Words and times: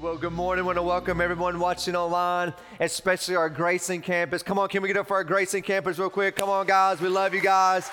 Well, 0.00 0.16
good 0.16 0.32
morning. 0.32 0.64
I 0.64 0.66
want 0.66 0.78
to 0.78 0.82
welcome 0.82 1.20
everyone 1.20 1.60
watching 1.60 1.94
online, 1.94 2.54
especially 2.80 3.36
our 3.36 3.50
Grayson 3.50 4.00
campus. 4.00 4.42
Come 4.42 4.58
on, 4.58 4.70
can 4.70 4.80
we 4.80 4.88
get 4.88 4.96
up 4.96 5.06
for 5.06 5.18
our 5.18 5.24
Grayson 5.24 5.60
campus 5.60 5.98
real 5.98 6.08
quick? 6.08 6.36
Come 6.36 6.48
on, 6.48 6.66
guys. 6.66 7.02
We 7.02 7.08
love 7.08 7.34
you 7.34 7.42
guys. 7.42 7.90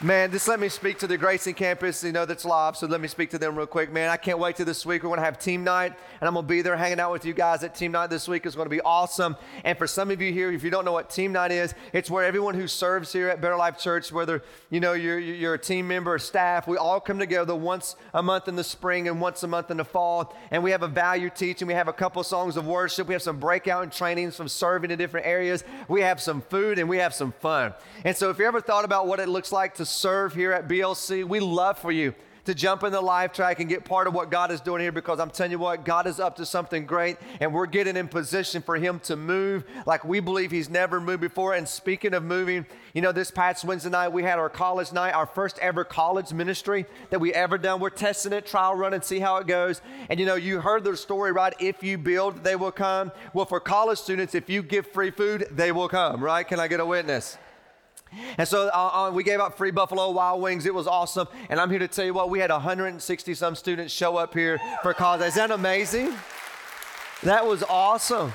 Man, 0.00 0.30
just 0.30 0.46
let 0.46 0.60
me 0.60 0.68
speak 0.68 1.00
to 1.00 1.08
the 1.08 1.18
Grayson 1.18 1.54
campus, 1.54 2.04
you 2.04 2.12
know, 2.12 2.24
that's 2.24 2.44
live. 2.44 2.76
So 2.76 2.86
let 2.86 3.00
me 3.00 3.08
speak 3.08 3.30
to 3.30 3.38
them 3.38 3.56
real 3.56 3.66
quick, 3.66 3.92
man. 3.92 4.10
I 4.10 4.16
can't 4.16 4.38
wait 4.38 4.54
till 4.54 4.64
this 4.64 4.86
week. 4.86 5.02
We're 5.02 5.08
going 5.08 5.18
to 5.18 5.24
have 5.24 5.40
team 5.40 5.64
night, 5.64 5.92
and 6.20 6.28
I'm 6.28 6.34
going 6.34 6.46
to 6.46 6.48
be 6.48 6.62
there 6.62 6.76
hanging 6.76 7.00
out 7.00 7.10
with 7.10 7.24
you 7.24 7.34
guys 7.34 7.64
at 7.64 7.74
team 7.74 7.90
night 7.90 8.08
this 8.08 8.28
week. 8.28 8.46
It's 8.46 8.54
going 8.54 8.66
to 8.66 8.70
be 8.70 8.80
awesome. 8.82 9.34
And 9.64 9.76
for 9.76 9.88
some 9.88 10.12
of 10.12 10.22
you 10.22 10.32
here, 10.32 10.52
if 10.52 10.62
you 10.62 10.70
don't 10.70 10.84
know 10.84 10.92
what 10.92 11.10
team 11.10 11.32
night 11.32 11.50
is, 11.50 11.74
it's 11.92 12.08
where 12.08 12.24
everyone 12.24 12.54
who 12.54 12.68
serves 12.68 13.12
here 13.12 13.28
at 13.28 13.40
Better 13.40 13.56
Life 13.56 13.76
Church, 13.76 14.12
whether, 14.12 14.44
you 14.70 14.78
know, 14.78 14.92
you're, 14.92 15.18
you're 15.18 15.54
a 15.54 15.58
team 15.58 15.88
member 15.88 16.14
or 16.14 16.20
staff, 16.20 16.68
we 16.68 16.76
all 16.76 17.00
come 17.00 17.18
together 17.18 17.56
once 17.56 17.96
a 18.14 18.22
month 18.22 18.46
in 18.46 18.54
the 18.54 18.62
spring 18.62 19.08
and 19.08 19.20
once 19.20 19.42
a 19.42 19.48
month 19.48 19.68
in 19.68 19.78
the 19.78 19.84
fall. 19.84 20.32
And 20.52 20.62
we 20.62 20.70
have 20.70 20.84
a 20.84 20.88
value 20.88 21.28
teaching. 21.28 21.66
We 21.66 21.74
have 21.74 21.88
a 21.88 21.92
couple 21.92 22.22
songs 22.22 22.56
of 22.56 22.68
worship. 22.68 23.08
We 23.08 23.14
have 23.14 23.22
some 23.22 23.40
breakout 23.40 23.82
and 23.82 23.90
trainings 23.90 24.36
from 24.36 24.46
serving 24.46 24.92
in 24.92 24.98
different 24.98 25.26
areas. 25.26 25.64
We 25.88 26.02
have 26.02 26.20
some 26.20 26.40
food 26.40 26.78
and 26.78 26.88
we 26.88 26.98
have 26.98 27.14
some 27.14 27.32
fun. 27.40 27.74
And 28.04 28.16
so 28.16 28.30
if 28.30 28.38
you 28.38 28.46
ever 28.46 28.60
thought 28.60 28.84
about 28.84 29.08
what 29.08 29.18
it 29.18 29.28
looks 29.28 29.50
like 29.50 29.74
to 29.74 29.87
serve 29.88 30.34
here 30.34 30.52
at 30.52 30.68
BLC, 30.68 31.24
we 31.24 31.40
love 31.40 31.78
for 31.78 31.90
you 31.90 32.14
to 32.48 32.54
jump 32.54 32.82
in 32.82 32.90
the 32.90 33.00
live 33.00 33.30
track 33.30 33.60
and 33.60 33.68
get 33.68 33.84
part 33.84 34.06
of 34.06 34.14
what 34.14 34.30
God 34.30 34.50
is 34.50 34.62
doing 34.62 34.80
here 34.80 34.90
because 34.90 35.20
I'm 35.20 35.28
telling 35.28 35.52
you 35.52 35.58
what, 35.58 35.84
God 35.84 36.06
is 36.06 36.18
up 36.18 36.36
to 36.36 36.46
something 36.46 36.86
great 36.86 37.18
and 37.40 37.52
we're 37.52 37.66
getting 37.66 37.94
in 37.94 38.08
position 38.08 38.62
for 38.62 38.76
Him 38.76 39.00
to 39.00 39.16
move 39.16 39.64
like 39.84 40.02
we 40.02 40.20
believe 40.20 40.50
He's 40.50 40.70
never 40.70 40.98
moved 40.98 41.20
before. 41.20 41.52
And 41.52 41.68
speaking 41.68 42.14
of 42.14 42.24
moving, 42.24 42.64
you 42.94 43.02
know, 43.02 43.12
this 43.12 43.30
past 43.30 43.66
Wednesday 43.66 43.90
night 43.90 44.08
we 44.08 44.22
had 44.22 44.38
our 44.38 44.48
college 44.48 44.94
night, 44.94 45.12
our 45.12 45.26
first 45.26 45.58
ever 45.58 45.84
college 45.84 46.32
ministry 46.32 46.86
that 47.10 47.20
we 47.20 47.34
ever 47.34 47.58
done. 47.58 47.80
We're 47.80 47.90
testing 47.90 48.32
it, 48.32 48.46
trial 48.46 48.74
run, 48.74 48.94
and 48.94 49.04
see 49.04 49.18
how 49.18 49.36
it 49.36 49.46
goes. 49.46 49.82
And 50.08 50.18
you 50.18 50.24
know, 50.24 50.36
you 50.36 50.62
heard 50.62 50.84
the 50.84 50.96
story, 50.96 51.32
right? 51.32 51.52
If 51.60 51.82
you 51.82 51.98
build, 51.98 52.42
they 52.44 52.56
will 52.56 52.72
come. 52.72 53.12
Well, 53.34 53.44
for 53.44 53.60
college 53.60 53.98
students, 53.98 54.34
if 54.34 54.48
you 54.48 54.62
give 54.62 54.86
free 54.86 55.10
food, 55.10 55.48
they 55.50 55.70
will 55.70 55.90
come, 55.90 56.24
right? 56.24 56.48
Can 56.48 56.60
I 56.60 56.68
get 56.68 56.80
a 56.80 56.86
witness? 56.86 57.36
And 58.36 58.46
so 58.46 58.68
uh, 58.68 59.08
uh, 59.08 59.10
we 59.12 59.22
gave 59.22 59.40
out 59.40 59.56
free 59.56 59.70
Buffalo 59.70 60.10
Wild 60.10 60.40
Wings. 60.40 60.66
It 60.66 60.74
was 60.74 60.86
awesome. 60.86 61.28
And 61.48 61.60
I'm 61.60 61.70
here 61.70 61.78
to 61.78 61.88
tell 61.88 62.04
you 62.04 62.14
what, 62.14 62.30
we 62.30 62.38
had 62.38 62.50
160 62.50 63.34
some 63.34 63.54
students 63.54 63.92
show 63.92 64.16
up 64.16 64.34
here 64.34 64.60
for 64.82 64.94
cause. 64.94 65.20
Isn't 65.20 65.48
that 65.48 65.54
amazing? 65.54 66.14
That 67.22 67.46
was 67.46 67.62
awesome. 67.64 68.32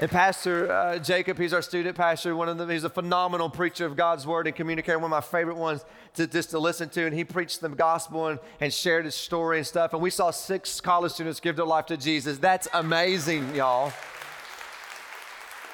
And 0.00 0.08
Pastor 0.08 0.70
uh, 0.70 0.98
Jacob, 0.98 1.38
he's 1.38 1.52
our 1.52 1.62
student 1.62 1.96
pastor. 1.96 2.36
One 2.36 2.48
of 2.48 2.56
them, 2.56 2.70
he's 2.70 2.84
a 2.84 2.90
phenomenal 2.90 3.50
preacher 3.50 3.84
of 3.84 3.96
God's 3.96 4.26
word 4.26 4.46
and 4.46 4.54
communicator. 4.54 4.96
One 4.96 5.06
of 5.06 5.10
my 5.10 5.20
favorite 5.20 5.56
ones 5.56 5.84
to 6.14 6.28
just 6.28 6.50
to 6.50 6.60
listen 6.60 6.88
to. 6.90 7.04
And 7.04 7.14
he 7.14 7.24
preached 7.24 7.60
the 7.60 7.68
gospel 7.68 8.28
and, 8.28 8.38
and 8.60 8.72
shared 8.72 9.06
his 9.06 9.16
story 9.16 9.58
and 9.58 9.66
stuff. 9.66 9.94
And 9.94 10.00
we 10.00 10.10
saw 10.10 10.30
six 10.30 10.80
college 10.80 11.12
students 11.12 11.40
give 11.40 11.56
their 11.56 11.66
life 11.66 11.86
to 11.86 11.96
Jesus. 11.96 12.38
That's 12.38 12.68
amazing, 12.74 13.56
y'all. 13.56 13.92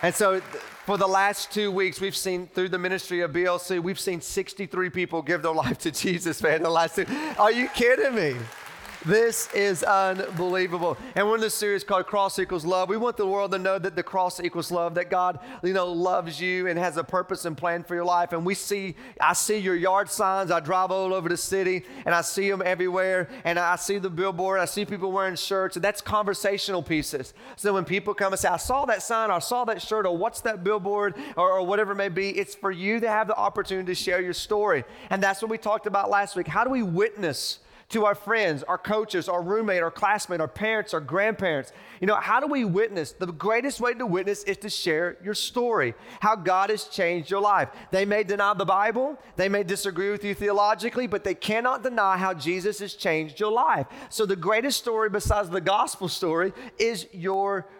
And 0.05 0.15
so 0.15 0.41
for 0.85 0.99
the 0.99 1.07
last 1.07 1.51
two 1.51 1.71
weeks, 1.71 1.99
we've 1.99 2.15
seen 2.15 2.47
through 2.49 2.69
the 2.69 2.79
ministry 2.79 3.23
of 3.23 3.33
BLC, 3.33 3.83
we've 3.83 3.99
seen 3.99 4.21
63 4.21 4.91
people 4.91 5.23
give 5.23 5.41
their 5.41 5.55
life 5.55 5.79
to 5.79 5.91
Jesus, 6.05 6.43
man. 6.43 6.63
The 6.63 6.69
last 6.69 6.97
two. 6.97 7.07
Are 7.39 7.51
you 7.51 7.69
kidding 7.71 8.15
me? 8.15 8.37
This 9.07 9.53
is 9.53 9.83
unbelievable. 9.83 10.97
And 11.15 11.29
we're 11.29 11.35
in 11.35 11.43
this 11.43 11.55
series 11.55 11.85
called 11.85 12.07
Cross 12.07 12.39
Equals 12.39 12.65
Love. 12.65 12.89
We 12.89 12.97
want 12.97 13.19
the 13.19 13.27
world 13.27 13.53
to 13.53 13.59
know 13.59 13.79
that 13.79 13.97
the 13.97 14.03
cross 14.03 14.41
equals 14.41 14.71
love, 14.71 14.95
that 14.95 15.11
God, 15.11 15.41
you 15.63 15.75
know, 15.75 15.93
loves 15.93 16.41
you 16.41 16.69
and 16.69 16.79
has 16.79 16.97
a 16.97 17.05
purpose 17.05 17.45
and 17.45 17.55
plan 17.55 17.85
for 17.85 17.95
your 17.95 18.07
life. 18.07 18.33
And 18.33 18.47
we 18.47 18.55
see, 18.55 18.97
I 19.21 19.35
see 19.35 19.59
your 19.59 19.75
yard 19.75 20.09
signs. 20.09 20.51
I 20.51 20.61
drive 20.61 20.91
all 20.91 21.13
over 21.13 21.29
the 21.29 21.37
city 21.37 21.85
and 22.07 22.15
I 22.15 22.23
see 22.23 22.49
them 22.49 22.63
everywhere. 22.65 23.29
And 23.45 23.59
I 23.59 23.77
see 23.77 23.99
the 23.99 24.09
billboard. 24.09 24.59
I 24.59 24.65
see 24.65 24.87
people 24.87 25.13
wearing 25.13 25.37
shirts. 25.37 25.77
And 25.77 25.85
that's 25.85 26.01
conversational 26.01 26.83
pieces. 26.83 27.35
So 27.57 27.75
when 27.75 27.85
people 27.85 28.15
come 28.15 28.33
and 28.33 28.41
say, 28.41 28.49
I 28.49 28.57
saw 28.57 28.87
that 28.87 29.03
sign 29.03 29.29
or 29.29 29.35
I 29.35 29.39
saw 29.41 29.67
that 29.67 29.83
shirt 29.83 30.07
or 30.07 30.17
what's 30.17 30.41
that 30.41 30.65
billboard 30.65 31.15
or, 31.37 31.53
or 31.53 31.67
whatever 31.67 31.93
it 31.93 31.97
may 31.97 32.09
be, 32.09 32.31
it's 32.31 32.55
for 32.55 32.71
you 32.71 33.01
to 33.01 33.09
have 33.11 33.27
the 33.27 33.37
opportunity 33.37 33.89
to 33.89 33.95
share 33.95 34.23
your 34.23 34.33
story. 34.33 34.83
And 35.11 35.23
that's 35.23 35.43
what 35.43 35.51
we 35.51 35.59
talked 35.59 35.87
about 35.87 36.09
last 36.09 36.37
week. 36.37 36.49
How 36.49 36.65
do 36.65 36.71
we 36.71 36.83
witness? 36.83 37.59
To 37.95 38.05
our 38.05 38.15
friends, 38.17 38.65
our 38.65 38.77
coaches, 38.77 39.29
our 39.29 39.41
roommate, 39.41 39.81
our 39.81 39.91
classmate, 39.91 40.41
our 40.41 40.49
parents, 40.49 40.93
our 40.93 41.01
grandparents. 41.01 41.73
You 42.01 42.09
know, 42.09 42.17
how 42.17 42.41
do 42.41 42.49
we 42.49 42.65
witness? 42.65 43.13
The 43.13 43.27
greatest 43.27 43.81
way 43.81 43.95
to 43.95 44.05
witness 44.05 44.43
is 44.43 44.57
to 44.59 44.69
share 44.69 45.17
your 45.23 45.35
story, 45.35 45.95
how 46.19 46.35
God 46.35 46.71
has 46.71 46.85
changed 46.85 47.31
your 47.31 47.41
life. 47.41 47.69
They 47.93 48.05
may 48.05 48.25
deny 48.25 48.53
the 48.55 48.65
Bible, 48.65 49.17
they 49.37 49.49
may 49.49 49.63
disagree 49.63 50.11
with 50.11 50.25
you 50.25 50.35
theologically, 50.35 51.07
but 51.07 51.23
they 51.23 51.37
cannot 51.37 51.85
deny 51.85 52.17
how 52.17 52.35
Jesus 52.35 52.81
has 52.81 52.95
changed 52.95 53.39
your 53.39 53.53
life. 53.53 53.87
So 54.09 54.27
the 54.27 54.35
greatest 54.35 54.79
story 54.79 55.09
besides 55.09 55.49
the 55.49 55.61
gospel 55.61 56.09
story 56.09 56.53
is 56.79 57.07
your 57.13 57.61
story. 57.61 57.71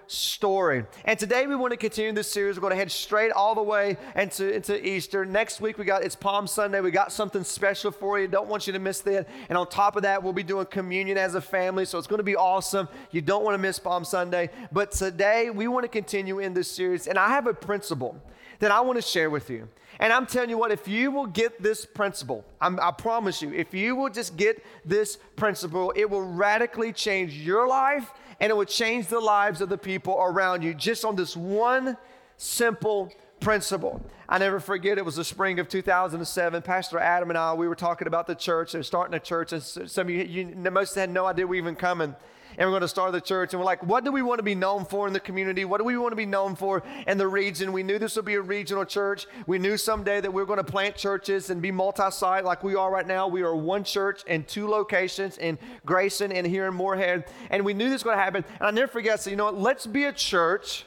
And 1.05 1.19
today 1.19 1.47
we 1.47 1.57
want 1.57 1.73
to 1.73 1.77
continue 1.77 2.13
this 2.13 2.31
series. 2.31 2.57
We're 2.57 2.63
going 2.63 2.73
to 2.73 2.77
head 2.77 2.91
straight 2.91 3.33
all 3.33 3.55
the 3.55 3.63
way 3.63 3.97
into, 4.15 4.55
into 4.55 4.87
Easter. 4.87 5.25
Next 5.25 5.61
week 5.61 5.79
we 5.79 5.85
got 5.85 6.03
it's 6.03 6.17
Palm 6.17 6.47
Sunday. 6.47 6.81
We 6.81 6.91
got 6.91 7.13
something 7.13 7.45
special 7.45 7.91
for 7.91 8.21
you. 8.21 8.29
Don't 8.29 8.49
want 8.49 8.67
you 8.67 8.73
to 8.73 8.79
miss 8.79 9.01
that. 9.03 9.29
And 9.49 9.57
on 9.57 9.69
top 9.69 9.97
of 9.97 10.03
that, 10.03 10.23
we'll 10.23 10.33
be 10.33 10.43
doing 10.43 10.67
communion 10.67 11.17
as 11.19 11.35
a 11.35 11.41
family. 11.41 11.85
So 11.85 11.99
it's 11.99 12.07
going 12.07 12.19
to 12.19 12.25
be 12.25 12.37
awesome. 12.37 12.89
You 13.11 13.21
don't 13.21 13.45
want 13.45 13.55
to 13.55 13.59
miss 13.59 13.79
Palm 13.79 14.05
Sunday. 14.05 14.51
But 14.73 14.93
today 14.93 15.51
we 15.51 15.69
want 15.69 15.85
to 15.85 15.89
continue 15.89 16.39
in 16.39 16.55
this 16.55 16.71
series. 16.71 17.07
And 17.07 17.19
I 17.19 17.29
have 17.29 17.47
a 17.47 17.55
principle 17.55 18.21
that 18.59 18.71
I 18.71 18.81
want 18.81 18.97
to 18.97 19.03
share 19.03 19.31
with 19.31 19.51
you. 19.51 19.69
And 20.01 20.13
I'm 20.13 20.27
telling 20.27 20.51
you 20.51 20.59
what, 20.59 20.73
if 20.73 20.89
you 20.89 21.11
will 21.11 21.27
get 21.27 21.63
this 21.63 21.87
principle, 21.87 22.45
I'm, 22.61 22.81
i 22.81 22.91
promise 22.91 23.41
you, 23.41 23.53
if 23.53 23.73
you 23.73 23.95
will 23.95 24.11
just 24.11 24.37
get 24.37 24.65
this 24.85 25.19
principle, 25.37 25.93
it 25.95 26.11
will 26.11 26.23
radically 26.23 26.93
change 26.93 27.35
your 27.35 27.69
life 27.69 28.11
and 28.41 28.51
it 28.51 28.57
would 28.57 28.69
change 28.69 29.07
the 29.07 29.21
lives 29.21 29.61
of 29.61 29.69
the 29.69 29.79
people 29.79 30.17
around 30.19 30.63
you 30.63 30.75
just 30.75 31.05
on 31.05 31.17
this 31.17 31.37
one 31.37 31.97
simple 32.37 33.13
principle. 33.41 34.01
I 34.29 34.39
never 34.39 34.59
forget 34.59 34.97
it 34.99 35.05
was 35.05 35.17
the 35.17 35.25
spring 35.25 35.59
of 35.59 35.69
2007. 35.69 36.63
Pastor 36.63 36.99
Adam 36.99 37.31
and 37.31 37.39
I, 37.39 37.55
we 37.55 37.69
were 37.69 37.75
talking 37.75 38.07
about 38.07 38.27
the 38.27 38.35
church 38.35 38.75
and 38.75 38.85
starting 38.85 39.15
a 39.15 39.21
church. 39.21 39.53
And 39.53 39.63
some 39.63 40.09
of 40.09 40.11
you, 40.11 40.25
you 40.25 40.71
most 40.71 40.95
had 40.95 41.11
no 41.11 41.27
idea 41.27 41.47
we 41.47 41.61
were 41.61 41.63
even 41.67 41.77
coming 41.77 42.17
and 42.57 42.69
we're 42.69 42.73
going 42.73 42.83
to 42.83 42.89
start 42.89 43.13
the 43.13 43.21
church. 43.21 43.53
And 43.53 43.61
we're 43.61 43.67
like, 43.67 43.83
what 43.83 44.05
do 44.05 44.13
we 44.13 44.23
want 44.23 44.39
to 44.39 44.43
be 44.43 44.55
known 44.55 44.85
for 44.85 45.07
in 45.07 45.13
the 45.13 45.21
community? 45.21 45.65
What 45.65 45.79
do 45.79 45.85
we 45.85 45.97
want 45.97 46.13
to 46.13 46.17
be 46.17 46.27
known 46.27 46.55
for 46.57 46.83
in 47.07 47.19
the 47.19 47.29
region? 47.29 47.73
We 47.73 47.83
knew 47.83 47.99
this 47.99 48.17
would 48.17 48.25
be 48.25 48.35
a 48.35 48.41
regional 48.41 48.85
church. 48.85 49.27
We 49.47 49.59
knew 49.59 49.77
someday 49.77 50.21
that 50.21 50.33
we 50.33 50.43
were 50.43 50.47
going 50.47 50.59
to 50.59 50.65
plant 50.65 50.97
churches 50.97 51.51
and 51.51 51.61
be 51.61 51.71
multi 51.71 52.11
site 52.11 52.45
like 52.45 52.63
we 52.63 52.75
are 52.75 52.91
right 52.91 53.07
now. 53.07 53.29
We 53.29 53.43
are 53.43 53.55
one 53.55 53.85
church 53.85 54.25
in 54.25 54.45
two 54.45 54.69
locations 54.69 55.39
in 55.39 55.59
Grayson 55.85 56.33
and 56.33 56.47
here 56.47 56.67
in 56.67 56.75
Morehead. 56.75 57.27
And 57.51 57.65
we 57.65 57.75
knew 57.75 57.87
this 57.87 57.95
was 57.95 58.03
going 58.05 58.17
to 58.17 58.23
happen. 58.23 58.45
And 58.59 58.69
I 58.69 58.71
never 58.71 58.91
forget, 58.91 59.21
so 59.21 59.31
you 59.31 59.37
know 59.37 59.47
what? 59.47 59.59
Let's 59.59 59.87
be 59.87 60.05
a 60.05 60.13
church 60.13 60.85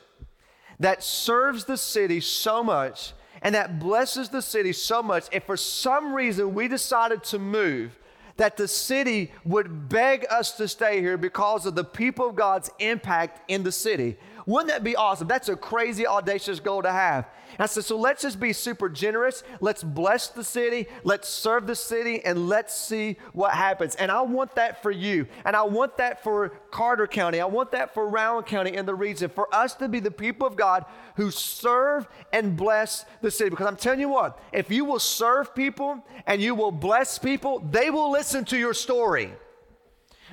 that 0.80 1.04
serves 1.04 1.66
the 1.66 1.78
city 1.78 2.22
so 2.22 2.64
much 2.64 3.14
and 3.42 3.56
that 3.56 3.80
blesses 3.80 4.30
the 4.30 4.42
city 4.42 4.74
so 4.74 5.04
much. 5.04 5.28
If 5.32 5.46
for 5.46 5.58
some 5.58 6.14
reason 6.14 6.54
we 6.54 6.68
decided 6.68 7.24
to 7.26 7.40
move, 7.40 7.97
that 8.38 8.58
the 8.58 8.68
city 8.68 9.32
would 9.44 9.90
beg 9.90 10.26
us 10.30 10.54
to 10.58 10.68
stay 10.68 11.02
here 11.02 11.18
because 11.18 11.66
of 11.66 11.76
the 11.76 11.84
people 11.84 12.30
of 12.30 12.36
God's 12.36 12.70
impact 12.80 13.42
in 13.50 13.64
the 13.64 13.72
city. 13.72 14.18
Wouldn't 14.48 14.70
that 14.70 14.82
be 14.82 14.96
awesome? 14.96 15.28
That's 15.28 15.50
a 15.50 15.58
crazy, 15.58 16.08
audacious 16.08 16.62
goal 16.62 16.82
to 16.82 16.92
have. 16.92 17.28
And 17.52 17.60
I 17.60 17.66
said, 17.66 17.84
so 17.84 17.98
let's 17.98 18.22
just 18.22 18.40
be 18.40 18.54
super 18.54 18.88
generous. 18.88 19.44
Let's 19.60 19.84
bless 19.84 20.30
the 20.30 20.44
city. 20.44 20.88
Let's 21.04 21.28
serve 21.28 21.68
the 21.68 21.76
city 21.76 22.24
and 22.24 22.48
let's 22.48 22.74
see 22.74 23.18
what 23.34 23.52
happens. 23.52 23.96
And 23.96 24.10
I 24.10 24.22
want 24.22 24.56
that 24.56 24.82
for 24.82 24.90
you. 24.90 25.28
And 25.44 25.54
I 25.54 25.64
want 25.64 25.98
that 25.98 26.24
for 26.24 26.50
Carter 26.72 27.08
County. 27.08 27.42
I 27.42 27.46
want 27.46 27.74
that 27.74 27.94
for 27.94 28.08
Rowan 28.08 28.46
County 28.46 28.78
and 28.78 28.88
the 28.88 28.96
region, 28.96 29.30
for 29.30 29.54
us 29.54 29.76
to 29.76 29.90
be 29.90 30.00
the 30.00 30.12
people 30.12 30.48
of 30.48 30.56
God 30.56 30.86
who 31.18 31.30
serve 31.30 32.08
and 32.32 32.56
bless 32.56 33.04
the 33.22 33.30
city. 33.30 33.50
Because 33.50 33.68
I'm 33.68 33.76
telling 33.76 34.00
you 34.00 34.10
what, 34.10 34.40
if 34.54 34.72
you 34.72 34.86
will 34.86 35.00
serve 35.00 35.54
people 35.54 36.06
and 36.26 36.42
you 36.42 36.56
will 36.56 36.72
bless 36.72 37.20
people, 37.20 37.60
they 37.70 37.90
will 37.90 38.12
listen 38.12 38.46
to 38.46 38.58
your 38.58 38.74
story. 38.74 39.34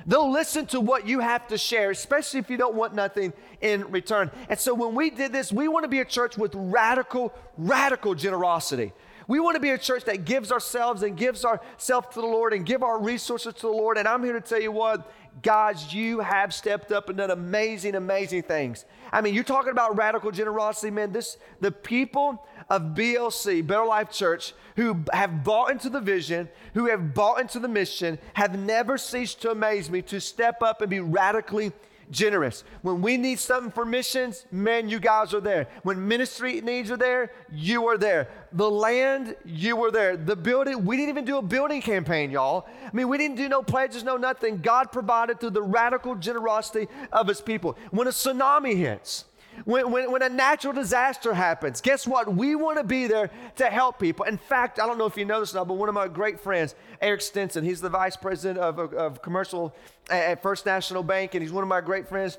They'll 0.05 0.31
listen 0.31 0.67
to 0.67 0.79
what 0.79 1.07
you 1.07 1.19
have 1.19 1.47
to 1.47 1.57
share, 1.57 1.89
especially 1.89 2.39
if 2.39 2.49
you 2.49 2.57
don't 2.57 2.75
want 2.75 2.93
nothing 2.93 3.33
in 3.61 3.89
return. 3.89 4.29
And 4.49 4.59
so 4.59 4.73
when 4.73 4.93
we 4.93 5.09
did 5.09 5.31
this, 5.31 5.51
we 5.51 5.67
want 5.67 5.83
to 5.83 5.89
be 5.89 5.99
a 5.99 6.05
church 6.05 6.37
with 6.37 6.53
radical, 6.53 7.33
radical 7.57 8.13
generosity. 8.13 8.93
We 9.27 9.39
want 9.39 9.55
to 9.55 9.59
be 9.59 9.71
a 9.71 9.77
church 9.77 10.05
that 10.05 10.25
gives 10.25 10.51
ourselves 10.51 11.03
and 11.03 11.17
gives 11.17 11.45
ourselves 11.45 12.07
to 12.13 12.21
the 12.21 12.27
Lord 12.27 12.53
and 12.53 12.65
give 12.65 12.83
our 12.83 12.99
resources 12.99 13.53
to 13.55 13.61
the 13.61 13.67
Lord. 13.69 13.97
And 13.97 14.07
I'm 14.07 14.23
here 14.23 14.33
to 14.33 14.41
tell 14.41 14.61
you 14.61 14.71
what, 14.71 15.11
guys, 15.41 15.93
you 15.93 16.19
have 16.19 16.53
stepped 16.53 16.91
up 16.91 17.09
and 17.09 17.17
done 17.17 17.31
amazing, 17.31 17.95
amazing 17.95 18.43
things. 18.43 18.85
I 19.11 19.21
mean, 19.21 19.33
you're 19.33 19.43
talking 19.43 19.71
about 19.71 19.97
radical 19.97 20.31
generosity, 20.31 20.91
man. 20.91 21.11
This 21.11 21.37
the 21.59 21.71
people 21.71 22.45
of 22.69 22.81
BLC, 22.93 23.65
Better 23.65 23.85
Life 23.85 24.11
Church, 24.11 24.53
who 24.75 25.03
have 25.13 25.43
bought 25.43 25.71
into 25.71 25.89
the 25.89 26.01
vision, 26.01 26.49
who 26.73 26.87
have 26.87 27.13
bought 27.13 27.39
into 27.39 27.59
the 27.59 27.67
mission, 27.67 28.19
have 28.33 28.57
never 28.57 28.97
ceased 28.97 29.41
to 29.41 29.51
amaze 29.51 29.89
me 29.89 30.01
to 30.03 30.19
step 30.19 30.61
up 30.61 30.81
and 30.81 30.89
be 30.89 30.99
radically 30.99 31.65
generous. 31.67 31.94
When 32.81 33.01
we 33.01 33.17
need 33.17 33.39
something 33.39 33.71
for 33.71 33.85
missions, 33.85 34.45
man, 34.51 34.89
you 34.89 34.99
guys 34.99 35.33
are 35.33 35.41
there. 35.41 35.67
When 35.83 36.07
ministry 36.07 36.61
needs 36.61 36.91
are 36.91 36.97
there, 36.97 37.31
you 37.51 37.87
are 37.87 37.97
there. 37.97 38.29
The 38.53 38.69
land, 38.69 39.35
you 39.43 39.75
were 39.75 39.91
there. 39.91 40.15
The 40.15 40.35
building, 40.35 40.85
we 40.85 40.97
didn't 40.97 41.09
even 41.09 41.25
do 41.25 41.37
a 41.37 41.41
building 41.41 41.81
campaign, 41.81 42.31
y'all. 42.31 42.67
I 42.85 42.89
mean, 42.93 43.09
we 43.09 43.17
didn't 43.17 43.37
do 43.37 43.49
no 43.49 43.63
pledges, 43.63 44.03
no 44.03 44.17
nothing. 44.17 44.59
God 44.59 44.91
provided 44.91 45.39
through 45.39 45.51
the 45.51 45.63
radical 45.63 46.15
generosity 46.15 46.87
of 47.11 47.27
his 47.27 47.41
people. 47.41 47.77
When 47.91 48.07
a 48.07 48.11
tsunami 48.11 48.75
hits, 48.77 49.25
when, 49.63 49.91
when, 49.91 50.11
when, 50.11 50.21
a 50.21 50.29
natural 50.29 50.73
disaster 50.73 51.33
happens, 51.33 51.81
guess 51.81 52.05
what? 52.05 52.33
We 52.33 52.55
want 52.55 52.77
to 52.77 52.83
be 52.83 53.07
there 53.07 53.31
to 53.55 53.65
help 53.65 53.99
people. 53.99 54.25
In 54.25 54.37
fact, 54.37 54.79
I 54.79 54.85
don't 54.85 54.97
know 54.97 55.05
if 55.05 55.17
you 55.17 55.25
know 55.25 55.39
this 55.39 55.53
now, 55.53 55.63
but 55.63 55.75
one 55.75 55.89
of 55.89 55.95
my 55.95 56.07
great 56.07 56.39
friends, 56.39 56.75
Eric 57.01 57.21
Stinson, 57.21 57.63
he's 57.63 57.81
the 57.81 57.89
vice 57.89 58.17
president 58.17 58.59
of, 58.59 58.79
of, 58.79 58.93
of 58.93 59.21
commercial 59.21 59.73
at 60.09 60.41
First 60.41 60.65
National 60.65 61.03
Bank, 61.03 61.33
and 61.35 61.41
he's 61.41 61.51
one 61.53 61.63
of 61.63 61.69
my 61.69 61.81
great 61.81 62.07
friends. 62.07 62.37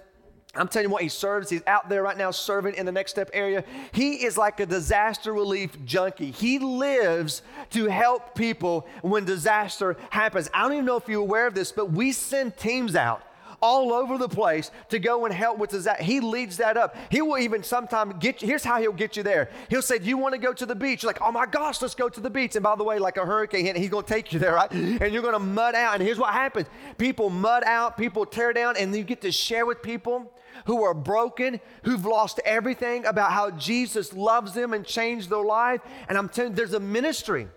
I'm 0.55 0.69
telling 0.69 0.89
you 0.89 0.93
what, 0.93 1.03
he 1.03 1.09
serves. 1.09 1.51
He's 1.51 1.63
out 1.67 1.89
there 1.89 2.03
right 2.03 2.17
now 2.17 2.31
serving 2.31 2.75
in 2.75 2.87
the 2.87 2.93
next 2.93 3.11
step 3.11 3.31
area. 3.33 3.65
He 3.93 4.25
is 4.25 4.39
like 4.39 4.61
a 4.61 4.67
disaster 4.67 5.33
relief 5.33 5.77
junkie. 5.85 6.31
He 6.31 6.59
lives 6.59 7.43
to 7.71 7.87
help 7.87 8.35
people 8.35 8.87
when 9.03 9.25
disaster 9.25 9.97
happens. 10.11 10.49
I 10.55 10.63
don't 10.63 10.73
even 10.73 10.85
know 10.85 10.97
if 10.97 11.09
you're 11.09 11.21
aware 11.21 11.47
of 11.47 11.55
this, 11.55 11.73
but 11.73 11.93
we 11.93 12.13
send 12.13 12.57
teams 12.57 12.97
out 12.97 13.23
all 13.61 13.93
over 13.93 14.19
the 14.19 14.29
place 14.29 14.71
to 14.89 14.99
go 14.99 15.25
and 15.25 15.35
help 15.35 15.59
with 15.59 15.71
that. 15.85 16.01
He 16.01 16.21
leads 16.21 16.57
that 16.59 16.77
up. 16.77 16.97
He 17.11 17.23
will 17.23 17.39
even 17.39 17.63
sometimes 17.63 18.15
get 18.19 18.43
you. 18.43 18.49
Here's 18.49 18.65
how 18.65 18.81
he'll 18.81 18.93
get 18.93 19.17
you 19.17 19.23
there. 19.23 19.51
He'll 19.69 19.83
say, 19.83 19.99
Do 19.99 20.07
you 20.07 20.19
want 20.19 20.35
to 20.35 20.39
go 20.39 20.53
to 20.53 20.67
the 20.67 20.75
beach? 20.75 21.03
You're 21.03 21.11
like, 21.11 21.23
oh 21.23 21.33
my 21.33 21.47
gosh, 21.47 21.81
let's 21.83 21.95
go 21.95 22.09
to 22.09 22.21
the 22.21 22.31
beach. 22.31 22.57
And 22.57 22.63
by 22.63 22.77
the 22.77 22.85
way, 22.85 22.99
like 22.99 23.17
a 23.17 23.25
hurricane 23.25 23.65
hit, 23.65 23.77
he's 23.77 23.91
to 23.91 24.03
take 24.03 24.33
you 24.33 24.39
there, 24.39 24.55
right? 24.55 24.71
And 24.71 25.13
you're 25.13 25.23
to 25.33 25.39
mud 25.39 25.75
out. 25.75 25.95
And 25.95 26.03
here's 26.03 26.19
what 26.19 26.33
happens 26.33 26.67
people 26.99 27.31
mud 27.31 27.65
out, 27.65 27.97
people 27.97 28.27
tear 28.27 28.53
down, 28.53 28.77
and 28.77 28.95
you 28.95 29.05
get 29.05 29.21
to 29.23 29.33
share 29.33 29.67
with 29.67 29.83
people 29.83 30.33
who 30.65 30.83
are 30.85 30.95
broken, 30.95 31.61
who've 31.83 32.05
lost 32.05 32.41
everything 32.45 33.05
about 33.05 33.33
how 33.33 33.51
Jesus 33.51 34.13
loves 34.13 34.55
them 34.55 34.73
and 34.73 34.85
changed 34.85 35.31
their 35.31 35.45
life. 35.45 35.81
And 36.09 36.17
I'm 36.17 36.29
telling 36.29 36.53
you, 36.53 36.57
there's 36.57 36.73
a 36.73 36.81
ministry 36.81 37.49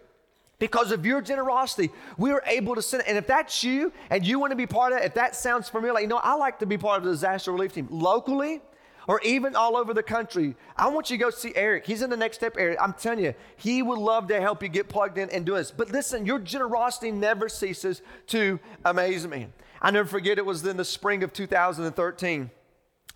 because 0.59 0.91
of 0.91 1.05
your 1.05 1.21
generosity, 1.21 1.89
we 2.17 2.31
are 2.31 2.43
able 2.45 2.75
to 2.75 2.81
send. 2.81 3.03
And 3.07 3.17
if 3.17 3.25
that's 3.25 3.63
you 3.63 3.91
and 4.09 4.25
you 4.25 4.39
want 4.39 4.51
to 4.51 4.57
be 4.57 4.67
part 4.67 4.93
of 4.93 4.99
it, 4.99 5.05
if 5.05 5.13
that 5.15 5.35
sounds 5.35 5.69
familiar, 5.69 5.93
like, 5.93 6.03
you 6.03 6.07
know, 6.07 6.17
I 6.17 6.35
like 6.35 6.59
to 6.59 6.65
be 6.65 6.77
part 6.77 6.99
of 6.99 7.05
the 7.05 7.11
disaster 7.11 7.51
relief 7.51 7.73
team 7.73 7.87
locally 7.89 8.61
or 9.07 9.19
even 9.21 9.55
all 9.55 9.75
over 9.75 9.91
the 9.93 10.03
country. 10.03 10.55
I 10.77 10.87
want 10.89 11.09
you 11.09 11.17
to 11.17 11.23
go 11.23 11.29
see 11.31 11.51
Eric. 11.55 11.87
He's 11.87 12.03
in 12.03 12.11
the 12.11 12.17
next 12.17 12.37
step 12.37 12.55
area. 12.59 12.77
I'm 12.79 12.93
telling 12.93 13.23
you, 13.23 13.33
he 13.55 13.81
would 13.81 13.97
love 13.97 14.27
to 14.27 14.39
help 14.39 14.61
you 14.61 14.69
get 14.69 14.87
plugged 14.87 15.17
in 15.17 15.31
and 15.31 15.45
do 15.45 15.55
this. 15.55 15.71
But 15.71 15.91
listen, 15.91 16.27
your 16.27 16.37
generosity 16.37 17.11
never 17.11 17.49
ceases 17.49 18.03
to 18.27 18.59
amaze 18.85 19.25
me. 19.25 19.47
I 19.81 19.91
never 19.91 20.07
forget 20.07 20.37
it 20.37 20.45
was 20.45 20.63
in 20.63 20.77
the 20.77 20.85
spring 20.85 21.23
of 21.23 21.33
2013. 21.33 22.51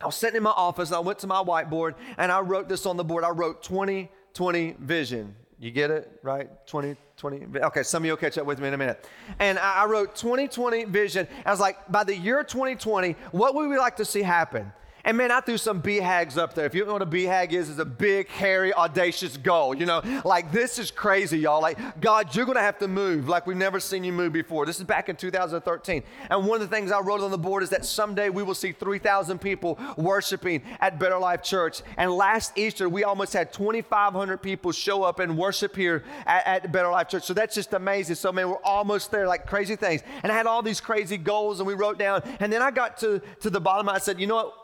I 0.02 0.06
was 0.06 0.16
sitting 0.16 0.38
in 0.38 0.44
my 0.44 0.50
office 0.50 0.90
and 0.90 0.96
I 0.96 1.00
went 1.00 1.20
to 1.20 1.28
my 1.28 1.44
whiteboard 1.44 1.94
and 2.18 2.32
I 2.32 2.40
wrote 2.40 2.68
this 2.68 2.86
on 2.86 2.98
the 2.98 3.04
board. 3.04 3.24
I 3.24 3.30
wrote 3.30 3.62
2020 3.62 4.78
vision. 4.80 5.36
You 5.60 5.72
get 5.72 5.92
it, 5.92 6.20
right? 6.24 6.50
2020. 6.68 7.60
Okay, 7.60 7.84
some 7.84 8.04
of 8.04 8.06
you 8.06 8.12
will 8.12 8.18
catch 8.18 8.38
up 8.38 8.46
with 8.46 8.60
me 8.60 8.68
in 8.68 8.74
a 8.74 8.78
minute. 8.78 9.08
And 9.40 9.58
I 9.60 9.86
wrote 9.86 10.16
2020 10.16 10.86
vision. 10.86 11.28
I 11.46 11.52
was 11.52 11.60
like, 11.60 11.78
by 11.92 12.04
the 12.04 12.16
year 12.16 12.44
2020, 12.44 13.16
what 13.32 13.56
would 13.56 13.70
we 13.70 13.78
like 13.78 13.96
to 13.98 14.06
see 14.06 14.22
happen? 14.22 14.72
And 15.06 15.18
man, 15.18 15.32
I 15.32 15.42
threw 15.42 15.58
some 15.58 15.82
BHAGs 15.82 16.38
up 16.38 16.54
there. 16.54 16.66
If 16.66 16.74
you 16.74 16.80
don't 16.80 16.88
know 16.88 16.94
what 16.94 17.02
a 17.02 17.06
BHAG 17.06 17.52
is, 17.52 17.70
it's 17.70 17.80
a 17.80 17.86
big, 17.86 18.30
hairy, 18.30 18.74
audacious 18.74 19.36
goal. 19.36 19.76
You 19.76 19.86
know, 19.86 20.02
like 20.24 20.54
this 20.54 20.80
is 20.80 20.92
crazy, 20.92 21.40
y'all. 21.40 21.62
Like, 21.62 22.00
God, 22.00 22.34
you're 22.34 22.46
going 22.46 22.56
to 22.56 22.62
have 22.62 22.80
to 22.80 22.88
move 22.88 23.28
like 23.28 23.46
we've 23.46 23.58
never 23.58 23.82
seen 23.82 24.06
you 24.06 24.14
move 24.14 24.32
before. 24.32 24.66
This 24.66 24.80
is 24.80 24.86
back 24.86 25.10
in 25.10 25.18
2013. 25.18 26.04
And 26.30 26.48
one 26.48 26.62
of 26.62 26.70
the 26.70 26.74
things 26.74 26.90
I 26.90 27.02
wrote 27.02 27.20
on 27.20 27.32
the 27.32 27.38
board 27.38 27.64
is 27.64 27.70
that 27.72 27.84
someday 27.84 28.30
we 28.30 28.44
will 28.44 28.56
see 28.56 28.72
3,000 28.72 29.40
people 29.40 29.78
worshiping 29.98 30.62
at 30.80 31.00
Better 31.00 31.18
Life 31.18 31.44
Church. 31.44 31.82
And 31.98 32.10
last 32.10 32.58
Easter, 32.58 32.88
we 32.88 33.04
almost 33.04 33.34
had 33.34 33.52
2,500 33.52 34.38
people 34.38 34.72
show 34.72 35.04
up 35.04 35.20
and 35.20 35.38
worship 35.38 35.76
here 35.76 36.06
at, 36.26 36.64
at 36.64 36.72
Better 36.72 36.90
Life 36.90 37.10
Church. 37.10 37.24
So 37.24 37.34
that's 37.34 37.56
just 37.56 37.74
amazing. 37.74 38.16
So, 38.16 38.32
man, 38.32 38.50
we're 38.50 38.64
almost 38.64 39.12
there, 39.12 39.28
like 39.28 39.48
crazy 39.48 39.76
things. 39.76 40.02
And 40.24 40.32
I 40.32 40.36
had 40.36 40.46
all 40.46 40.62
these 40.62 40.80
crazy 40.80 41.18
goals, 41.18 41.60
and 41.60 41.68
we 41.68 41.74
wrote 41.74 42.00
down. 42.00 42.22
And 42.40 42.54
then 42.54 42.62
I 42.62 42.72
got 42.72 42.98
to, 43.00 43.22
to 43.42 43.50
the 43.50 43.60
bottom. 43.60 43.90
I 43.90 43.98
said, 43.98 44.18
you 44.18 44.28
know 44.28 44.36
what? 44.36 44.63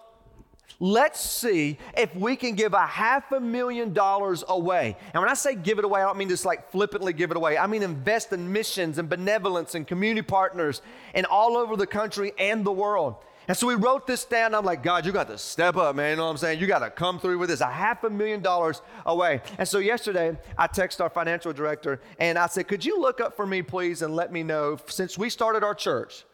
Let's 0.79 1.19
see 1.19 1.77
if 1.97 2.15
we 2.15 2.35
can 2.35 2.55
give 2.55 2.73
a 2.73 2.85
half 2.85 3.31
a 3.31 3.39
million 3.39 3.91
dollars 3.91 4.43
away. 4.47 4.95
And 5.13 5.21
when 5.21 5.29
I 5.29 5.33
say 5.33 5.55
give 5.55 5.77
it 5.77 5.85
away, 5.85 6.01
I 6.01 6.05
don't 6.05 6.17
mean 6.17 6.29
just 6.29 6.45
like 6.45 6.71
flippantly 6.71 7.11
give 7.11 7.31
it 7.31 7.37
away. 7.37 7.57
I 7.57 7.67
mean 7.67 7.83
invest 7.83 8.31
in 8.31 8.51
missions 8.51 8.97
and 8.97 9.09
benevolence 9.09 9.75
and 9.75 9.85
community 9.85 10.25
partners 10.25 10.81
and 11.13 11.25
all 11.25 11.57
over 11.57 11.75
the 11.75 11.87
country 11.87 12.31
and 12.37 12.63
the 12.63 12.71
world. 12.71 13.15
And 13.49 13.57
so 13.57 13.65
we 13.65 13.73
wrote 13.73 14.05
this 14.05 14.25
down. 14.25 14.53
I'm 14.53 14.63
like, 14.63 14.83
God, 14.83 15.07
you 15.07 15.11
got 15.11 15.27
to 15.29 15.37
step 15.39 15.75
up, 15.75 15.95
man. 15.95 16.11
You 16.11 16.15
know 16.17 16.25
what 16.25 16.31
I'm 16.31 16.37
saying? 16.37 16.59
You 16.59 16.67
got 16.67 16.79
to 16.79 16.91
come 16.91 17.19
through 17.19 17.39
with 17.39 17.49
this. 17.49 17.61
A 17.61 17.65
half 17.65 18.03
a 18.03 18.09
million 18.09 18.43
dollars 18.43 18.83
away. 19.07 19.41
And 19.57 19.67
so 19.67 19.79
yesterday, 19.79 20.37
I 20.55 20.67
texted 20.67 21.01
our 21.01 21.09
financial 21.09 21.51
director 21.51 21.99
and 22.19 22.37
I 22.37 22.45
said, 22.45 22.67
Could 22.67 22.85
you 22.85 23.01
look 23.01 23.19
up 23.19 23.35
for 23.35 23.47
me, 23.47 23.63
please, 23.63 24.03
and 24.03 24.15
let 24.15 24.31
me 24.31 24.43
know, 24.43 24.77
since 24.85 25.17
we 25.17 25.31
started 25.31 25.63
our 25.63 25.73
church, 25.73 26.25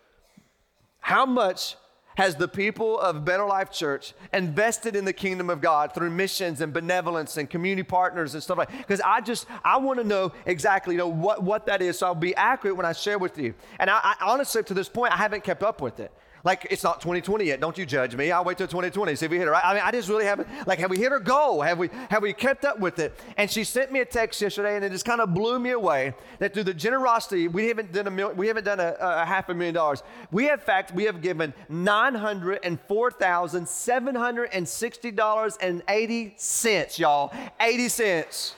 how 0.99 1.25
much 1.25 1.77
has 2.15 2.35
the 2.35 2.47
people 2.47 2.99
of 2.99 3.25
Better 3.25 3.45
Life 3.45 3.71
Church 3.71 4.13
invested 4.33 4.95
in 4.95 5.05
the 5.05 5.13
kingdom 5.13 5.49
of 5.49 5.61
God 5.61 5.93
through 5.93 6.11
missions 6.11 6.61
and 6.61 6.73
benevolence 6.73 7.37
and 7.37 7.49
community 7.49 7.83
partners 7.83 8.33
and 8.33 8.43
stuff 8.43 8.57
like 8.57 8.71
that? 8.71 8.77
Because 8.77 9.01
I 9.01 9.21
just, 9.21 9.47
I 9.63 9.77
want 9.77 9.99
to 9.99 10.05
know 10.05 10.31
exactly, 10.45 10.95
you 10.95 10.99
know, 10.99 11.07
what, 11.07 11.43
what 11.43 11.65
that 11.67 11.81
is 11.81 11.99
so 11.99 12.07
I'll 12.07 12.15
be 12.15 12.35
accurate 12.35 12.75
when 12.75 12.85
I 12.85 12.93
share 12.93 13.17
with 13.17 13.37
you. 13.37 13.53
And 13.79 13.89
I, 13.89 13.99
I 14.03 14.15
honestly, 14.21 14.63
to 14.63 14.73
this 14.73 14.89
point, 14.89 15.13
I 15.13 15.17
haven't 15.17 15.43
kept 15.43 15.63
up 15.63 15.81
with 15.81 15.99
it. 15.99 16.11
Like 16.45 16.67
it's 16.69 16.83
not 16.83 17.01
2020 17.01 17.43
yet. 17.43 17.59
Don't 17.59 17.75
you 17.75 17.87
judge 17.87 18.15
me. 18.15 18.31
I'll 18.31 18.43
wait 18.43 18.59
till 18.59 18.67
2020 18.67 19.15
see 19.15 19.25
if 19.25 19.31
we 19.31 19.39
hit 19.39 19.47
it. 19.47 19.51
Right? 19.51 19.65
I 19.65 19.73
mean, 19.73 19.81
I 19.83 19.89
just 19.89 20.07
really 20.07 20.25
haven't. 20.25 20.47
Like, 20.67 20.77
have 20.77 20.91
we 20.91 20.97
hit 20.97 21.11
our 21.11 21.19
goal? 21.19 21.61
Have 21.61 21.79
we 21.79 21.89
have 22.11 22.21
we 22.21 22.33
kept 22.33 22.63
up 22.65 22.79
with 22.79 22.99
it? 22.99 23.19
And 23.35 23.49
she 23.49 23.63
sent 23.63 23.91
me 23.91 24.01
a 24.01 24.05
text 24.05 24.39
yesterday, 24.39 24.75
and 24.75 24.85
it 24.85 24.91
just 24.91 25.05
kind 25.05 25.21
of 25.21 25.33
blew 25.33 25.57
me 25.59 25.71
away 25.71 26.13
that 26.37 26.53
through 26.53 26.65
the 26.65 26.73
generosity, 26.73 27.47
we 27.47 27.67
haven't 27.67 27.91
done 27.91 28.05
a 28.05 28.11
mil, 28.11 28.31
we 28.33 28.47
haven't 28.47 28.63
done 28.63 28.79
a, 28.79 28.95
a 28.99 29.25
half 29.25 29.49
a 29.49 29.55
million 29.55 29.73
dollars. 29.73 30.03
We 30.31 30.45
have 30.45 30.61
fact 30.61 30.93
we 30.93 31.05
have 31.05 31.21
given 31.21 31.51
nine 31.67 32.13
hundred 32.13 32.59
and 32.63 32.79
four 32.87 33.09
thousand 33.09 33.67
seven 33.67 34.13
hundred 34.13 34.51
and 34.53 34.69
sixty 34.69 35.09
dollars 35.09 35.57
and 35.59 35.81
eighty 35.89 36.35
cents, 36.37 36.99
y'all. 36.99 37.33
Eighty 37.59 37.89
cents. 37.89 38.55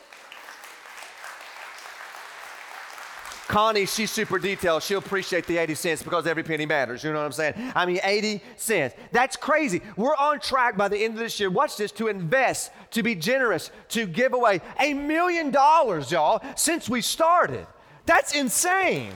Connie, 3.47 3.85
she's 3.85 4.11
super 4.11 4.39
detailed. 4.39 4.83
She'll 4.83 4.99
appreciate 4.99 5.47
the 5.47 5.57
80 5.57 5.75
cents 5.75 6.03
because 6.03 6.27
every 6.27 6.43
penny 6.43 6.65
matters. 6.65 7.03
You 7.03 7.13
know 7.13 7.19
what 7.19 7.25
I'm 7.25 7.31
saying? 7.31 7.53
I 7.75 7.85
mean, 7.85 7.99
80 8.03 8.41
cents. 8.57 8.93
That's 9.13 9.37
crazy. 9.37 9.81
We're 9.95 10.15
on 10.15 10.41
track 10.41 10.75
by 10.75 10.89
the 10.89 10.97
end 10.97 11.13
of 11.13 11.19
this 11.19 11.39
year. 11.39 11.49
Watch 11.49 11.77
this 11.77 11.91
to 11.93 12.09
invest, 12.09 12.71
to 12.91 13.03
be 13.03 13.15
generous, 13.15 13.71
to 13.89 14.05
give 14.05 14.33
away 14.33 14.59
a 14.79 14.93
million 14.93 15.51
dollars, 15.51 16.11
y'all, 16.11 16.41
since 16.57 16.89
we 16.89 17.01
started. 17.01 17.65
That's 18.05 18.35
insane. 18.35 19.13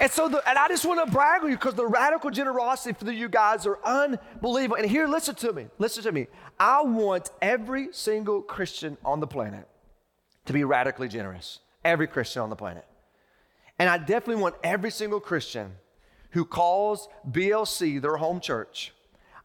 And 0.00 0.10
so, 0.10 0.28
the, 0.28 0.42
and 0.48 0.58
I 0.58 0.68
just 0.68 0.84
want 0.84 1.04
to 1.04 1.10
brag 1.12 1.42
on 1.42 1.50
you 1.50 1.56
because 1.56 1.74
the 1.74 1.86
radical 1.86 2.30
generosity 2.30 2.94
for 2.98 3.10
you 3.10 3.28
guys 3.28 3.66
are 3.66 3.78
unbelievable. 3.84 4.76
And 4.76 4.90
here, 4.90 5.06
listen 5.06 5.34
to 5.36 5.52
me. 5.52 5.66
Listen 5.78 6.02
to 6.02 6.12
me. 6.12 6.26
I 6.58 6.82
want 6.82 7.30
every 7.42 7.88
single 7.92 8.40
Christian 8.42 8.96
on 9.04 9.20
the 9.20 9.26
planet 9.26 9.68
to 10.46 10.52
be 10.52 10.64
radically 10.64 11.08
generous. 11.08 11.60
Every 11.84 12.06
Christian 12.06 12.42
on 12.42 12.50
the 12.50 12.56
planet. 12.56 12.86
And 13.78 13.88
I 13.88 13.98
definitely 13.98 14.42
want 14.42 14.54
every 14.62 14.90
single 14.90 15.20
Christian 15.20 15.72
who 16.30 16.44
calls 16.44 17.08
BLC 17.30 18.00
their 18.00 18.16
home 18.16 18.40
church, 18.40 18.92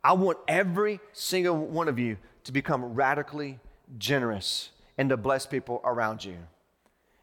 I 0.04 0.14
want 0.14 0.38
every 0.48 1.00
single 1.14 1.58
one 1.58 1.88
of 1.88 2.00
you 2.00 2.18
to 2.46 2.52
become 2.52 2.96
radically 2.96 3.60
generous 3.98 4.72
and 4.98 5.10
to 5.10 5.18
bless 5.18 5.46
people 5.46 5.82
around 5.84 6.24
you. 6.24 6.38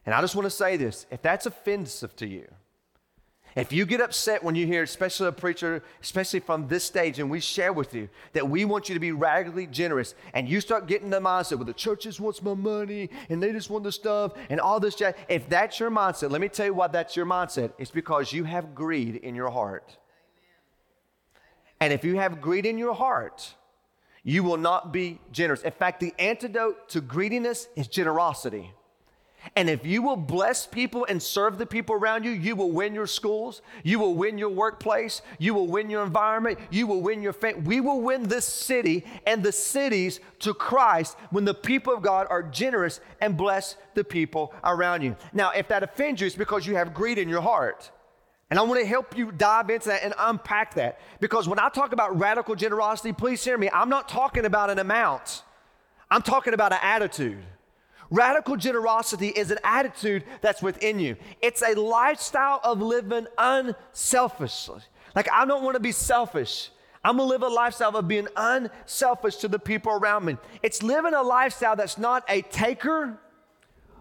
And 0.04 0.14
I 0.14 0.20
just 0.20 0.36
want 0.36 0.46
to 0.46 0.50
say 0.50 0.76
this 0.76 1.06
if 1.10 1.22
that's 1.22 1.46
offensive 1.46 2.14
to 2.16 2.26
you, 2.26 2.46
if 3.56 3.72
you 3.72 3.86
get 3.86 4.02
upset 4.02 4.44
when 4.44 4.54
you 4.54 4.66
hear, 4.66 4.82
especially 4.82 5.28
a 5.28 5.32
preacher, 5.32 5.82
especially 6.02 6.40
from 6.40 6.68
this 6.68 6.84
stage, 6.84 7.18
and 7.18 7.30
we 7.30 7.40
share 7.40 7.72
with 7.72 7.94
you 7.94 8.10
that 8.34 8.48
we 8.48 8.66
want 8.66 8.88
you 8.90 8.94
to 8.94 9.00
be 9.00 9.12
radically 9.12 9.66
generous, 9.66 10.14
and 10.34 10.46
you 10.46 10.60
start 10.60 10.86
getting 10.86 11.08
the 11.08 11.20
mindset, 11.20 11.56
well, 11.56 11.64
the 11.64 11.72
church 11.72 12.02
just 12.02 12.20
wants 12.20 12.42
my 12.42 12.52
money, 12.52 13.08
and 13.30 13.42
they 13.42 13.52
just 13.52 13.70
want 13.70 13.82
the 13.82 13.90
stuff, 13.90 14.32
and 14.50 14.60
all 14.60 14.78
this 14.78 14.94
jazz. 14.94 15.14
If 15.28 15.48
that's 15.48 15.80
your 15.80 15.90
mindset, 15.90 16.30
let 16.30 16.42
me 16.42 16.48
tell 16.48 16.66
you 16.66 16.74
why 16.74 16.88
that's 16.88 17.16
your 17.16 17.24
mindset. 17.24 17.72
It's 17.78 17.90
because 17.90 18.30
you 18.30 18.44
have 18.44 18.74
greed 18.74 19.16
in 19.16 19.34
your 19.34 19.50
heart. 19.50 19.96
And 21.80 21.92
if 21.92 22.04
you 22.04 22.16
have 22.16 22.40
greed 22.40 22.66
in 22.66 22.76
your 22.76 22.94
heart, 22.94 23.54
you 24.22 24.42
will 24.42 24.56
not 24.58 24.92
be 24.92 25.18
generous. 25.32 25.62
In 25.62 25.72
fact, 25.72 26.00
the 26.00 26.12
antidote 26.18 26.90
to 26.90 27.00
greediness 27.00 27.68
is 27.74 27.88
generosity. 27.88 28.74
And 29.54 29.70
if 29.70 29.86
you 29.86 30.02
will 30.02 30.16
bless 30.16 30.66
people 30.66 31.06
and 31.08 31.22
serve 31.22 31.58
the 31.58 31.66
people 31.66 31.94
around 31.94 32.24
you, 32.24 32.30
you 32.30 32.56
will 32.56 32.72
win 32.72 32.94
your 32.94 33.06
schools, 33.06 33.62
you 33.84 33.98
will 33.98 34.14
win 34.14 34.38
your 34.38 34.50
workplace, 34.50 35.22
you 35.38 35.54
will 35.54 35.66
win 35.66 35.88
your 35.88 36.02
environment, 36.02 36.58
you 36.70 36.86
will 36.86 37.00
win 37.00 37.22
your 37.22 37.32
family. 37.32 37.62
We 37.62 37.80
will 37.80 38.00
win 38.00 38.24
this 38.24 38.44
city 38.44 39.04
and 39.26 39.42
the 39.42 39.52
cities 39.52 40.20
to 40.40 40.52
Christ 40.52 41.16
when 41.30 41.44
the 41.44 41.54
people 41.54 41.94
of 41.94 42.02
God 42.02 42.26
are 42.28 42.42
generous 42.42 43.00
and 43.20 43.36
bless 43.36 43.76
the 43.94 44.04
people 44.04 44.52
around 44.64 45.02
you. 45.02 45.16
Now, 45.32 45.50
if 45.50 45.68
that 45.68 45.82
offends 45.82 46.20
you, 46.20 46.26
it's 46.26 46.36
because 46.36 46.66
you 46.66 46.76
have 46.76 46.92
greed 46.92 47.18
in 47.18 47.28
your 47.28 47.40
heart. 47.40 47.90
And 48.48 48.58
I 48.58 48.62
want 48.62 48.80
to 48.80 48.86
help 48.86 49.16
you 49.16 49.32
dive 49.32 49.70
into 49.70 49.88
that 49.88 50.04
and 50.04 50.14
unpack 50.18 50.74
that. 50.74 51.00
Because 51.20 51.48
when 51.48 51.58
I 51.58 51.68
talk 51.68 51.92
about 51.92 52.18
radical 52.18 52.54
generosity, 52.54 53.12
please 53.12 53.42
hear 53.44 53.58
me, 53.58 53.68
I'm 53.72 53.88
not 53.88 54.08
talking 54.08 54.44
about 54.44 54.70
an 54.70 54.78
amount, 54.78 55.42
I'm 56.10 56.22
talking 56.22 56.54
about 56.54 56.72
an 56.72 56.78
attitude. 56.82 57.42
Radical 58.10 58.56
generosity 58.56 59.28
is 59.28 59.50
an 59.50 59.58
attitude 59.64 60.24
that's 60.40 60.62
within 60.62 60.98
you, 60.98 61.16
it's 61.42 61.62
a 61.62 61.74
lifestyle 61.74 62.60
of 62.62 62.80
living 62.80 63.26
unselfishly. 63.38 64.80
Like, 65.14 65.28
I 65.32 65.46
don't 65.46 65.64
want 65.64 65.74
to 65.74 65.80
be 65.80 65.92
selfish. 65.92 66.70
I'm 67.02 67.16
gonna 67.16 67.28
live 67.28 67.42
a 67.42 67.48
lifestyle 67.48 67.96
of 67.96 68.08
being 68.08 68.26
unselfish 68.36 69.36
to 69.36 69.48
the 69.48 69.60
people 69.60 69.92
around 69.92 70.24
me. 70.24 70.36
It's 70.62 70.82
living 70.82 71.14
a 71.14 71.22
lifestyle 71.22 71.76
that's 71.76 71.98
not 71.98 72.24
a 72.28 72.42
taker, 72.42 73.18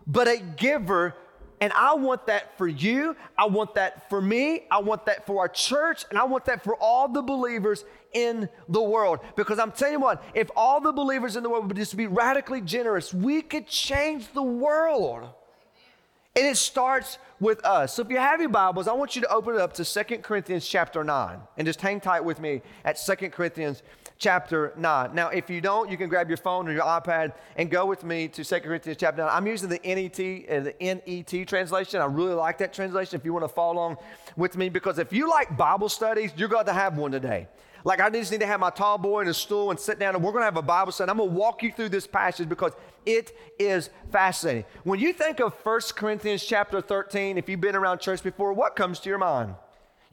but 0.07 0.27
a 0.27 0.37
giver 0.37 1.15
and 1.61 1.71
I 1.73 1.93
want 1.95 2.27
that 2.27 2.57
for 2.57 2.67
you. 2.67 3.15
I 3.37 3.45
want 3.45 3.75
that 3.75 4.09
for 4.09 4.21
me. 4.21 4.63
I 4.69 4.79
want 4.79 5.05
that 5.05 5.25
for 5.25 5.39
our 5.39 5.47
church. 5.47 6.03
And 6.09 6.19
I 6.19 6.23
want 6.25 6.45
that 6.45 6.63
for 6.63 6.75
all 6.75 7.07
the 7.07 7.21
believers 7.21 7.85
in 8.13 8.49
the 8.67 8.81
world. 8.81 9.19
Because 9.35 9.59
I'm 9.59 9.71
telling 9.71 9.93
you 9.93 9.99
what, 9.99 10.23
if 10.33 10.49
all 10.55 10.81
the 10.81 10.91
believers 10.91 11.35
in 11.35 11.43
the 11.43 11.49
world 11.49 11.67
would 11.67 11.77
just 11.77 11.95
be 11.95 12.07
radically 12.07 12.61
generous, 12.61 13.13
we 13.13 13.41
could 13.41 13.67
change 13.67 14.31
the 14.33 14.43
world. 14.43 15.29
And 16.35 16.45
it 16.45 16.57
starts 16.57 17.17
with 17.39 17.63
us. 17.65 17.93
So 17.93 18.01
if 18.01 18.09
you 18.09 18.17
have 18.17 18.41
your 18.41 18.49
Bibles, 18.49 18.89
I 18.89 18.93
want 18.93 19.15
you 19.15 19.21
to 19.21 19.29
open 19.29 19.55
it 19.55 19.61
up 19.61 19.71
to 19.73 19.85
Second 19.85 20.23
Corinthians 20.23 20.67
chapter 20.67 21.01
9 21.03 21.39
and 21.57 21.65
just 21.65 21.79
hang 21.79 22.01
tight 22.01 22.25
with 22.25 22.41
me 22.41 22.61
at 22.83 22.99
Second 22.99 23.31
Corinthians 23.31 23.83
chapter 24.17 24.73
9. 24.77 25.13
Now, 25.13 25.29
if 25.29 25.49
you 25.49 25.61
don't, 25.61 25.89
you 25.89 25.97
can 25.97 26.09
grab 26.09 26.29
your 26.29 26.37
phone 26.37 26.67
or 26.67 26.71
your 26.71 26.83
iPad 26.83 27.33
and 27.55 27.69
go 27.69 27.85
with 27.85 28.03
me 28.03 28.27
to 28.29 28.43
2 28.43 28.59
Corinthians 28.59 28.97
chapter 28.99 29.21
9. 29.21 29.29
I'm 29.31 29.47
using 29.47 29.69
the 29.69 29.79
NET, 29.83 30.19
uh, 30.49 30.63
the 30.63 30.75
NET 30.81 31.47
translation. 31.47 32.01
I 32.01 32.05
really 32.05 32.33
like 32.33 32.57
that 32.59 32.73
translation 32.73 33.19
if 33.19 33.25
you 33.25 33.33
want 33.33 33.43
to 33.43 33.49
follow 33.49 33.73
along 33.73 33.97
with 34.37 34.57
me 34.57 34.69
because 34.69 34.99
if 34.99 35.11
you 35.11 35.29
like 35.29 35.55
Bible 35.57 35.89
studies, 35.89 36.31
you're 36.35 36.49
going 36.49 36.65
to 36.65 36.73
have 36.73 36.97
one 36.97 37.11
today. 37.11 37.47
Like 37.83 38.01
I 38.01 38.09
just 38.09 38.31
need 38.31 38.39
to 38.39 38.47
have 38.47 38.59
my 38.59 38.71
tall 38.71 38.97
boy 38.97 39.21
and 39.21 39.29
a 39.29 39.33
stool 39.33 39.69
and 39.69 39.79
sit 39.79 39.99
down 39.99 40.15
and 40.15 40.23
we're 40.23 40.31
going 40.31 40.41
to 40.41 40.45
have 40.45 40.57
a 40.57 40.61
Bible 40.63 40.91
study. 40.91 41.11
I'm 41.11 41.17
going 41.17 41.29
to 41.29 41.35
walk 41.35 41.61
you 41.61 41.71
through 41.71 41.89
this 41.89 42.07
passage 42.07 42.49
because 42.49 42.71
it 43.05 43.37
is 43.59 43.91
fascinating. 44.11 44.65
When 44.83 44.99
you 44.99 45.13
think 45.13 45.39
of 45.39 45.53
1 45.53 45.81
Corinthians 45.95 46.43
chapter 46.43 46.81
13, 46.81 47.37
if 47.37 47.47
you've 47.47 47.61
been 47.61 47.75
around 47.75 47.99
church 47.99 48.23
before, 48.23 48.53
what 48.53 48.75
comes 48.75 48.99
to 49.01 49.09
your 49.09 49.19
mind? 49.19 49.53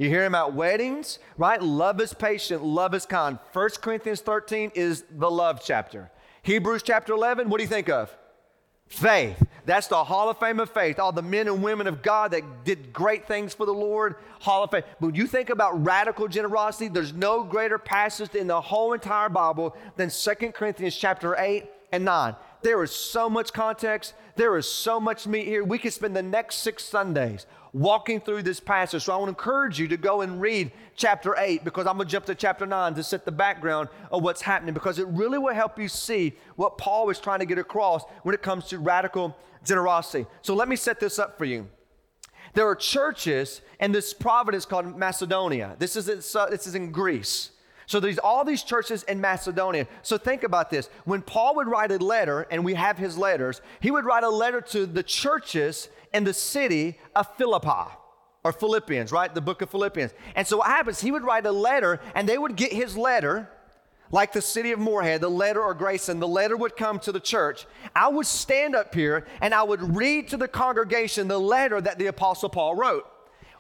You 0.03 0.09
hear 0.09 0.27
about 0.27 0.55
weddings, 0.55 1.21
right? 1.39 1.63
Love 1.63 2.01
is 2.01 2.13
patient, 2.13 2.65
love 2.65 2.93
is 2.93 3.07
kind. 3.07 3.39
1 3.53 3.69
Corinthians 3.81 4.21
13 4.21 4.73
is 4.75 5.05
the 5.09 5.31
love 5.31 5.63
chapter. 5.65 6.11
Hebrews 6.43 6.83
chapter 6.83 7.13
11, 7.13 7.49
what 7.49 7.59
do 7.59 7.63
you 7.63 7.69
think 7.69 7.89
of? 7.89 8.13
Faith. 8.89 9.41
That's 9.65 9.87
the 9.87 10.03
Hall 10.03 10.29
of 10.29 10.41
Fame 10.41 10.59
of 10.59 10.71
faith. 10.71 10.99
All 10.99 11.13
the 11.13 11.23
men 11.23 11.47
and 11.47 11.63
women 11.63 11.87
of 11.87 12.03
God 12.03 12.33
that 12.33 12.65
did 12.65 12.93
great 12.93 13.29
things 13.29 13.55
for 13.55 13.65
the 13.65 13.73
Lord, 13.73 14.17
Hall 14.41 14.65
of 14.65 14.73
Fame. 14.73 14.83
But 14.99 15.07
when 15.07 15.15
you 15.15 15.29
think 15.29 15.51
about 15.51 15.87
radical 15.87 16.27
generosity, 16.27 16.89
there's 16.89 17.13
no 17.13 17.45
greater 17.45 17.79
passage 17.79 18.35
in 18.35 18.49
the 18.49 18.61
whole 18.61 18.95
entire 18.95 19.29
Bible 19.29 19.77
than 19.95 20.11
2 20.11 20.35
Corinthians 20.51 20.97
chapter 20.97 21.37
8 21.39 21.65
and 21.93 22.05
9. 22.05 22.35
There 22.63 22.83
is 22.83 22.91
so 22.91 23.31
much 23.31 23.53
context. 23.53 24.15
There 24.35 24.57
is 24.57 24.69
so 24.69 24.99
much 24.99 25.29
meat 25.29 25.47
here. 25.47 25.63
We 25.63 25.79
could 25.79 25.93
spend 25.93 26.17
the 26.17 26.23
next 26.25 26.57
six 26.57 26.83
Sundays 26.83 27.47
walking 27.73 28.21
through 28.21 28.43
this 28.43 28.61
passage. 28.61 29.05
So 29.05 29.13
I 29.13 29.17
want 29.17 29.29
to 29.29 29.31
encourage 29.31 29.79
you 29.79 29.89
to 29.89 29.97
go 29.97 30.21
and 30.21 30.41
read 30.41 30.73
chapter 30.95 31.35
8 31.37 31.65
because 31.65 31.87
I'm 31.87 31.97
going 31.97 32.07
to 32.07 32.13
jump 32.13 32.27
to 32.27 32.35
chapter 32.35 32.67
9 32.67 32.95
to 32.95 33.03
set 33.03 33.25
the 33.25 33.33
background 33.33 33.89
of 34.11 34.23
what's 34.23 34.43
happening 34.43 34.75
because 34.75 34.99
it 34.99 35.07
really 35.09 35.39
will 35.39 35.55
help 35.55 35.79
you 35.79 35.89
see 35.89 36.35
what 36.57 36.77
Paul 36.77 37.07
was 37.07 37.19
trying 37.19 37.41
to 37.41 37.47
get 37.47 37.59
across 37.59 38.05
when 38.23 38.35
it 38.35 38.43
comes 38.43 38.67
to 38.69 38.79
radical 38.79 39.37
generosity. 39.65 40.27
So 40.43 40.55
let 40.55 40.69
me 40.69 40.77
set 40.77 41.01
this 41.01 41.19
up 41.19 41.39
for 41.39 41.45
you. 41.45 41.69
There 42.55 42.69
are 42.69 42.75
churches 42.75 43.63
in 43.81 43.93
this 43.93 44.13
province 44.13 44.67
called 44.67 44.99
Macedonia. 44.99 45.77
This 45.79 45.97
is, 45.97 46.09
in, 46.09 46.17
this 46.51 46.67
is 46.67 46.75
in 46.75 46.93
Greece. 46.93 47.51
So 47.87 48.01
there's 48.01 48.19
all 48.19 48.45
these 48.45 48.63
churches 48.63 49.03
in 49.05 49.21
Macedonia. 49.21 49.87
So 50.03 50.19
think 50.19 50.45
about 50.45 50.71
this. 50.71 50.89
When 51.05 51.23
Paul 51.23 51.57
would 51.57 51.67
write 51.67 51.91
a 51.91 51.99
letter, 51.99 52.47
and 52.51 52.65
we 52.65 52.75
have 52.75 52.99
his 52.99 53.19
letters, 53.19 53.61
he 53.81 53.91
would 53.91 54.05
write 54.05 54.25
a 54.25 54.31
letter 54.31 54.61
to 54.61 54.87
the 54.87 55.03
churches 55.03 55.89
in 56.13 56.25
the 56.25 56.35
city 56.35 56.99
of 57.15 57.27
Philippi 57.37 57.91
or 58.45 58.53
Philippians, 58.53 59.13
right? 59.13 59.33
The 59.35 59.41
book 59.41 59.63
of 59.63 59.71
Philippians. 59.71 60.13
And 60.35 60.47
so 60.47 60.59
what 60.59 60.67
happens, 60.69 61.01
he 61.01 61.13
would 61.13 61.23
write 61.23 61.47
a 61.47 61.53
letter 61.53 62.01
and 62.15 62.29
they 62.29 62.39
would 62.39 62.57
get 62.57 62.73
his 62.73 62.97
letter, 62.97 63.49
like 64.11 64.33
the 64.33 64.43
city 64.43 64.73
of 64.73 64.79
Morehead, 64.79 65.21
the 65.21 65.31
letter 65.31 65.63
or 65.63 65.75
Grayson, 65.75 66.21
the 66.21 66.29
letter 66.29 66.57
would 66.57 66.77
come 66.77 66.99
to 67.01 67.13
the 67.13 67.21
church. 67.21 67.67
I 67.95 68.09
would 68.09 68.27
stand 68.27 68.75
up 68.75 68.95
here 68.95 69.27
and 69.41 69.55
I 69.55 69.63
would 69.63 69.97
read 69.97 70.29
to 70.29 70.37
the 70.37 70.49
congregation 70.49 71.29
the 71.29 71.39
letter 71.39 71.81
that 71.81 71.99
the 71.99 72.07
Apostle 72.07 72.49
Paul 72.49 72.75
wrote. 72.75 73.07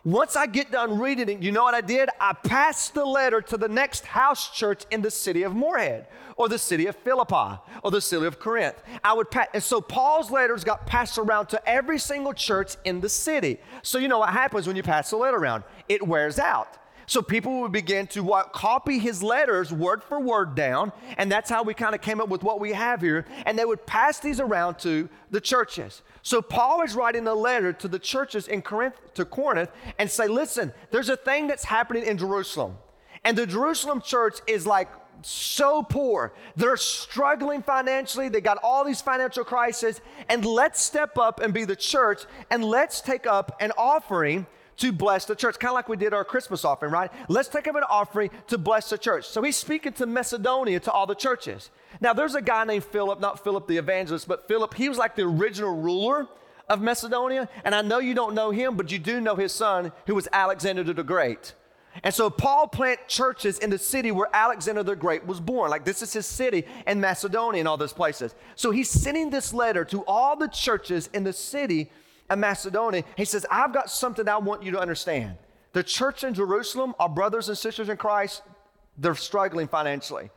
Once 0.05 0.35
I 0.35 0.47
get 0.47 0.73
done 0.73 0.99
reading 0.99 1.29
it, 1.29 1.43
you 1.43 1.53
know 1.53 1.63
what 1.63 1.75
I 1.75 1.81
did? 1.81 2.09
I 2.21 2.33
passed 2.33 2.95
the 2.95 3.05
letter 3.05 3.41
to 3.43 3.57
the 3.57 3.69
next 3.69 4.05
house 4.05 4.51
church 4.51 4.85
in 4.91 5.01
the 5.01 5.13
city 5.13 5.45
of 5.45 5.55
Morehead, 5.55 6.09
or 6.37 6.49
the 6.49 6.59
city 6.59 6.87
of 6.87 6.97
Philippi, 6.97 7.61
or 7.85 7.93
the 7.93 8.01
city 8.01 8.27
of 8.27 8.41
Corinth. 8.41 8.83
I 9.05 9.13
would 9.13 9.31
pass, 9.31 9.47
and 9.55 9.63
so 9.63 9.81
Paul's 9.81 10.29
letters 10.29 10.65
got 10.65 10.87
passed 10.87 11.19
around 11.19 11.47
to 11.51 11.69
every 11.69 12.01
single 12.01 12.33
church 12.33 12.75
in 12.85 13.01
the 13.01 13.09
city. 13.09 13.61
So 13.83 13.99
you 13.99 14.09
know 14.09 14.19
what 14.19 14.31
happens 14.31 14.67
when 14.67 14.75
you 14.75 14.83
pass 14.83 15.11
the 15.11 15.17
letter 15.19 15.37
around? 15.37 15.63
It 15.89 16.05
wears 16.05 16.41
out. 16.41 16.79
So 17.07 17.23
people 17.23 17.61
would 17.61 17.73
begin 17.73 18.07
to 18.09 18.23
what, 18.23 18.53
copy 18.53 18.99
his 18.99 19.23
letters 19.23 19.73
word 19.73 20.03
for 20.05 20.21
word 20.21 20.55
down, 20.55 20.93
and 21.17 21.31
that's 21.31 21.51
how 21.51 21.63
we 21.63 21.75
kind 21.75 21.95
of 21.95 22.01
came 22.01 22.21
up 22.21 22.29
with 22.29 22.43
what 22.43 22.61
we 22.61 22.73
have 22.73 23.01
here. 23.01 23.27
And 23.45 23.59
they 23.59 23.65
would 23.65 23.87
pass 23.87 24.19
these 24.21 24.41
around 24.41 24.79
to 24.81 25.09
the 25.31 25.41
churches. 25.41 26.03
So 26.23 26.41
Paul 26.41 26.83
is 26.83 26.95
writing 26.95 27.27
a 27.27 27.35
letter 27.35 27.73
to 27.73 27.89
the 27.89 27.99
churches 27.99 28.49
in 28.49 28.63
Corinth 28.63 28.95
to 29.15 29.25
Corinth 29.25 29.71
and 29.99 30.11
say, 30.11 30.29
listen, 30.29 30.73
there's 30.91 31.09
a 31.09 31.17
thing 31.17 31.47
that's 31.47 31.65
happening 31.65 32.05
in 32.05 32.19
Jerusalem. 32.19 32.77
And 33.25 33.37
the 33.37 33.47
Jerusalem 33.47 34.01
church 34.01 34.39
is 34.47 34.67
like 34.67 34.89
so 35.23 35.83
poor. 35.83 36.33
They're 36.57 36.77
struggling 36.77 37.63
financially. 37.63 38.29
They 38.29 38.41
got 38.41 38.59
all 38.63 38.85
these 38.85 39.01
financial 39.01 39.45
crises. 39.45 40.01
And 40.29 40.45
let's 40.45 40.81
step 40.83 41.19
up 41.19 41.41
and 41.41 41.55
be 41.55 41.65
the 41.65 41.77
church 41.77 42.25
and 42.51 42.65
let's 42.65 43.01
take 43.01 43.27
up 43.27 43.57
an 43.61 43.73
offering 43.77 44.47
to 44.83 44.91
bless 44.91 45.27
the 45.27 45.37
church. 45.37 45.61
Kind 45.61 45.71
of 45.71 45.75
like 45.77 45.89
we 45.89 45.97
did 45.97 46.13
our 46.13 46.25
Christmas 46.25 46.65
offering, 46.65 46.93
right? 46.93 47.09
Let's 47.29 47.49
take 47.49 47.69
up 47.69 47.77
an 47.77 47.85
offering 47.89 48.31
to 48.49 48.59
bless 48.59 48.91
the 48.91 48.99
church. 48.99 49.29
So 49.29 49.41
he's 49.41 49.57
speaking 49.57 49.93
to 49.93 50.07
Macedonia, 50.07 50.81
to 50.81 50.91
all 50.91 51.07
the 51.07 51.15
churches. 51.15 51.71
Now, 52.01 52.13
there's 52.13 52.35
a 52.35 52.43
guy 52.43 52.65
named 52.65 52.83
Philip, 52.83 53.21
not 53.21 53.45
Philip 53.45 53.69
the 53.69 53.77
evangelist, 53.77 54.27
but 54.27 54.49
Philip. 54.49 54.75
He 54.75 54.89
was 54.89 54.99
like 54.99 55.15
the 55.15 55.23
original 55.23 55.81
ruler 55.81 56.27
of 56.69 56.83
Macedonia. 56.83 57.49
And 57.65 57.77
I 57.77 57.83
know 57.83 58.01
you 58.01 58.13
don't 58.13 58.35
know 58.35 58.51
him, 58.51 58.77
but 58.77 58.91
you 58.91 58.99
do 58.99 59.21
know 59.21 59.37
his 59.37 59.53
son, 59.53 59.93
who 60.09 60.17
was 60.17 60.27
Alexander 60.33 60.83
the 60.83 61.05
Great. 61.05 61.55
And 62.03 62.13
so 62.13 62.29
Paul 62.29 62.67
planted 62.67 63.07
churches 63.07 63.61
in 63.61 63.71
the 63.71 63.79
city 63.79 64.11
where 64.11 64.29
Alexander 64.33 64.83
the 64.83 64.97
Great 64.97 65.25
was 65.29 65.39
born. 65.39 65.71
Like 65.71 65.85
this 65.85 66.03
is 66.03 66.13
his 66.13 66.27
city 66.27 66.67
in 66.89 67.01
Macedonia 67.01 67.61
and 67.61 67.69
all 67.69 67.77
those 67.77 67.93
places. 67.93 68.35
So 68.57 68.73
he's 68.73 68.91
sending 68.91 69.31
this 69.31 69.55
letter 69.55 69.85
to 69.85 70.05
all 70.07 70.35
the 70.35 70.49
churches 70.49 71.09
in 71.13 71.23
the 71.23 71.33
city 71.33 71.93
of 72.33 72.39
Macedonia. 72.39 73.05
He 73.17 73.25
says, 73.25 73.47
I've 73.51 73.73
got 73.73 73.91
something 73.91 74.29
I 74.29 74.39
want 74.39 74.63
you 74.63 74.73
to 74.73 74.81
understand. 74.81 75.37
The 75.73 75.83
church 75.83 76.25
in 76.25 76.35
Jerusalem, 76.35 76.95
our 76.99 77.09
brothers 77.09 77.49
and 77.49 77.57
sisters 77.57 77.89
in 77.89 77.97
Christ, 77.97 78.43
they're 78.99 79.15
struggling 79.15 79.69
financially. 79.69 80.31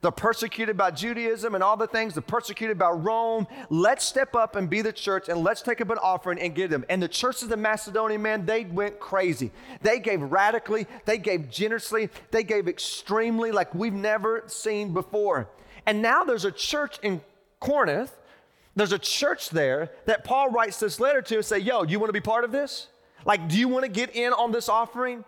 They're 0.00 0.10
persecuted 0.10 0.76
by 0.76 0.90
Judaism 0.90 1.54
and 1.54 1.62
all 1.62 1.76
the 1.76 1.86
things. 1.86 2.14
They're 2.14 2.22
persecuted 2.22 2.78
by 2.78 2.90
Rome. 2.90 3.46
Let's 3.68 4.04
step 4.04 4.34
up 4.34 4.56
and 4.56 4.70
be 4.70 4.80
the 4.80 4.92
church 4.92 5.28
and 5.28 5.44
let's 5.44 5.60
take 5.60 5.80
up 5.80 5.90
an 5.90 5.98
offering 5.98 6.38
and 6.40 6.54
give 6.54 6.70
them. 6.70 6.84
And 6.88 7.02
the 7.02 7.08
churches 7.08 7.50
in 7.52 7.60
Macedonia, 7.60 8.18
man, 8.18 8.46
they 8.46 8.64
went 8.64 8.98
crazy. 8.98 9.50
They 9.82 9.98
gave 9.98 10.22
radically, 10.22 10.86
they 11.04 11.18
gave 11.18 11.50
generously, 11.50 12.08
they 12.30 12.42
gave 12.42 12.68
extremely 12.68 13.52
like 13.52 13.74
we've 13.74 13.92
never 13.92 14.44
seen 14.46 14.94
before. 14.94 15.48
And 15.84 16.00
now 16.00 16.24
there's 16.24 16.46
a 16.46 16.52
church 16.52 16.98
in 17.02 17.20
Corinth. 17.60 18.16
There's 18.74 18.92
a 18.92 18.98
church 18.98 19.50
there 19.50 19.90
that 20.06 20.24
Paul 20.24 20.50
writes 20.50 20.80
this 20.80 20.98
letter 20.98 21.20
to 21.22 21.36
and 21.36 21.44
say, 21.44 21.58
yo, 21.58 21.82
you 21.82 21.98
want 21.98 22.08
to 22.08 22.14
be 22.14 22.20
part 22.20 22.44
of 22.44 22.52
this? 22.52 22.88
Like, 23.24 23.48
do 23.48 23.58
you 23.58 23.68
want 23.68 23.84
to 23.84 23.90
get 23.90 24.14
in 24.16 24.32
on 24.32 24.52
this 24.52 24.68
offering? 24.68 25.24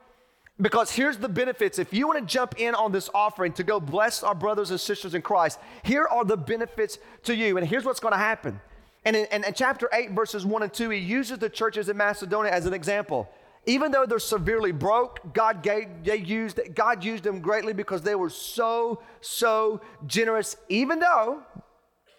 Because 0.61 0.93
here's 0.93 1.19
the 1.19 1.29
benefits. 1.29 1.79
If 1.79 1.93
you 1.93 2.07
want 2.07 2.21
to 2.21 2.25
jump 2.25 2.55
in 2.59 2.75
on 2.75 2.93
this 2.93 3.11
offering 3.13 3.53
to 3.55 3.65
go 3.65 3.81
bless 3.81 4.23
our 4.23 4.35
brothers 4.35 4.71
and 4.71 4.81
sisters 4.81 5.15
in 5.15 5.23
Christ, 5.23 5.59
here 5.83 6.05
are 6.05 6.25
the 6.25 6.37
benefits 6.37 6.99
to 7.25 7.35
you. 7.35 7.59
And 7.59 7.67
here's 7.67 7.85
what's 7.85 8.01
going 8.01 8.13
to 8.13 8.19
happen. 8.19 8.61
And 9.05 9.17
in, 9.17 9.27
in, 9.27 9.45
in 9.45 9.53
chapter 9.53 9.89
8, 9.93 10.13
verses 10.13 10.47
1 10.47 10.63
and 10.63 10.73
2, 10.73 10.91
he 10.91 10.99
uses 11.01 11.39
the 11.39 11.51
churches 11.51 11.89
in 11.89 11.97
Macedonia 11.97 12.53
as 12.53 12.67
an 12.67 12.73
example. 12.73 13.29
Even 13.67 13.91
though 13.91 14.07
they're 14.07 14.19
severely 14.19 14.73
broke, 14.73 15.21
God 15.33 15.63
gave, 15.63 15.89
they 16.05 16.17
used, 16.17 16.61
God 16.75 17.03
used 17.03 17.25
them 17.25 17.41
greatly 17.41 17.73
because 17.73 18.03
they 18.03 18.15
were 18.15 18.31
so, 18.31 19.03
so 19.21 19.81
generous. 20.07 20.57
Even 20.69 21.01
though 21.01 21.43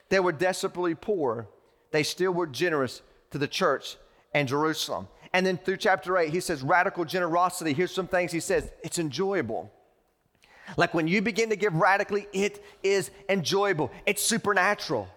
they 0.09 0.19
were 0.19 0.31
desperately 0.31 0.95
poor, 0.95 1.47
they 1.91 2.03
still 2.03 2.31
were 2.31 2.47
generous 2.47 3.01
to 3.31 3.37
the 3.37 3.47
church 3.47 3.97
and 4.33 4.47
Jerusalem. 4.47 5.07
And 5.33 5.45
then 5.45 5.57
through 5.57 5.77
chapter 5.77 6.17
8, 6.17 6.31
he 6.31 6.39
says 6.39 6.63
radical 6.63 7.03
generosity. 7.05 7.73
Here's 7.73 7.93
some 7.93 8.07
things 8.07 8.31
he 8.31 8.39
says 8.39 8.71
it's 8.83 8.99
enjoyable. 8.99 9.71
Like 10.77 10.93
when 10.93 11.07
you 11.07 11.21
begin 11.21 11.49
to 11.49 11.55
give 11.55 11.75
radically, 11.75 12.27
it 12.33 12.63
is 12.83 13.11
enjoyable, 13.29 13.91
it's 14.05 14.23
supernatural. 14.23 15.07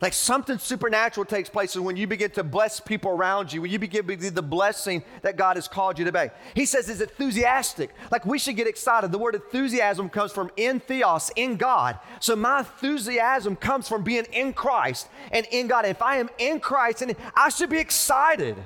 Like 0.00 0.12
something 0.12 0.58
supernatural 0.58 1.24
takes 1.24 1.48
place 1.48 1.74
when 1.74 1.96
you 1.96 2.06
begin 2.06 2.30
to 2.32 2.44
bless 2.44 2.78
people 2.78 3.10
around 3.10 3.52
you, 3.52 3.62
when 3.62 3.70
you 3.72 3.80
begin 3.80 4.06
to 4.06 4.16
be 4.16 4.28
the 4.28 4.42
blessing 4.42 5.02
that 5.22 5.36
God 5.36 5.56
has 5.56 5.66
called 5.66 5.98
you 5.98 6.04
to 6.04 6.12
be. 6.12 6.26
He 6.54 6.66
says 6.66 6.88
it's 6.88 7.00
enthusiastic. 7.00 7.90
Like 8.12 8.24
we 8.24 8.38
should 8.38 8.54
get 8.54 8.68
excited. 8.68 9.10
The 9.10 9.18
word 9.18 9.34
enthusiasm 9.34 10.08
comes 10.08 10.30
from 10.30 10.50
in 10.56 10.78
theos, 10.78 11.32
in 11.34 11.56
God. 11.56 11.98
So 12.20 12.36
my 12.36 12.60
enthusiasm 12.60 13.56
comes 13.56 13.88
from 13.88 14.04
being 14.04 14.26
in 14.32 14.52
Christ 14.52 15.08
and 15.32 15.44
in 15.50 15.66
God. 15.66 15.84
If 15.84 16.00
I 16.00 16.18
am 16.18 16.30
in 16.38 16.60
Christ, 16.60 17.02
and 17.02 17.16
I 17.34 17.48
should 17.48 17.70
be 17.70 17.78
excited 17.78 18.56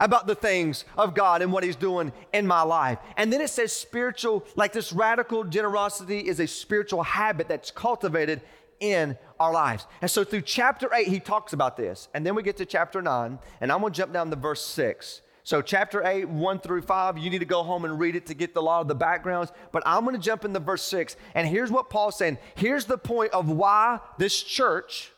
about 0.00 0.26
the 0.26 0.34
things 0.34 0.84
of 0.96 1.14
God 1.14 1.42
and 1.42 1.52
what 1.52 1.64
He's 1.64 1.76
doing 1.76 2.12
in 2.32 2.46
my 2.46 2.62
life. 2.62 2.98
And 3.16 3.32
then 3.32 3.40
it 3.40 3.48
says 3.48 3.72
spiritual, 3.72 4.44
like 4.54 4.72
this 4.72 4.92
radical 4.92 5.44
generosity 5.44 6.20
is 6.20 6.40
a 6.40 6.46
spiritual 6.46 7.02
habit 7.02 7.48
that's 7.48 7.70
cultivated 7.70 8.40
in 8.80 9.16
our 9.38 9.52
lives. 9.52 9.86
And 10.00 10.10
so 10.10 10.24
through 10.24 10.42
chapter 10.42 10.92
8, 10.92 11.08
he 11.08 11.20
talks 11.20 11.52
about 11.52 11.76
this. 11.76 12.08
And 12.14 12.24
then 12.26 12.34
we 12.34 12.42
get 12.42 12.56
to 12.58 12.66
chapter 12.66 13.02
9, 13.02 13.38
and 13.60 13.72
I'm 13.72 13.80
going 13.80 13.92
to 13.92 13.96
jump 13.96 14.12
down 14.12 14.30
to 14.30 14.36
verse 14.36 14.64
6. 14.64 15.22
So, 15.46 15.62
chapter 15.62 16.04
8, 16.04 16.28
1 16.28 16.58
through 16.58 16.82
5, 16.82 17.18
you 17.18 17.30
need 17.30 17.38
to 17.38 17.44
go 17.44 17.62
home 17.62 17.84
and 17.84 18.00
read 18.00 18.16
it 18.16 18.26
to 18.26 18.34
get 18.34 18.56
a 18.56 18.60
lot 18.60 18.80
of 18.80 18.88
the 18.88 18.96
backgrounds. 18.96 19.52
But 19.70 19.84
I'm 19.86 20.04
going 20.04 20.16
to 20.16 20.20
jump 20.20 20.44
into 20.44 20.58
verse 20.58 20.82
6. 20.82 21.14
And 21.36 21.46
here's 21.46 21.70
what 21.70 21.88
Paul's 21.88 22.18
saying. 22.18 22.38
Here's 22.56 22.86
the 22.86 22.98
point 22.98 23.30
of 23.32 23.48
why 23.48 24.00
this 24.18 24.42
church 24.42 25.12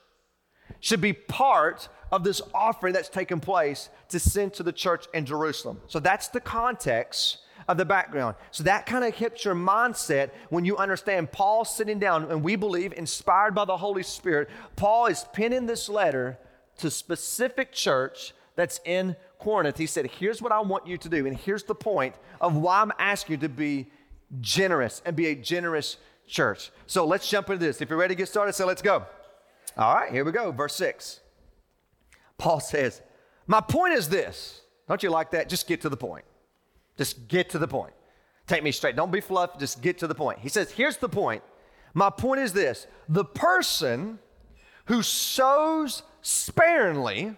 should 0.80 1.00
be 1.00 1.14
part 1.14 1.88
of 2.12 2.24
this 2.24 2.42
offering 2.52 2.92
that's 2.92 3.08
taken 3.08 3.40
place 3.40 3.88
to 4.10 4.20
send 4.20 4.52
to 4.54 4.62
the 4.62 4.70
church 4.70 5.06
in 5.14 5.24
Jerusalem. 5.24 5.80
So, 5.86 5.98
that's 5.98 6.28
the 6.28 6.40
context 6.40 7.38
of 7.68 7.76
the 7.76 7.84
background. 7.84 8.34
So 8.50 8.64
that 8.64 8.87
kind 8.87 9.04
of 9.04 9.14
hits 9.14 9.44
your 9.44 9.54
mindset 9.54 10.30
when 10.48 10.64
you 10.64 10.76
understand 10.78 11.30
Paul 11.30 11.64
sitting 11.64 11.98
down, 11.98 12.30
and 12.30 12.42
we 12.42 12.56
believe, 12.56 12.92
inspired 12.94 13.54
by 13.54 13.66
the 13.66 13.76
Holy 13.76 14.02
Spirit, 14.02 14.48
Paul 14.75 15.06
is 15.06 15.25
penning 15.32 15.66
this 15.66 15.88
letter 15.88 16.38
to 16.78 16.90
specific 16.90 17.72
church 17.72 18.32
that's 18.56 18.80
in 18.84 19.14
Corinth. 19.38 19.76
He 19.76 19.87
said, 19.87 20.06
Here's 20.06 20.40
what 20.40 20.50
I 20.50 20.60
want 20.60 20.87
you 20.87 20.96
to 20.96 21.08
do, 21.08 21.26
and 21.26 21.37
here's 21.37 21.64
the 21.64 21.75
point 21.75 22.14
of 22.40 22.56
why 22.56 22.80
I'm 22.80 22.92
asking 22.98 23.34
you 23.34 23.40
to 23.42 23.48
be 23.48 23.90
generous 24.40 25.02
and 25.04 25.14
be 25.14 25.26
a 25.26 25.34
generous 25.34 25.98
church. 26.26 26.70
So 26.87 27.04
let's 27.04 27.28
jump 27.28 27.50
into 27.50 27.64
this. 27.64 27.80
If 27.80 27.90
you're 27.90 27.98
ready 27.98 28.14
to 28.14 28.18
get 28.18 28.28
started, 28.28 28.54
say, 28.54 28.64
Let's 28.64 28.82
go. 28.82 29.04
All 29.76 29.94
right, 29.94 30.10
here 30.10 30.25
we 30.25 30.32
go. 30.32 30.50
Verse 30.50 30.75
6. 30.75 31.20
Paul 32.38 32.60
says, 32.60 33.02
My 33.46 33.60
point 33.60 33.92
is 33.92 34.08
this. 34.08 34.62
Don't 34.88 35.02
you 35.02 35.10
like 35.10 35.32
that? 35.32 35.50
Just 35.50 35.66
get 35.66 35.82
to 35.82 35.90
the 35.90 35.96
point. 35.96 36.25
Just 36.99 37.28
get 37.28 37.50
to 37.50 37.59
the 37.59 37.69
point. 37.69 37.95
Take 38.47 38.62
me 38.62 38.73
straight. 38.73 38.97
Don't 38.97 39.12
be 39.12 39.21
fluff. 39.21 39.59
Just 39.59 39.81
get 39.81 39.99
to 39.99 40.07
the 40.07 40.14
point. 40.14 40.40
He 40.40 40.49
says, 40.49 40.71
Here's 40.71 40.97
the 40.97 41.09
point. 41.09 41.43
My 41.95 42.11
point 42.11 42.40
is 42.40 42.52
this 42.52 42.87
the 43.09 43.25
person 43.25 44.19
who 44.87 45.02
sows 45.02 46.02
sparingly 46.23 47.35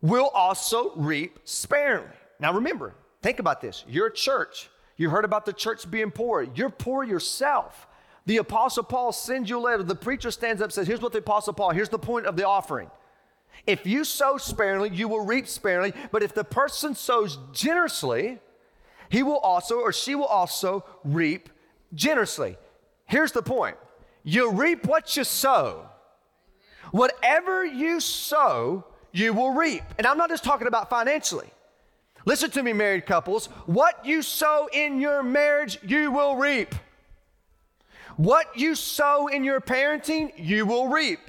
will 0.00 0.28
also 0.28 0.92
reap 0.96 1.38
sparingly. 1.44 2.10
Now 2.40 2.52
remember, 2.52 2.94
think 3.20 3.38
about 3.38 3.60
this. 3.60 3.84
You're 3.88 4.06
a 4.06 4.14
church. 4.14 4.70
You 4.96 5.10
heard 5.10 5.24
about 5.24 5.44
the 5.44 5.52
church 5.52 5.88
being 5.90 6.10
poor. 6.10 6.42
You're 6.42 6.70
poor 6.70 7.04
yourself. 7.04 7.86
The 8.26 8.38
Apostle 8.38 8.82
Paul 8.82 9.12
sends 9.12 9.48
you 9.48 9.58
a 9.58 9.60
letter. 9.60 9.82
The 9.82 9.94
preacher 9.94 10.30
stands 10.30 10.60
up 10.60 10.66
and 10.66 10.72
says, 10.72 10.86
Here's 10.86 11.00
what 11.00 11.12
the 11.12 11.18
Apostle 11.18 11.52
Paul, 11.52 11.70
here's 11.70 11.88
the 11.88 11.98
point 11.98 12.26
of 12.26 12.36
the 12.36 12.46
offering. 12.46 12.90
If 13.66 13.86
you 13.86 14.04
sow 14.04 14.38
sparingly, 14.38 14.90
you 14.90 15.08
will 15.08 15.24
reap 15.24 15.46
sparingly. 15.46 15.92
But 16.10 16.22
if 16.22 16.34
the 16.34 16.44
person 16.44 16.94
sows 16.94 17.38
generously, 17.52 18.38
he 19.10 19.22
will 19.22 19.38
also 19.38 19.76
or 19.76 19.92
she 19.92 20.14
will 20.14 20.24
also 20.24 20.84
reap 21.04 21.48
generously. 21.94 22.56
Here's 23.06 23.32
the 23.32 23.42
point 23.42 23.76
you 24.22 24.50
reap 24.50 24.86
what 24.86 25.16
you 25.16 25.24
sow. 25.24 25.88
Whatever 26.90 27.64
you 27.64 28.00
sow, 28.00 28.84
you 29.12 29.32
will 29.32 29.52
reap. 29.52 29.82
And 29.98 30.06
I'm 30.06 30.18
not 30.18 30.30
just 30.30 30.44
talking 30.44 30.66
about 30.66 30.90
financially. 30.90 31.48
Listen 32.24 32.50
to 32.50 32.62
me, 32.62 32.72
married 32.72 33.06
couples. 33.06 33.46
What 33.66 34.04
you 34.04 34.22
sow 34.22 34.68
in 34.72 35.00
your 35.00 35.22
marriage, 35.22 35.78
you 35.82 36.10
will 36.10 36.36
reap. 36.36 36.74
What 38.16 38.58
you 38.58 38.74
sow 38.74 39.28
in 39.28 39.44
your 39.44 39.60
parenting, 39.60 40.32
you 40.36 40.66
will 40.66 40.88
reap. 40.88 41.20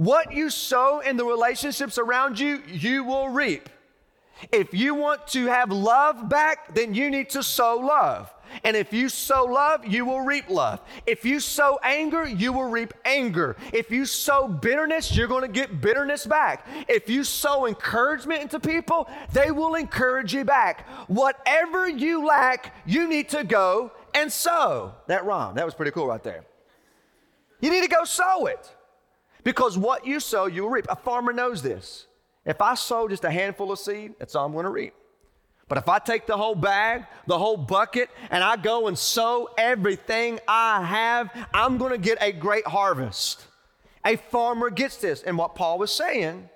What 0.00 0.32
you 0.32 0.48
sow 0.48 1.00
in 1.00 1.18
the 1.18 1.26
relationships 1.26 1.98
around 1.98 2.38
you, 2.38 2.62
you 2.66 3.04
will 3.04 3.28
reap. 3.28 3.68
If 4.50 4.72
you 4.72 4.94
want 4.94 5.26
to 5.26 5.44
have 5.48 5.70
love 5.70 6.26
back, 6.26 6.74
then 6.74 6.94
you 6.94 7.10
need 7.10 7.28
to 7.30 7.42
sow 7.42 7.76
love. 7.76 8.32
And 8.64 8.78
if 8.78 8.94
you 8.94 9.10
sow 9.10 9.44
love, 9.44 9.84
you 9.84 10.06
will 10.06 10.22
reap 10.22 10.48
love. 10.48 10.80
If 11.04 11.26
you 11.26 11.38
sow 11.38 11.78
anger, 11.82 12.26
you 12.26 12.50
will 12.50 12.70
reap 12.70 12.94
anger. 13.04 13.58
If 13.74 13.90
you 13.90 14.06
sow 14.06 14.48
bitterness, 14.48 15.14
you're 15.14 15.28
going 15.28 15.42
to 15.42 15.48
get 15.52 15.82
bitterness 15.82 16.24
back. 16.24 16.66
If 16.88 17.10
you 17.10 17.22
sow 17.22 17.66
encouragement 17.66 18.40
into 18.40 18.58
people, 18.58 19.06
they 19.34 19.50
will 19.50 19.74
encourage 19.74 20.32
you 20.32 20.46
back. 20.46 20.88
Whatever 21.08 21.86
you 21.86 22.24
lack, 22.24 22.74
you 22.86 23.06
need 23.06 23.28
to 23.28 23.44
go 23.44 23.92
and 24.14 24.32
sow. 24.32 24.94
That 25.08 25.26
rhyme. 25.26 25.56
That 25.56 25.66
was 25.66 25.74
pretty 25.74 25.90
cool 25.90 26.06
right 26.06 26.22
there. 26.22 26.46
You 27.60 27.70
need 27.70 27.82
to 27.82 27.90
go 27.90 28.04
sow 28.04 28.46
it. 28.46 28.74
Because 29.44 29.78
what 29.78 30.06
you 30.06 30.20
sow, 30.20 30.46
you'll 30.46 30.70
reap. 30.70 30.86
A 30.88 30.96
farmer 30.96 31.32
knows 31.32 31.62
this. 31.62 32.06
If 32.44 32.60
I 32.60 32.74
sow 32.74 33.08
just 33.08 33.24
a 33.24 33.30
handful 33.30 33.72
of 33.72 33.78
seed, 33.78 34.14
that's 34.18 34.34
all 34.34 34.46
I'm 34.46 34.52
going 34.52 34.64
to 34.64 34.70
reap. 34.70 34.94
But 35.68 35.78
if 35.78 35.88
I 35.88 36.00
take 36.00 36.26
the 36.26 36.36
whole 36.36 36.56
bag, 36.56 37.06
the 37.26 37.38
whole 37.38 37.56
bucket, 37.56 38.10
and 38.30 38.42
I 38.42 38.56
go 38.56 38.88
and 38.88 38.98
sow 38.98 39.48
everything 39.56 40.40
I 40.48 40.84
have, 40.84 41.30
I'm 41.54 41.78
going 41.78 41.92
to 41.92 41.98
get 41.98 42.18
a 42.20 42.32
great 42.32 42.66
harvest. 42.66 43.46
A 44.04 44.16
farmer 44.16 44.70
gets 44.70 44.96
this. 44.96 45.22
And 45.22 45.38
what 45.38 45.54
Paul 45.54 45.78
was 45.78 45.92
saying 45.92 46.48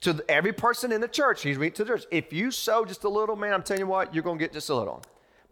to 0.00 0.24
every 0.28 0.52
person 0.52 0.90
in 0.90 1.00
the 1.00 1.08
church, 1.08 1.42
he's 1.42 1.58
reading 1.58 1.76
to 1.76 1.84
the 1.84 1.90
church, 1.90 2.06
if 2.10 2.32
you 2.32 2.50
sow 2.50 2.84
just 2.84 3.04
a 3.04 3.08
little, 3.08 3.36
man, 3.36 3.52
I'm 3.52 3.62
telling 3.62 3.82
you 3.82 3.86
what, 3.86 4.12
you're 4.14 4.24
going 4.24 4.38
to 4.38 4.44
get 4.44 4.52
just 4.52 4.68
a 4.68 4.74
little. 4.74 5.02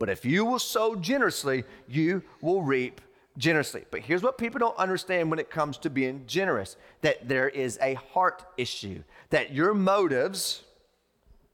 But 0.00 0.08
if 0.08 0.24
you 0.24 0.44
will 0.44 0.58
sow 0.58 0.96
generously, 0.96 1.64
you 1.86 2.22
will 2.40 2.62
reap 2.62 3.00
generously. 3.38 3.84
But 3.90 4.00
here's 4.00 4.22
what 4.22 4.36
people 4.36 4.58
don't 4.58 4.76
understand 4.76 5.30
when 5.30 5.38
it 5.38 5.50
comes 5.50 5.78
to 5.78 5.90
being 5.90 6.24
generous 6.26 6.76
that 7.00 7.28
there 7.28 7.48
is 7.48 7.78
a 7.80 7.94
heart 7.94 8.44
issue, 8.56 9.02
that 9.30 9.54
your 9.54 9.72
motives 9.72 10.64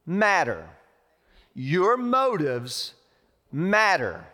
matter. 0.06 0.68
Your 1.54 1.96
motives 1.96 2.94
matter. 3.52 4.26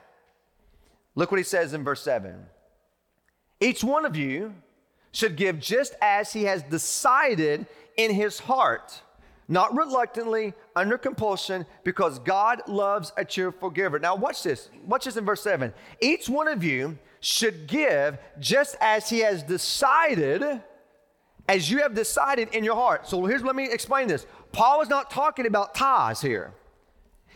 Look 1.15 1.31
what 1.31 1.39
he 1.39 1.45
says 1.45 1.75
in 1.75 1.85
verse 1.85 2.03
7. 2.03 2.47
Each 3.61 3.85
one 3.85 4.07
of 4.07 4.17
you 4.17 4.55
should 5.13 5.37
give 5.37 5.61
just 5.61 5.95
as 6.01 6.33
he 6.33 6.45
has 6.45 6.63
decided 6.63 7.67
in 7.97 8.13
his 8.13 8.39
heart, 8.39 9.03
not 9.49 9.77
reluctantly, 9.77 10.55
under 10.77 10.97
compulsion, 10.97 11.67
because 11.85 12.21
God 12.21 12.63
loves 12.69 13.13
a 13.17 13.25
cheerful 13.25 13.69
giver. 13.69 13.99
Now, 13.99 14.15
watch 14.15 14.43
this. 14.43 14.71
Watch 14.87 15.05
this 15.05 15.17
in 15.17 15.25
verse 15.25 15.43
7. 15.43 15.75
Each 16.01 16.29
one 16.29 16.49
of 16.49 16.63
you 16.65 16.97
should 17.21 17.67
give 17.67 18.19
just 18.39 18.77
as 18.81 19.09
he 19.09 19.21
has 19.21 19.43
decided, 19.43 20.63
as 21.49 21.71
you 21.71 21.79
have 21.79 21.95
decided 21.95 22.49
in 22.55 22.65
your 22.65 22.75
heart. 22.75 23.09
So 23.09 23.25
here's, 23.27 23.43
let 23.43 23.55
me 23.55 23.71
explain 23.71 24.09
this. 24.09 24.27
Paul 24.53 24.81
is 24.81 24.89
not 24.89 25.11
talking 25.11 25.47
about 25.47 25.75
tithes 25.75 26.21
here. 26.21 26.53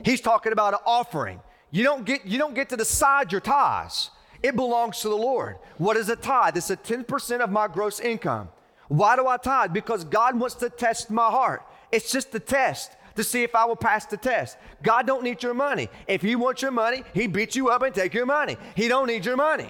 He's 0.03 0.20
talking 0.20 0.53
about 0.53 0.75
an 0.75 0.81
offering. 0.85 1.40
You 1.70 1.85
don't 1.85 2.05
get, 2.05 2.25
you 2.25 2.38
don't 2.38 2.55
get 2.55 2.68
to 2.70 2.77
decide 2.77 3.31
your 3.31 3.40
tithes. 3.40 4.11
It 4.42 4.57
belongs 4.57 5.01
to 5.01 5.09
the 5.09 5.16
Lord. 5.16 5.57
What 5.79 5.97
is 5.97 6.09
a 6.09 6.16
tithe? 6.16 6.57
It's 6.57 6.70
a 6.70 6.77
10% 6.77 7.40
of 7.40 7.51
my 7.51 7.68
gross 7.68 8.01
income. 8.01 8.49
Why 8.88 9.16
do 9.16 9.27
I 9.27 9.37
tithe? 9.37 9.73
Because 9.73 10.05
God 10.05 10.38
wants 10.38 10.55
to 10.57 10.68
test 10.68 11.11
my 11.11 11.31
heart. 11.31 11.64
It's 11.90 12.12
just 12.12 12.35
a 12.35 12.40
test 12.40 12.92
to 13.16 13.24
see 13.24 13.42
if 13.42 13.55
I 13.55 13.64
will 13.64 13.77
pass 13.77 14.07
the 14.07 14.16
test. 14.16 14.57
God 14.83 15.07
don't 15.07 15.22
need 15.22 15.42
your 15.42 15.55
money. 15.55 15.88
If 16.07 16.22
he 16.22 16.37
wants 16.37 16.62
your 16.62 16.70
money, 16.70 17.05
he 17.12 17.27
beat 17.27 17.55
you 17.55 17.68
up 17.68 17.83
and 17.83 17.94
take 17.94 18.14
your 18.14 18.27
money. 18.27 18.57
He 18.74 18.88
don't 18.88 19.07
need 19.07 19.24
your 19.24 19.37
money. 19.37 19.68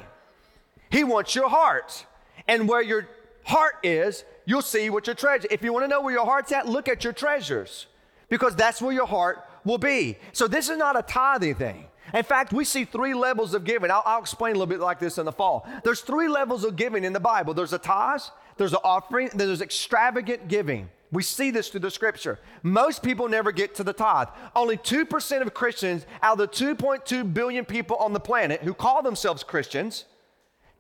He 0.91 1.05
wants 1.05 1.35
your 1.35 1.49
heart. 1.49 2.07
And 2.49 2.69
where 2.69 2.83
your 2.83 3.09
heart 3.45 3.75
is, 3.83 4.25
you'll 4.45 4.63
see 4.63 4.91
what 4.91 5.07
your 5.07 5.15
treasure. 5.15 5.49
If 5.51 5.63
you 5.63 5.73
want 5.73 5.85
to 5.85 5.89
know 5.89 6.01
where 6.01 6.15
your 6.15 6.25
heart's 6.25 6.53
at, 6.53 6.69
look 6.69 6.89
at 6.89 7.05
your 7.05 7.13
treasures. 7.13 7.87
Because 8.29 8.57
that's 8.57 8.81
where 8.81 8.93
your 8.93 9.07
heart 9.07 9.45
will 9.65 9.79
be. 9.79 10.17
So 10.33 10.49
this 10.49 10.69
is 10.69 10.79
not 10.79 10.99
a 10.99 11.03
tithing 11.03 11.57
thing. 11.57 11.87
In 12.13 12.23
fact, 12.23 12.53
we 12.53 12.65
see 12.65 12.85
three 12.85 13.15
levels 13.15 13.55
of 13.55 13.65
giving. 13.65 13.91
I'll, 13.91 14.03
I'll, 14.05 14.21
explain 14.21 14.53
a 14.53 14.59
little 14.59 14.67
bit 14.67 14.81
like 14.81 15.01
this 15.01 15.19
in 15.19 15.25
the 15.25 15.33
fall. 15.33 15.67
There's 15.83 16.01
three 16.01 16.29
levels 16.29 16.63
of 16.63 16.77
giving 16.77 17.03
in 17.03 17.13
the 17.13 17.21
Bible. 17.21 17.55
There's 17.55 17.73
a 17.73 17.79
tithe, 17.79 18.21
there's 18.57 18.73
an 18.73 18.79
offering, 18.85 19.31
and 19.31 19.41
there's 19.41 19.61
extravagant 19.61 20.49
giving. 20.49 20.89
We 21.15 21.23
see 21.23 21.53
this 21.53 21.69
through 21.69 21.81
the 21.81 21.93
scripture. 21.93 22.41
Most 22.65 23.03
people 23.03 23.29
never 23.29 23.53
get 23.53 23.77
to 23.77 23.85
the 23.85 23.93
tithe. 23.93 24.29
Only 24.57 24.77
2% 24.77 25.43
of 25.43 25.55
Christians 25.55 26.07
out 26.23 26.41
of 26.41 26.51
the 26.51 26.75
2.2 26.75 27.33
billion 27.33 27.65
people 27.65 27.97
on 27.97 28.13
the 28.13 28.21
planet 28.21 28.63
who 28.63 28.75
call 28.75 29.01
themselves 29.01 29.45
Christians 29.45 30.07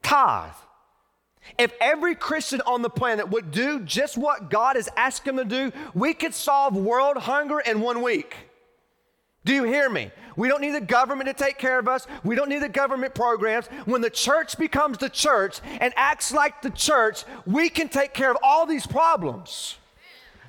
tithe. 0.02 0.52
If 1.56 1.72
every 1.80 2.16
Christian 2.16 2.60
on 2.66 2.82
the 2.82 2.90
planet 2.90 3.30
would 3.30 3.52
do 3.52 3.78
just 3.80 4.18
what 4.18 4.50
God 4.50 4.74
has 4.74 4.88
asked 4.96 5.24
them 5.24 5.36
to 5.36 5.44
do, 5.44 5.70
we 5.94 6.14
could 6.14 6.34
solve 6.34 6.76
world 6.76 7.16
hunger 7.16 7.60
in 7.60 7.80
one 7.80 8.02
week. 8.02 8.34
Do 9.44 9.54
you 9.54 9.62
hear 9.62 9.88
me? 9.88 10.10
We 10.36 10.48
don't 10.48 10.62
need 10.62 10.74
the 10.74 10.80
government 10.80 11.28
to 11.28 11.44
take 11.44 11.58
care 11.58 11.78
of 11.78 11.86
us. 11.86 12.08
We 12.24 12.34
don't 12.34 12.48
need 12.48 12.62
the 12.62 12.68
government 12.68 13.14
programs. 13.14 13.66
When 13.84 14.00
the 14.00 14.10
church 14.10 14.58
becomes 14.58 14.98
the 14.98 15.10
church 15.10 15.60
and 15.80 15.92
acts 15.96 16.32
like 16.32 16.60
the 16.60 16.70
church, 16.70 17.24
we 17.46 17.68
can 17.68 17.88
take 17.88 18.14
care 18.14 18.32
of 18.32 18.38
all 18.42 18.66
these 18.66 18.86
problems 18.86 19.76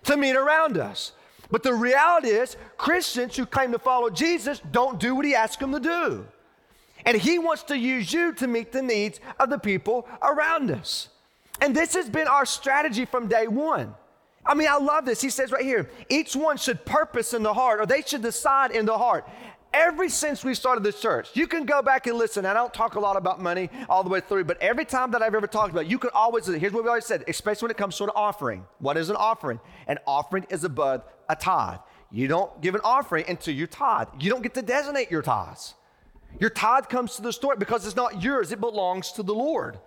to 0.06 0.18
meet 0.18 0.36
around 0.36 0.78
us. 0.78 1.12
But 1.52 1.64
the 1.64 1.74
reality 1.74 2.30
is, 2.30 2.58
Christians 2.78 3.36
who 3.36 3.46
claim 3.46 3.72
to 3.72 3.80
follow 3.80 4.10
Jesus 4.10 4.62
don't 4.72 5.00
do 5.00 5.16
what 5.16 5.26
he 5.26 5.36
asks 5.36 5.58
them 5.58 5.72
to 5.74 5.80
do. 5.80 6.28
And 7.06 7.18
he 7.18 7.38
wants 7.38 7.64
to 7.64 7.78
use 7.78 8.12
you 8.12 8.34
to 8.34 8.48
meet 8.48 8.72
the 8.72 8.82
needs 8.82 9.20
of 9.40 9.50
the 9.50 9.60
people 9.60 10.08
around 10.24 10.72
us. 10.72 11.10
And 11.62 11.76
this 11.76 11.94
has 11.94 12.10
been 12.10 12.28
our 12.28 12.46
strategy 12.46 13.06
from 13.06 13.28
day 13.28 13.48
one. 13.48 13.94
I 14.46 14.54
mean, 14.54 14.68
I 14.68 14.78
love 14.78 15.06
this. 15.06 15.22
He 15.22 15.30
says 15.30 15.52
right 15.52 15.64
here 15.64 15.90
each 16.10 16.36
one 16.36 16.58
should 16.58 16.86
purpose 16.86 17.34
in 17.34 17.44
the 17.44 17.54
heart, 17.54 17.80
or 17.80 17.86
they 17.86 18.02
should 18.02 18.22
decide 18.22 18.72
in 18.72 18.86
the 18.86 18.98
heart. 18.98 19.28
Ever 19.78 20.08
since 20.08 20.46
we 20.46 20.54
started 20.54 20.86
this 20.86 21.02
church, 21.02 21.32
you 21.34 21.48
can 21.48 21.66
go 21.66 21.82
back 21.82 22.08
and 22.08 22.18
listen. 22.18 22.46
I 22.46 22.54
don't 22.54 22.74
talk 22.74 22.96
a 22.96 23.00
lot 23.00 23.18
about 23.18 23.42
money 23.42 23.70
all 23.90 24.06
the 24.06 24.10
way 24.10 24.22
through, 24.22 24.46
but 24.46 24.58
every 24.62 24.86
time 24.86 25.12
that 25.12 25.22
I've 25.22 25.36
ever 25.36 25.48
talked 25.48 25.72
about, 25.72 25.84
it, 25.84 25.92
you 25.92 26.00
can 26.00 26.12
always, 26.14 26.48
here's 26.48 26.72
what 26.72 26.86
we 26.86 26.88
always 26.88 27.06
said, 27.06 27.26
especially 27.28 27.66
when 27.66 27.72
it 27.72 27.78
comes 27.78 27.98
to 27.98 28.06
an 28.06 28.12
offering. 28.16 28.66
What 28.80 28.96
is 28.96 29.10
an 29.10 29.18
offering? 29.18 29.60
An 29.88 30.00
offering 30.08 30.46
is 30.50 30.64
above 30.64 31.04
a 31.28 31.36
tithe. 31.36 31.80
You 32.10 32.30
don't 32.30 32.62
give 32.62 32.74
an 32.76 32.82
offering 32.86 33.26
until 33.28 33.54
you 33.54 33.68
tithe. 33.68 34.08
You 34.18 34.30
don't 34.30 34.42
get 34.42 34.54
to 34.54 34.62
designate 34.62 35.12
your 35.12 35.22
tithes. 35.22 35.74
Your 36.40 36.52
tithe 36.52 36.86
comes 36.86 37.18
to 37.18 37.22
the 37.22 37.34
store 37.34 37.58
because 37.58 37.86
it's 37.86 37.98
not 37.98 38.24
yours, 38.24 38.54
it 38.54 38.62
belongs 38.62 39.12
to 39.14 39.24
the 39.24 39.36
Lord. 39.36 39.78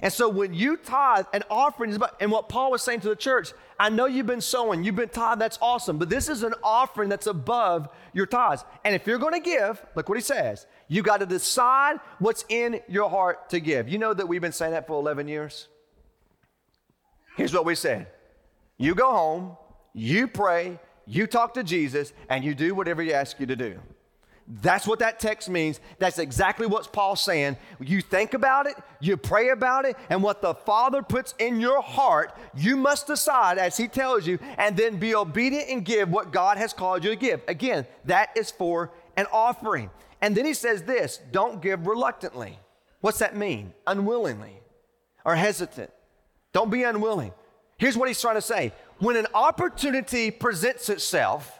And 0.00 0.12
so 0.12 0.28
when 0.28 0.54
you 0.54 0.76
tithe, 0.76 1.26
an 1.32 1.42
offering 1.50 1.90
is 1.90 1.96
about, 1.96 2.16
and 2.20 2.30
what 2.30 2.48
Paul 2.48 2.70
was 2.70 2.82
saying 2.82 3.00
to 3.00 3.08
the 3.08 3.16
church, 3.16 3.52
I 3.80 3.90
know 3.90 4.06
you've 4.06 4.26
been 4.26 4.40
sowing, 4.40 4.84
you've 4.84 4.96
been 4.96 5.08
tithe, 5.08 5.38
that's 5.38 5.58
awesome, 5.60 5.98
but 5.98 6.08
this 6.08 6.28
is 6.28 6.42
an 6.42 6.54
offering 6.62 7.08
that's 7.08 7.26
above 7.26 7.88
your 8.12 8.26
tithes. 8.26 8.64
And 8.84 8.94
if 8.94 9.06
you're 9.06 9.18
going 9.18 9.34
to 9.34 9.40
give, 9.40 9.84
look 9.96 10.08
what 10.08 10.16
he 10.16 10.22
says, 10.22 10.66
you 10.86 11.02
got 11.02 11.18
to 11.18 11.26
decide 11.26 11.98
what's 12.18 12.44
in 12.48 12.80
your 12.88 13.10
heart 13.10 13.50
to 13.50 13.60
give. 13.60 13.88
You 13.88 13.98
know 13.98 14.14
that 14.14 14.26
we've 14.26 14.40
been 14.40 14.52
saying 14.52 14.72
that 14.72 14.86
for 14.86 14.98
11 15.00 15.26
years? 15.26 15.68
Here's 17.36 17.52
what 17.52 17.64
we 17.64 17.74
said 17.74 18.08
you 18.78 18.94
go 18.94 19.10
home, 19.10 19.56
you 19.94 20.28
pray, 20.28 20.78
you 21.06 21.26
talk 21.26 21.54
to 21.54 21.64
Jesus, 21.64 22.12
and 22.28 22.44
you 22.44 22.54
do 22.54 22.74
whatever 22.74 23.02
he 23.02 23.12
asks 23.12 23.40
you 23.40 23.46
to 23.46 23.56
do. 23.56 23.80
That's 24.50 24.86
what 24.86 25.00
that 25.00 25.20
text 25.20 25.50
means. 25.50 25.78
That's 25.98 26.18
exactly 26.18 26.66
what 26.66 26.90
Paul's 26.90 27.22
saying. 27.22 27.58
You 27.80 28.00
think 28.00 28.32
about 28.32 28.66
it, 28.66 28.76
you 28.98 29.18
pray 29.18 29.50
about 29.50 29.84
it, 29.84 29.94
and 30.08 30.22
what 30.22 30.40
the 30.40 30.54
Father 30.54 31.02
puts 31.02 31.34
in 31.38 31.60
your 31.60 31.82
heart, 31.82 32.34
you 32.54 32.76
must 32.76 33.06
decide 33.06 33.58
as 33.58 33.76
He 33.76 33.88
tells 33.88 34.26
you, 34.26 34.38
and 34.56 34.74
then 34.74 34.96
be 34.96 35.14
obedient 35.14 35.68
and 35.68 35.84
give 35.84 36.08
what 36.08 36.32
God 36.32 36.56
has 36.56 36.72
called 36.72 37.04
you 37.04 37.10
to 37.10 37.16
give. 37.16 37.42
Again, 37.46 37.86
that 38.06 38.30
is 38.36 38.50
for 38.50 38.90
an 39.18 39.26
offering. 39.32 39.90
And 40.22 40.34
then 40.34 40.46
He 40.46 40.54
says 40.54 40.82
this 40.82 41.20
don't 41.30 41.60
give 41.60 41.86
reluctantly. 41.86 42.58
What's 43.02 43.18
that 43.18 43.36
mean? 43.36 43.74
Unwillingly 43.86 44.60
or 45.26 45.36
hesitant. 45.36 45.90
Don't 46.54 46.70
be 46.70 46.84
unwilling. 46.84 47.32
Here's 47.76 47.98
what 47.98 48.08
He's 48.08 48.20
trying 48.20 48.36
to 48.36 48.42
say 48.42 48.72
when 48.98 49.16
an 49.16 49.26
opportunity 49.34 50.30
presents 50.30 50.88
itself, 50.88 51.57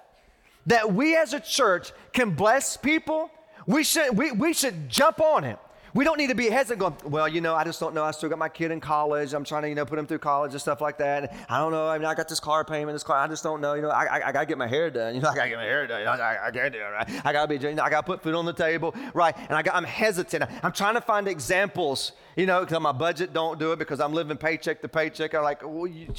that 0.68 0.92
we 0.92 1.16
as 1.16 1.33
a 1.35 1.40
church 1.40 1.92
can 2.12 2.31
bless 2.31 2.76
people, 2.76 3.31
we 3.66 3.85
should, 3.85 4.16
we, 4.16 4.33
we 4.33 4.52
should 4.52 4.88
jump 4.88 5.20
on 5.20 5.44
it. 5.44 5.59
We 5.94 6.04
don't 6.04 6.18
need 6.18 6.28
to 6.28 6.35
be 6.35 6.50
hesitant 6.50 6.81
going, 6.81 6.94
well, 7.11 7.26
you 7.26 7.40
know, 7.40 7.54
I 7.54 7.64
just 7.64 7.81
don't 7.81 7.94
know. 7.94 8.04
I 8.04 8.11
still 8.11 8.28
got 8.28 8.38
my 8.38 8.50
kid 8.50 8.70
in 8.70 8.78
college. 8.78 9.33
I'm 9.33 9.42
trying 9.42 9.62
to, 9.62 9.68
you 9.70 9.74
know, 9.74 9.87
put 9.87 9.98
him 9.98 10.07
through 10.07 10.18
college 10.18 10.52
and 10.52 10.61
stuff 10.61 10.83
like 10.83 10.98
that. 10.98 11.35
I 11.48 11.59
don't 11.59 11.72
know. 11.72 11.88
I 11.88 11.96
mean, 11.96 12.07
I 12.07 12.14
got 12.14 12.28
this 12.28 12.40
car 12.40 12.62
payment, 12.62 12.94
this 12.94 13.02
car. 13.02 13.16
I 13.16 13.26
just 13.26 13.42
don't 13.42 13.62
know. 13.62 13.72
You 13.72 13.83
know, 13.83 13.88
I, 13.88 14.04
I, 14.04 14.28
I 14.28 14.33
got 14.33 14.40
to 14.40 14.46
get 14.52 14.59
my 14.59 14.66
hair 14.66 14.90
done. 14.90 15.14
You 15.14 15.22
know, 15.22 15.31
I 15.31 15.35
got 15.35 15.44
to 15.44 15.48
get 15.48 15.57
my 15.57 15.64
hair 15.64 15.87
done. 15.87 16.07
I, 16.07 16.48
I, 16.48 16.50
can't 16.50 16.72
do 16.72 16.78
it, 16.78 16.83
right? 16.83 17.26
I 17.26 17.33
got 17.33 17.48
to 17.48 17.59
be, 17.59 17.66
you 17.66 17.74
know, 17.74 17.83
I 17.83 17.88
got 17.88 18.02
to 18.02 18.07
put 18.07 18.22
food 18.22 18.35
on 18.35 18.44
the 18.44 18.52
table, 18.52 18.94
right? 19.14 19.35
And 19.37 19.52
I 19.52 19.62
got, 19.62 19.74
I'm 19.74 19.85
hesitant. 19.85 20.44
I'm 20.62 20.72
trying 20.72 20.94
to 20.94 21.00
find 21.00 21.26
examples, 21.26 22.12
you 22.37 22.44
know, 22.44 22.61
because 22.61 22.81
my 22.81 22.92
budget 22.92 23.33
don't 23.33 23.59
do 23.59 23.72
it 23.72 23.78
because 23.78 23.98
I'm 23.98 24.12
living 24.12 24.37
paycheck 24.37 24.83
to 24.83 24.88
paycheck. 24.88 25.35
I'm 25.35 25.42
like, 25.42 25.62
well, 25.64 25.87
you, 25.87 26.12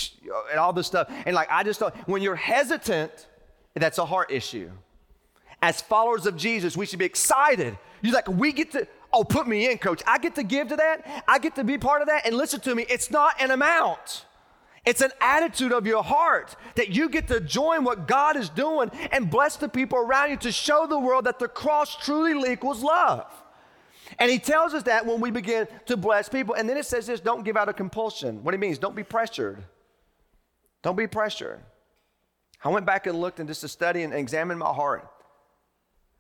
and 0.50 0.60
all 0.60 0.74
this 0.74 0.88
stuff. 0.88 1.12
And 1.26 1.36
like, 1.36 1.48
I 1.52 1.64
just 1.64 1.80
don't, 1.80 1.94
when 2.08 2.24
you're 2.24 2.36
hesitant, 2.36 3.28
that's 3.76 3.98
a 3.98 4.06
heart 4.06 4.32
issue 4.32 4.72
as 5.62 5.82
followers 5.82 6.26
of 6.26 6.38
Jesus, 6.38 6.78
we 6.78 6.86
should 6.86 7.00
be 7.00 7.06
excited. 7.06 7.78
You're 8.02 8.14
like, 8.14 8.28
we 8.28 8.52
get 8.52 8.72
to, 8.72 8.88
oh, 9.12 9.24
put 9.24 9.48
me 9.48 9.70
in, 9.70 9.78
coach. 9.78 10.02
I 10.08 10.18
get 10.18 10.36
to 10.36 10.44
give 10.44 10.70
to 10.70 10.78
that. 10.78 11.24
I 11.28 11.40
get 11.40 11.56
to 11.56 11.64
be 11.64 11.78
part 11.78 12.02
of 12.02 12.08
that. 12.08 12.26
And 12.26 12.36
listen 12.36 12.60
to 12.62 12.76
me, 12.76 12.86
it's 12.90 13.12
not 13.12 13.34
an 13.42 13.52
amount. 13.52 14.26
It's 14.86 15.02
an 15.02 15.12
attitude 15.20 15.74
of 15.74 15.86
your 15.86 16.02
heart 16.02 16.56
that 16.76 16.90
you 16.90 17.10
get 17.10 17.28
to 17.28 17.42
join 17.42 17.84
what 17.84 18.08
God 18.08 18.38
is 18.38 18.48
doing 18.50 18.90
and 19.12 19.30
bless 19.30 19.58
the 19.58 19.68
people 19.68 20.00
around 20.00 20.30
you 20.30 20.38
to 20.38 20.52
show 20.52 20.88
the 20.88 20.98
world 20.98 21.26
that 21.26 21.40
the 21.40 21.50
cross 21.50 21.98
truly 21.98 22.52
equals 22.52 22.82
love. 22.82 23.26
And 24.18 24.32
he 24.32 24.40
tells 24.40 24.74
us 24.74 24.84
that 24.84 25.06
when 25.06 25.20
we 25.20 25.30
begin 25.30 25.68
to 25.86 25.98
bless 25.98 26.30
people. 26.30 26.56
And 26.56 26.68
then 26.68 26.78
it 26.78 26.86
says 26.86 27.06
this 27.06 27.20
don't 27.20 27.44
give 27.44 27.58
out 27.58 27.68
a 27.68 27.74
compulsion. 27.74 28.44
What 28.44 28.54
he 28.54 28.58
means, 28.58 28.78
don't 28.78 28.96
be 28.96 29.04
pressured. 29.04 29.64
Don't 30.82 30.96
be 30.96 31.08
pressured. 31.08 31.60
I 32.63 32.69
went 32.69 32.86
back 32.86 33.08
and 33.08 33.19
looked 33.19 33.39
and 33.39 33.48
just 33.48 33.62
to 33.62 33.67
study 33.67 34.04
and 34.04 34.13
examine 34.13 34.58
my 34.58 34.74
heart. 34.74 35.10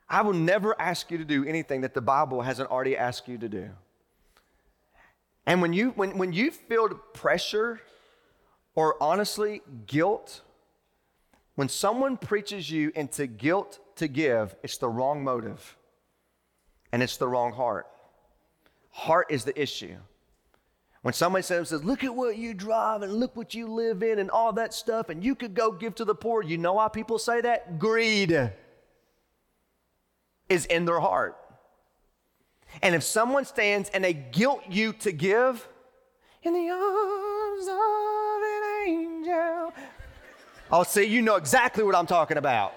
I 0.09 0.21
will 0.21 0.33
never 0.33 0.79
ask 0.79 1.11
you 1.11 1.17
to 1.17 1.25
do 1.25 1.45
anything 1.45 1.81
that 1.81 1.93
the 1.93 2.01
Bible 2.01 2.41
hasn't 2.41 2.69
already 2.71 2.97
asked 2.97 3.27
you 3.27 3.37
to 3.37 3.49
do. 3.49 3.69
And 5.45 5.61
when 5.61 5.73
you 5.73 5.89
when, 5.91 6.17
when 6.17 6.33
you 6.33 6.51
feel 6.51 6.89
pressure 6.89 7.81
or 8.75 9.01
honestly 9.01 9.61
guilt, 9.85 10.41
when 11.55 11.69
someone 11.69 12.17
preaches 12.17 12.71
you 12.71 12.91
into 12.95 13.27
guilt 13.27 13.79
to 13.97 14.07
give, 14.07 14.55
it's 14.63 14.77
the 14.77 14.87
wrong 14.87 15.23
motive. 15.23 15.75
And 16.91 17.03
it's 17.03 17.17
the 17.17 17.27
wrong 17.27 17.53
heart. 17.53 17.85
Heart 18.91 19.27
is 19.29 19.43
the 19.43 19.59
issue. 19.61 19.97
When 21.01 21.13
somebody 21.13 21.43
says, 21.43 21.71
Look 21.71 22.03
at 22.03 22.13
what 22.13 22.37
you 22.37 22.53
drive 22.53 23.01
and 23.01 23.13
look 23.13 23.35
what 23.35 23.53
you 23.53 23.67
live 23.67 24.03
in 24.03 24.19
and 24.19 24.29
all 24.29 24.53
that 24.53 24.73
stuff, 24.73 25.09
and 25.09 25.23
you 25.23 25.35
could 25.35 25.53
go 25.53 25.71
give 25.71 25.95
to 25.95 26.05
the 26.05 26.15
poor, 26.15 26.43
you 26.43 26.57
know 26.57 26.73
why 26.73 26.89
people 26.89 27.19
say 27.19 27.41
that? 27.41 27.79
Greed 27.79 28.51
is 30.49 30.65
in 30.65 30.85
their 30.85 30.99
heart. 30.99 31.37
And 32.81 32.93
if 32.93 33.03
someone 33.03 33.45
stands 33.45 33.89
and 33.89 34.03
they 34.03 34.13
guilt 34.13 34.63
you 34.69 34.93
to 34.93 35.11
give, 35.11 35.67
in 36.43 36.53
the 36.53 36.69
arms 36.69 37.67
of 37.67 38.41
an 38.43 38.87
angel. 38.87 39.73
Oh, 40.71 40.83
see, 40.83 41.03
you 41.03 41.21
know 41.21 41.35
exactly 41.35 41.83
what 41.83 41.95
I'm 41.95 42.05
talking 42.05 42.37
about. 42.37 42.73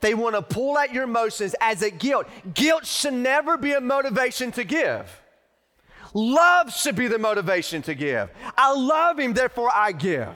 They 0.00 0.14
want 0.14 0.34
to 0.36 0.42
pull 0.42 0.78
at 0.78 0.92
your 0.92 1.04
emotions 1.04 1.54
as 1.60 1.82
a 1.82 1.90
guilt. 1.90 2.26
Guilt 2.52 2.84
should 2.84 3.14
never 3.14 3.56
be 3.56 3.72
a 3.72 3.80
motivation 3.80 4.52
to 4.52 4.64
give. 4.64 5.20
Love 6.14 6.72
should 6.72 6.96
be 6.96 7.08
the 7.08 7.18
motivation 7.18 7.82
to 7.82 7.94
give. 7.94 8.30
I 8.56 8.72
love 8.72 9.18
him, 9.18 9.34
therefore 9.34 9.70
I 9.74 9.92
give 9.92 10.34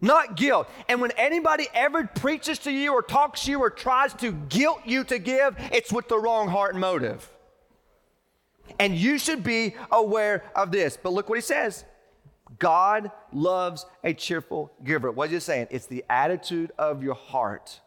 not 0.00 0.36
guilt. 0.36 0.68
And 0.88 1.00
when 1.00 1.10
anybody 1.12 1.66
ever 1.74 2.06
preaches 2.06 2.58
to 2.60 2.70
you 2.70 2.92
or 2.92 3.02
talks 3.02 3.44
to 3.44 3.50
you 3.50 3.60
or 3.60 3.70
tries 3.70 4.14
to 4.14 4.32
guilt 4.32 4.80
you 4.84 5.04
to 5.04 5.18
give, 5.18 5.56
it's 5.72 5.92
with 5.92 6.08
the 6.08 6.18
wrong 6.18 6.48
heart 6.48 6.76
motive. 6.76 7.28
And 8.78 8.96
you 8.96 9.18
should 9.18 9.42
be 9.42 9.74
aware 9.90 10.44
of 10.54 10.70
this. 10.70 10.96
But 10.96 11.12
look 11.12 11.28
what 11.28 11.38
he 11.38 11.42
says 11.42 11.84
God 12.58 13.10
loves 13.32 13.86
a 14.04 14.14
cheerful 14.14 14.72
giver. 14.84 15.10
What 15.10 15.26
is 15.26 15.32
he 15.32 15.40
saying? 15.40 15.68
It's 15.70 15.86
the 15.86 16.04
attitude 16.08 16.72
of 16.78 17.02
your 17.02 17.14
heart. 17.14 17.80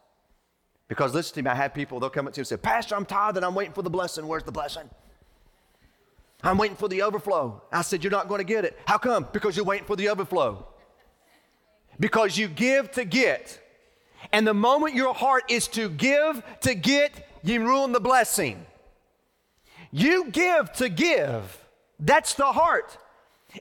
Because 0.88 1.14
listen 1.14 1.36
to 1.36 1.42
me, 1.42 1.50
I 1.50 1.54
have 1.54 1.72
people, 1.72 2.00
they'll 2.00 2.10
come 2.10 2.26
up 2.26 2.34
to 2.34 2.38
you 2.38 2.42
and 2.42 2.48
say, 2.48 2.56
Pastor, 2.58 2.94
I'm 2.94 3.06
tired 3.06 3.36
and 3.36 3.46
I'm 3.46 3.54
waiting 3.54 3.72
for 3.72 3.80
the 3.80 3.88
blessing. 3.88 4.26
Where's 4.26 4.42
the 4.42 4.52
blessing? 4.52 4.90
I'm 6.42 6.58
waiting 6.58 6.76
for 6.76 6.88
the 6.88 7.02
overflow. 7.02 7.62
I 7.70 7.82
said, 7.82 8.02
You're 8.02 8.10
not 8.10 8.28
going 8.28 8.38
to 8.38 8.44
get 8.44 8.64
it. 8.64 8.78
How 8.86 8.98
come? 8.98 9.26
Because 9.32 9.56
you're 9.56 9.64
waiting 9.64 9.86
for 9.86 9.96
the 9.96 10.08
overflow 10.08 10.66
because 12.02 12.36
you 12.36 12.48
give 12.48 12.90
to 12.92 13.04
get. 13.04 13.58
And 14.32 14.46
the 14.46 14.54
moment 14.54 14.94
your 14.94 15.14
heart 15.14 15.44
is 15.48 15.68
to 15.68 15.88
give 15.88 16.42
to 16.60 16.74
get, 16.74 17.28
you 17.42 17.60
ruin 17.60 17.92
the 17.92 18.00
blessing. 18.00 18.66
You 19.90 20.30
give 20.30 20.72
to 20.74 20.88
give. 20.88 21.58
That's 21.98 22.34
the 22.34 22.46
heart. 22.46 22.98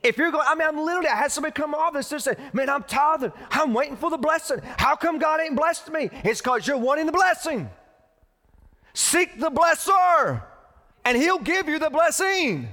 If 0.03 0.17
you're 0.17 0.31
going, 0.31 0.45
I 0.47 0.55
mean, 0.55 0.67
I'm 0.67 0.79
literally, 0.79 1.09
I 1.09 1.17
had 1.17 1.31
somebody 1.31 1.53
come 1.53 1.75
off 1.75 1.93
this 1.93 2.11
and 2.11 2.21
say, 2.21 2.35
Man, 2.53 2.69
I'm 2.69 2.83
tithing. 2.83 3.33
I'm 3.51 3.73
waiting 3.73 3.97
for 3.97 4.09
the 4.09 4.17
blessing. 4.17 4.59
How 4.77 4.95
come 4.95 5.19
God 5.19 5.41
ain't 5.41 5.55
blessed 5.55 5.91
me? 5.91 6.09
It's 6.23 6.41
because 6.41 6.65
you're 6.65 6.77
wanting 6.77 7.07
the 7.07 7.11
blessing. 7.11 7.69
Seek 8.93 9.39
the 9.39 9.51
blesser, 9.51 10.43
and 11.05 11.17
He'll 11.17 11.39
give 11.39 11.67
you 11.67 11.79
the 11.79 11.89
blessing. 11.89 12.69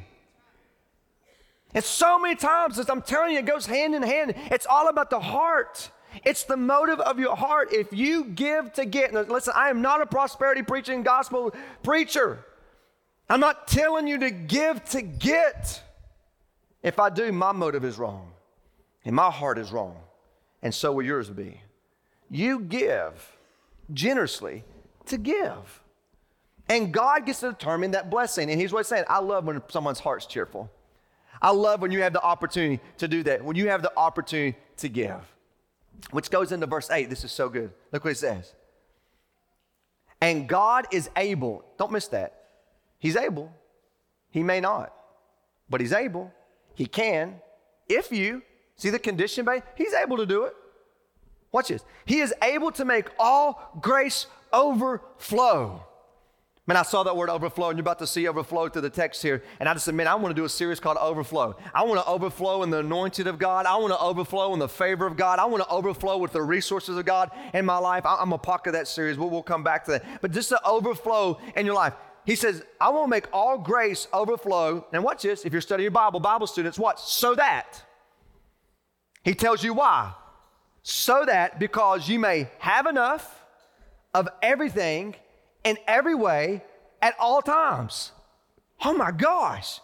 And 1.75 1.85
so 1.85 2.19
many 2.19 2.35
times, 2.35 2.79
as 2.79 2.88
I'm 2.88 3.03
telling 3.03 3.33
you, 3.33 3.38
it 3.38 3.47
goes 3.47 3.67
hand 3.67 3.95
in 3.95 4.03
hand. 4.03 4.35
It's 4.51 4.67
all 4.67 4.88
about 4.88 5.11
the 5.11 5.21
heart. 5.21 5.91
It's 6.25 6.45
the 6.45 6.57
motive 6.57 7.01
of 7.01 7.19
your 7.19 7.37
heart. 7.37 7.73
If 7.73 7.93
you 7.93 8.25
give 8.25 8.73
to 8.75 8.85
get, 8.87 9.12
listen, 9.12 9.53
I 9.55 9.69
am 9.71 9.83
not 9.83 10.01
a 10.01 10.07
prosperity 10.07 10.62
preaching 10.62 11.03
gospel 11.03 11.55
preacher. 11.83 12.45
I'm 13.29 13.41
not 13.41 13.69
telling 13.69 14.09
you 14.09 14.19
to 14.19 14.31
give 14.31 14.85
to 14.87 15.03
get. 15.03 15.83
If 16.83 16.99
I 16.99 17.11
do, 17.11 17.31
my 17.33 17.53
motive 17.53 17.85
is 17.85 17.99
wrong, 17.99 18.33
and 19.05 19.14
my 19.14 19.31
heart 19.31 19.59
is 19.59 19.71
wrong, 19.71 19.97
and 20.62 20.75
so 20.75 20.93
will 20.93 21.05
yours 21.05 21.29
be. 21.29 21.61
You 22.31 22.61
give 22.61 23.37
generously 23.93 24.64
to 25.07 25.19
give. 25.19 25.83
And 26.69 26.93
God 26.93 27.25
gets 27.25 27.41
to 27.41 27.51
determine 27.51 27.93
that 27.93 28.11
blessing. 28.11 28.51
And 28.51 28.61
he's 28.61 28.73
what 28.73 28.81
he's 28.81 28.89
saying 28.89 29.05
I 29.09 29.21
love 29.21 29.45
when 29.45 29.63
someone's 29.69 30.01
heart's 30.01 30.27
cheerful. 30.27 30.71
I 31.41 31.51
love 31.51 31.81
when 31.81 31.91
you 31.91 32.03
have 32.03 32.13
the 32.13 32.23
opportunity 32.23 32.83
to 32.99 33.09
do 33.09 33.23
that, 33.23 33.45
when 33.45 33.57
you 33.57 33.69
have 33.69 33.83
the 33.83 33.93
opportunity 33.97 34.59
to 34.79 34.89
give. 34.89 35.35
Which 36.11 36.31
goes 36.31 36.53
into 36.53 36.67
verse 36.67 36.91
8. 36.91 37.11
This 37.11 37.25
is 37.25 37.33
so 37.33 37.49
good. 37.49 37.73
Look 37.93 38.05
what 38.05 38.11
it 38.11 38.19
says. 38.19 38.55
And 40.21 40.49
God 40.49 40.87
is 40.93 41.11
able, 41.17 41.65
don't 41.79 41.93
miss 41.93 42.09
that. 42.09 42.35
He's 42.99 43.17
able. 43.17 43.53
He 44.31 44.43
may 44.43 44.61
not, 44.61 44.93
but 45.71 45.81
He's 45.81 45.93
able. 45.93 46.33
He 46.75 46.87
can. 46.87 47.37
If 47.89 48.13
you, 48.13 48.43
see 48.77 48.91
the 48.91 48.99
condition, 48.99 49.45
babe? 49.45 49.63
He's 49.75 49.95
able 49.95 50.17
to 50.17 50.27
do 50.27 50.45
it. 50.45 50.55
Watch 51.51 51.69
this. 51.69 51.85
He 52.05 52.21
is 52.21 52.35
able 52.43 52.71
to 52.73 52.85
make 52.85 53.09
all 53.19 53.79
grace 53.81 54.27
overflow 54.53 55.83
Man, 56.69 56.77
I 56.77 56.83
saw 56.83 57.03
that 57.05 57.17
word 57.17 57.31
overflow, 57.31 57.71
and 57.71 57.79
you're 57.79 57.83
about 57.83 57.99
to 58.01 58.07
see 58.07 58.29
overflow 58.29 58.69
through 58.69 58.83
the 58.83 58.91
text 58.91 59.23
here. 59.23 59.43
And 59.59 59.67
I 59.67 59.73
just 59.73 59.87
said, 59.87 59.95
man, 59.95 60.07
I 60.07 60.15
want 60.17 60.37
to 60.37 60.39
do 60.39 60.45
a 60.45 60.51
series 60.51 60.79
called 60.79 60.99
Overflow. 60.99 61.57
I 61.73 61.83
want 61.85 61.99
to 61.99 62.07
overflow 62.07 62.63
in 62.63 62.69
the 62.69 62.81
anointing 62.81 63.27
of 63.27 63.39
God. 63.39 63.65
I 63.65 63.75
want 63.79 63.95
to 63.95 63.99
overflow 63.99 64.53
in 64.53 64.59
the 64.59 64.69
favor 64.69 65.07
of 65.07 65.17
God. 65.17 65.39
I 65.39 65.47
want 65.47 65.63
to 65.63 65.69
overflow 65.71 66.19
with 66.19 66.33
the 66.33 66.43
resources 66.43 66.99
of 66.99 67.07
God 67.07 67.31
in 67.55 67.65
my 67.65 67.79
life. 67.79 68.05
I'm 68.05 68.35
a 68.35 68.39
part 68.39 68.67
of 68.67 68.75
that 68.75 68.87
series. 68.87 69.17
We'll, 69.17 69.31
we'll 69.31 69.43
come 69.43 69.65
back 69.65 69.87
to 69.87 69.93
that. 69.93 70.21
But 70.21 70.31
just 70.33 70.51
to 70.51 70.63
overflow 70.63 71.41
in 71.57 71.65
your 71.65 71.75
life. 71.75 71.95
He 72.27 72.37
says, 72.37 72.63
I 72.79 72.91
want 72.91 73.07
to 73.07 73.09
make 73.09 73.29
all 73.33 73.57
grace 73.57 74.07
overflow. 74.13 74.87
And 74.93 75.03
watch 75.03 75.23
this. 75.23 75.47
If 75.47 75.53
you're 75.53 75.63
studying 75.63 75.85
your 75.85 75.91
Bible, 75.93 76.21
Bible 76.21 76.47
students, 76.47 76.79
watch. 76.79 77.01
So 77.01 77.35
that. 77.37 77.83
He 79.25 79.33
tells 79.33 79.65
you 79.65 79.73
why. 79.73 80.13
So 80.83 81.25
that 81.25 81.59
because 81.59 82.11
you 82.11 82.19
may 82.19 82.51
have 82.59 82.87
enough 82.87 83.43
of 84.13 84.29
everything 84.43 85.15
in 85.64 85.79
every 85.87 86.14
way 86.14 86.62
at 87.03 87.14
all 87.18 87.42
times. 87.42 88.12
Oh 88.85 88.92
my 88.92 89.11
gosh. 89.11 89.81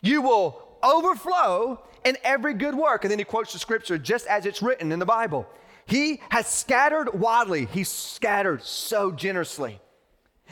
You 0.00 0.22
will 0.22 0.62
overflow 0.82 1.82
in 2.04 2.16
every 2.24 2.54
good 2.54 2.74
work. 2.74 3.04
And 3.04 3.10
then 3.10 3.18
he 3.18 3.24
quotes 3.24 3.52
the 3.52 3.58
scripture 3.58 3.98
just 3.98 4.26
as 4.26 4.46
it's 4.46 4.62
written 4.62 4.92
in 4.92 4.98
the 4.98 5.06
Bible. 5.06 5.46
He 5.86 6.20
has 6.30 6.46
scattered 6.46 7.18
widely, 7.18 7.66
he's 7.66 7.88
scattered 7.88 8.62
so 8.62 9.10
generously. 9.10 9.80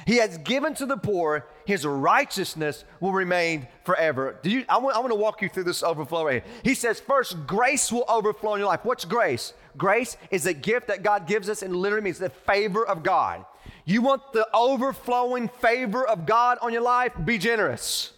He 0.07 0.17
has 0.17 0.39
given 0.39 0.75
to 0.75 0.87
the 0.87 0.97
poor, 0.97 1.47
his 1.67 1.85
righteousness 1.85 2.85
will 3.01 3.13
remain 3.13 3.69
forever. 3.85 4.39
Do 4.43 4.51
you, 4.51 4.65
I, 4.69 4.79
want, 4.79 4.97
I 4.97 5.01
want 5.01 5.11
to 5.11 5.17
walk 5.17 5.43
you 5.43 5.49
through 5.49 5.65
this 5.65 5.83
overflow 5.83 6.25
right 6.25 6.43
here. 6.43 6.55
He 6.65 6.75
says, 6.75 7.01
first, 7.01 7.47
grace 7.47 7.93
will 7.93 8.07
overflow 8.09 8.55
in 8.55 8.61
your 8.61 8.69
life. 8.69 8.81
What's 8.83 9.05
grace? 9.05 9.53
Grace 9.77 10.17
is 10.31 10.47
a 10.47 10.55
gift 10.55 10.89
that 10.89 11.03
God 11.03 11.27
gives 11.27 11.49
us 11.49 11.63
and 11.63 11.77
literally 11.77 12.05
means 12.05 12.19
the 12.19 12.31
favor 12.31 12.87
of 12.87 13.03
God. 13.03 13.45
You 13.91 14.03
want 14.03 14.33
the 14.33 14.47
overflowing 14.55 15.49
favor 15.49 16.07
of 16.07 16.25
God 16.25 16.59
on 16.63 16.73
your 16.73 16.83
life? 16.83 17.13
Be 17.25 17.39
generous. 17.39 18.13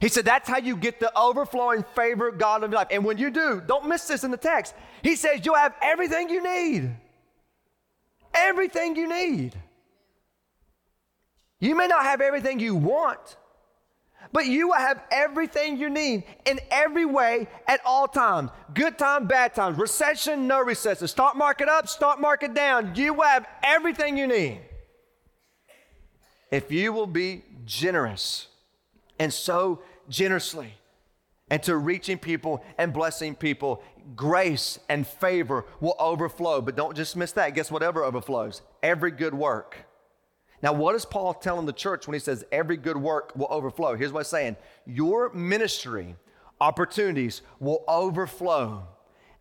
He 0.00 0.08
said 0.08 0.24
that's 0.24 0.48
how 0.48 0.56
you 0.56 0.78
get 0.78 0.98
the 0.98 1.12
overflowing 1.14 1.84
favor 1.94 2.28
of 2.28 2.38
God 2.38 2.64
in 2.64 2.70
your 2.70 2.78
life. 2.78 2.88
And 2.90 3.04
when 3.04 3.18
you 3.18 3.30
do, 3.30 3.62
don't 3.66 3.86
miss 3.86 4.06
this 4.06 4.24
in 4.24 4.30
the 4.30 4.38
text. 4.38 4.74
He 5.02 5.14
says 5.14 5.44
you'll 5.44 5.56
have 5.56 5.74
everything 5.82 6.30
you 6.30 6.42
need. 6.42 6.90
Everything 8.32 8.96
you 8.96 9.06
need. 9.06 9.54
You 11.60 11.74
may 11.74 11.86
not 11.86 12.04
have 12.04 12.22
everything 12.22 12.58
you 12.58 12.76
want, 12.76 13.36
but 14.32 14.46
you 14.46 14.68
will 14.68 14.74
have 14.74 15.02
everything 15.10 15.78
you 15.78 15.90
need 15.90 16.24
in 16.44 16.60
every 16.70 17.04
way 17.04 17.48
at 17.66 17.80
all 17.84 18.08
times. 18.08 18.50
Good 18.74 18.98
time, 18.98 19.26
bad 19.26 19.54
times, 19.54 19.78
recession, 19.78 20.46
no 20.46 20.60
recession, 20.60 21.08
stock 21.08 21.36
market 21.36 21.68
up, 21.68 21.88
stock 21.88 22.20
market 22.20 22.54
down. 22.54 22.94
You 22.94 23.14
will 23.14 23.24
have 23.24 23.46
everything 23.62 24.16
you 24.16 24.26
need. 24.26 24.60
If 26.50 26.70
you 26.70 26.92
will 26.92 27.06
be 27.06 27.44
generous 27.64 28.48
and 29.18 29.32
so 29.32 29.82
generously 30.08 30.74
and 31.50 31.62
to 31.62 31.76
reaching 31.76 32.18
people 32.18 32.64
and 32.78 32.92
blessing 32.92 33.34
people, 33.34 33.82
grace 34.14 34.78
and 34.88 35.06
favor 35.06 35.64
will 35.80 35.96
overflow. 35.98 36.60
But 36.60 36.76
don't 36.76 36.96
just 36.96 37.16
miss 37.16 37.32
that. 37.32 37.54
Guess 37.54 37.70
whatever 37.70 38.04
overflows? 38.04 38.62
Every 38.82 39.10
good 39.10 39.34
work 39.34 39.85
now, 40.62 40.72
what 40.72 40.94
is 40.94 41.04
Paul 41.04 41.34
telling 41.34 41.66
the 41.66 41.72
church 41.72 42.06
when 42.06 42.14
he 42.14 42.20
says 42.20 42.44
every 42.50 42.76
good 42.76 42.96
work 42.96 43.32
will 43.36 43.48
overflow? 43.50 43.94
Here's 43.94 44.12
what 44.12 44.20
he's 44.20 44.28
saying 44.28 44.56
Your 44.86 45.32
ministry 45.32 46.16
opportunities 46.60 47.42
will 47.60 47.84
overflow. 47.86 48.86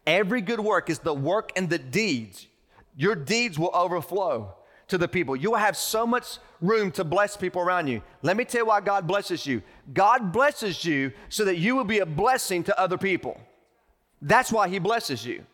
Every 0.05 0.41
good 0.41 0.59
work 0.59 0.89
is 0.89 0.99
the 0.99 1.13
work 1.13 1.51
and 1.55 1.69
the 1.69 1.79
deeds. 1.79 2.47
Your 2.95 3.15
deeds 3.15 3.57
will 3.57 3.71
overflow 3.73 4.53
to 4.87 4.97
the 4.97 5.07
people. 5.07 5.35
You 5.35 5.51
will 5.51 5.57
have 5.57 5.75
so 5.75 6.05
much 6.05 6.37
room 6.61 6.91
to 6.91 7.03
bless 7.03 7.35
people 7.35 7.61
around 7.61 7.87
you. 7.87 8.01
Let 8.21 8.37
me 8.37 8.45
tell 8.45 8.61
you 8.61 8.65
why 8.67 8.81
God 8.81 9.07
blesses 9.07 9.45
you. 9.45 9.63
God 9.93 10.31
blesses 10.31 10.85
you 10.85 11.11
so 11.29 11.45
that 11.45 11.57
you 11.57 11.75
will 11.75 11.85
be 11.85 11.99
a 11.99 12.05
blessing 12.05 12.63
to 12.65 12.79
other 12.79 12.97
people. 12.97 13.39
That's 14.21 14.51
why 14.51 14.67
He 14.67 14.79
blesses 14.79 15.25
you. 15.25 15.45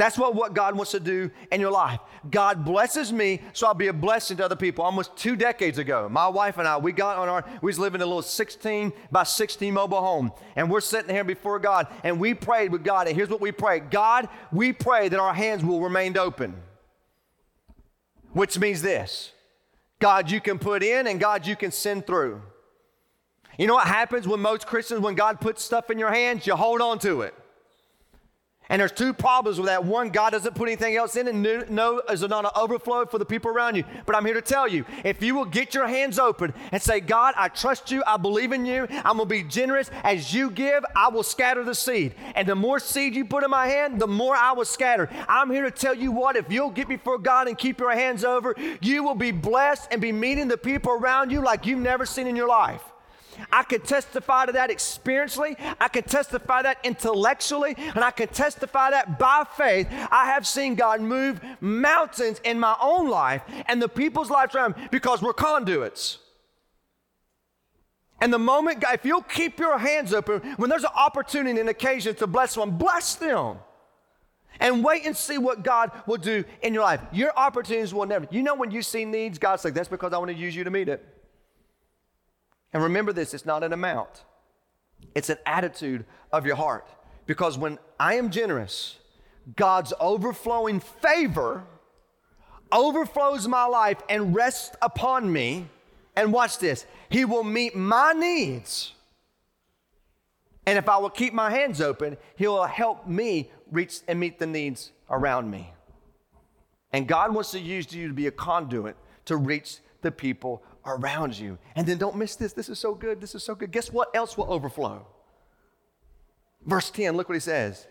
That's 0.00 0.16
what, 0.16 0.34
what 0.34 0.54
God 0.54 0.76
wants 0.76 0.92
to 0.92 1.00
do 1.00 1.30
in 1.52 1.60
your 1.60 1.70
life. 1.70 2.00
God 2.30 2.64
blesses 2.64 3.12
me 3.12 3.42
so 3.52 3.66
I'll 3.66 3.74
be 3.74 3.88
a 3.88 3.92
blessing 3.92 4.38
to 4.38 4.44
other 4.46 4.56
people. 4.56 4.82
Almost 4.82 5.14
two 5.14 5.36
decades 5.36 5.76
ago, 5.76 6.08
my 6.08 6.26
wife 6.26 6.56
and 6.56 6.66
I, 6.66 6.78
we 6.78 6.92
got 6.92 7.18
on 7.18 7.28
our, 7.28 7.44
we 7.60 7.66
was 7.66 7.78
living 7.78 8.00
in 8.00 8.04
a 8.04 8.06
little 8.06 8.22
16 8.22 8.94
by 9.10 9.24
16 9.24 9.74
mobile 9.74 10.00
home. 10.00 10.32
And 10.56 10.70
we're 10.70 10.80
sitting 10.80 11.14
here 11.14 11.22
before 11.22 11.58
God 11.58 11.86
and 12.02 12.18
we 12.18 12.32
prayed 12.32 12.72
with 12.72 12.82
God. 12.82 13.08
And 13.08 13.14
here's 13.14 13.28
what 13.28 13.42
we 13.42 13.52
prayed 13.52 13.90
God, 13.90 14.30
we 14.50 14.72
pray 14.72 15.10
that 15.10 15.20
our 15.20 15.34
hands 15.34 15.62
will 15.62 15.82
remain 15.82 16.16
open. 16.16 16.56
Which 18.32 18.58
means 18.58 18.80
this 18.80 19.32
God, 19.98 20.30
you 20.30 20.40
can 20.40 20.58
put 20.58 20.82
in 20.82 21.08
and 21.08 21.20
God, 21.20 21.46
you 21.46 21.56
can 21.56 21.72
send 21.72 22.06
through. 22.06 22.40
You 23.58 23.66
know 23.66 23.74
what 23.74 23.86
happens 23.86 24.26
when 24.26 24.40
most 24.40 24.66
Christians, 24.66 25.02
when 25.02 25.14
God 25.14 25.42
puts 25.42 25.62
stuff 25.62 25.90
in 25.90 25.98
your 25.98 26.10
hands, 26.10 26.46
you 26.46 26.56
hold 26.56 26.80
on 26.80 26.98
to 27.00 27.20
it. 27.20 27.34
And 28.70 28.80
there's 28.80 28.92
two 28.92 29.12
problems 29.12 29.58
with 29.58 29.66
that. 29.66 29.84
One, 29.84 30.10
God 30.10 30.30
doesn't 30.30 30.54
put 30.54 30.68
anything 30.68 30.96
else 30.96 31.16
in, 31.16 31.26
and 31.26 31.42
no, 31.70 32.00
is 32.08 32.22
not 32.22 32.44
an 32.44 32.52
overflow 32.54 33.04
for 33.04 33.18
the 33.18 33.24
people 33.24 33.50
around 33.50 33.74
you. 33.74 33.84
But 34.06 34.14
I'm 34.14 34.24
here 34.24 34.34
to 34.34 34.40
tell 34.40 34.68
you 34.68 34.84
if 35.04 35.22
you 35.22 35.34
will 35.34 35.44
get 35.44 35.74
your 35.74 35.88
hands 35.88 36.20
open 36.20 36.54
and 36.70 36.80
say, 36.80 37.00
God, 37.00 37.34
I 37.36 37.48
trust 37.48 37.90
you, 37.90 38.04
I 38.06 38.16
believe 38.16 38.52
in 38.52 38.64
you, 38.64 38.86
I'm 38.88 39.16
gonna 39.16 39.26
be 39.26 39.42
generous. 39.42 39.90
As 40.04 40.32
you 40.32 40.52
give, 40.52 40.84
I 40.94 41.08
will 41.08 41.24
scatter 41.24 41.64
the 41.64 41.74
seed. 41.74 42.14
And 42.36 42.48
the 42.48 42.54
more 42.54 42.78
seed 42.78 43.16
you 43.16 43.24
put 43.24 43.42
in 43.42 43.50
my 43.50 43.66
hand, 43.66 44.00
the 44.00 44.06
more 44.06 44.36
I 44.36 44.52
will 44.52 44.64
scatter. 44.64 45.10
I'm 45.28 45.50
here 45.50 45.64
to 45.64 45.72
tell 45.72 45.94
you 45.94 46.12
what, 46.12 46.36
if 46.36 46.50
you'll 46.50 46.70
get 46.70 46.88
before 46.88 47.18
God 47.18 47.48
and 47.48 47.58
keep 47.58 47.80
your 47.80 47.92
hands 47.92 48.24
over, 48.24 48.54
you 48.80 49.02
will 49.02 49.16
be 49.16 49.32
blessed 49.32 49.88
and 49.90 50.00
be 50.00 50.12
meeting 50.12 50.46
the 50.46 50.56
people 50.56 50.92
around 50.92 51.32
you 51.32 51.40
like 51.40 51.66
you've 51.66 51.80
never 51.80 52.06
seen 52.06 52.28
in 52.28 52.36
your 52.36 52.48
life. 52.48 52.82
I 53.52 53.62
can 53.62 53.80
testify 53.80 54.46
to 54.46 54.52
that 54.52 54.70
experientially, 54.70 55.56
I 55.80 55.88
can 55.88 56.04
testify 56.04 56.62
that 56.62 56.78
intellectually, 56.84 57.74
and 57.76 58.04
I 58.04 58.10
can 58.10 58.28
testify 58.28 58.90
that 58.90 59.18
by 59.18 59.44
faith. 59.56 59.88
I 60.10 60.26
have 60.26 60.46
seen 60.46 60.74
God 60.74 61.00
move 61.00 61.40
mountains 61.60 62.40
in 62.44 62.58
my 62.58 62.76
own 62.80 63.08
life 63.08 63.42
and 63.66 63.80
the 63.80 63.88
people's 63.88 64.30
lives 64.30 64.54
around 64.54 64.76
me 64.76 64.88
because 64.90 65.22
we're 65.22 65.32
conduits. 65.32 66.18
And 68.20 68.32
the 68.32 68.38
moment, 68.38 68.84
if 68.92 69.04
you'll 69.04 69.22
keep 69.22 69.58
your 69.58 69.78
hands 69.78 70.12
open, 70.12 70.40
when 70.56 70.68
there's 70.68 70.84
an 70.84 70.90
opportunity 70.94 71.58
and 71.58 71.68
occasion 71.70 72.14
to 72.16 72.26
bless 72.26 72.52
someone, 72.52 72.76
bless 72.76 73.14
them. 73.14 73.56
And 74.58 74.84
wait 74.84 75.06
and 75.06 75.16
see 75.16 75.38
what 75.38 75.62
God 75.62 75.90
will 76.06 76.18
do 76.18 76.44
in 76.60 76.74
your 76.74 76.82
life. 76.82 77.00
Your 77.12 77.32
opportunities 77.34 77.94
will 77.94 78.04
never. 78.04 78.28
You 78.30 78.42
know, 78.42 78.54
when 78.54 78.70
you 78.70 78.82
see 78.82 79.06
needs, 79.06 79.38
God's 79.38 79.64
like, 79.64 79.72
that's 79.72 79.88
because 79.88 80.12
I 80.12 80.18
want 80.18 80.30
to 80.30 80.36
use 80.36 80.54
you 80.54 80.64
to 80.64 80.70
meet 80.70 80.90
it. 80.90 81.02
And 82.72 82.82
remember 82.82 83.12
this 83.12 83.34
it's 83.34 83.46
not 83.46 83.62
an 83.62 83.72
amount, 83.72 84.24
it's 85.14 85.30
an 85.30 85.38
attitude 85.46 86.04
of 86.32 86.46
your 86.46 86.56
heart. 86.56 86.88
Because 87.26 87.56
when 87.56 87.78
I 87.98 88.14
am 88.14 88.30
generous, 88.30 88.98
God's 89.56 89.92
overflowing 90.00 90.80
favor 90.80 91.64
overflows 92.72 93.48
my 93.48 93.64
life 93.64 93.98
and 94.08 94.34
rests 94.34 94.76
upon 94.82 95.32
me. 95.32 95.68
And 96.16 96.32
watch 96.32 96.58
this 96.58 96.86
He 97.08 97.24
will 97.24 97.44
meet 97.44 97.76
my 97.76 98.12
needs. 98.12 98.92
And 100.66 100.76
if 100.78 100.88
I 100.88 100.98
will 100.98 101.10
keep 101.10 101.32
my 101.32 101.50
hands 101.50 101.80
open, 101.80 102.16
He'll 102.36 102.64
help 102.64 103.06
me 103.06 103.50
reach 103.70 104.00
and 104.08 104.18
meet 104.20 104.38
the 104.38 104.46
needs 104.46 104.92
around 105.08 105.50
me. 105.50 105.72
And 106.92 107.06
God 107.06 107.34
wants 107.34 107.52
to 107.52 107.60
use 107.60 107.92
you 107.92 108.08
to 108.08 108.14
be 108.14 108.26
a 108.26 108.32
conduit 108.32 108.96
to 109.26 109.36
reach 109.36 109.78
the 110.02 110.10
people 110.10 110.62
around 110.86 111.38
you. 111.38 111.58
And 111.74 111.86
then 111.86 111.98
don't 111.98 112.16
miss 112.16 112.36
this. 112.36 112.52
This 112.52 112.68
is 112.68 112.78
so 112.78 112.94
good. 112.94 113.20
This 113.20 113.34
is 113.34 113.42
so 113.42 113.54
good. 113.54 113.70
Guess 113.70 113.92
what 113.92 114.14
else 114.14 114.36
will 114.36 114.50
overflow? 114.52 115.06
Verse 116.66 116.90
10, 116.90 117.16
look 117.16 117.28
what 117.28 117.34
he 117.34 117.40
says. 117.40 117.86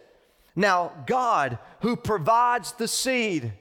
Now, 0.55 0.91
God 1.05 1.57
who 1.81 1.95
provides 1.95 2.73
the 2.73 2.87
seed 2.87 3.53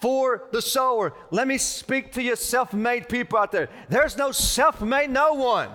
for 0.00 0.48
the 0.52 0.62
sower, 0.62 1.12
let 1.30 1.46
me 1.46 1.58
speak 1.58 2.12
to 2.12 2.22
you 2.22 2.36
self 2.36 2.72
made 2.72 3.08
people 3.08 3.38
out 3.38 3.52
there. 3.52 3.68
There's 3.88 4.16
no 4.16 4.32
self 4.32 4.80
made, 4.80 5.10
no 5.10 5.34
one. 5.34 5.70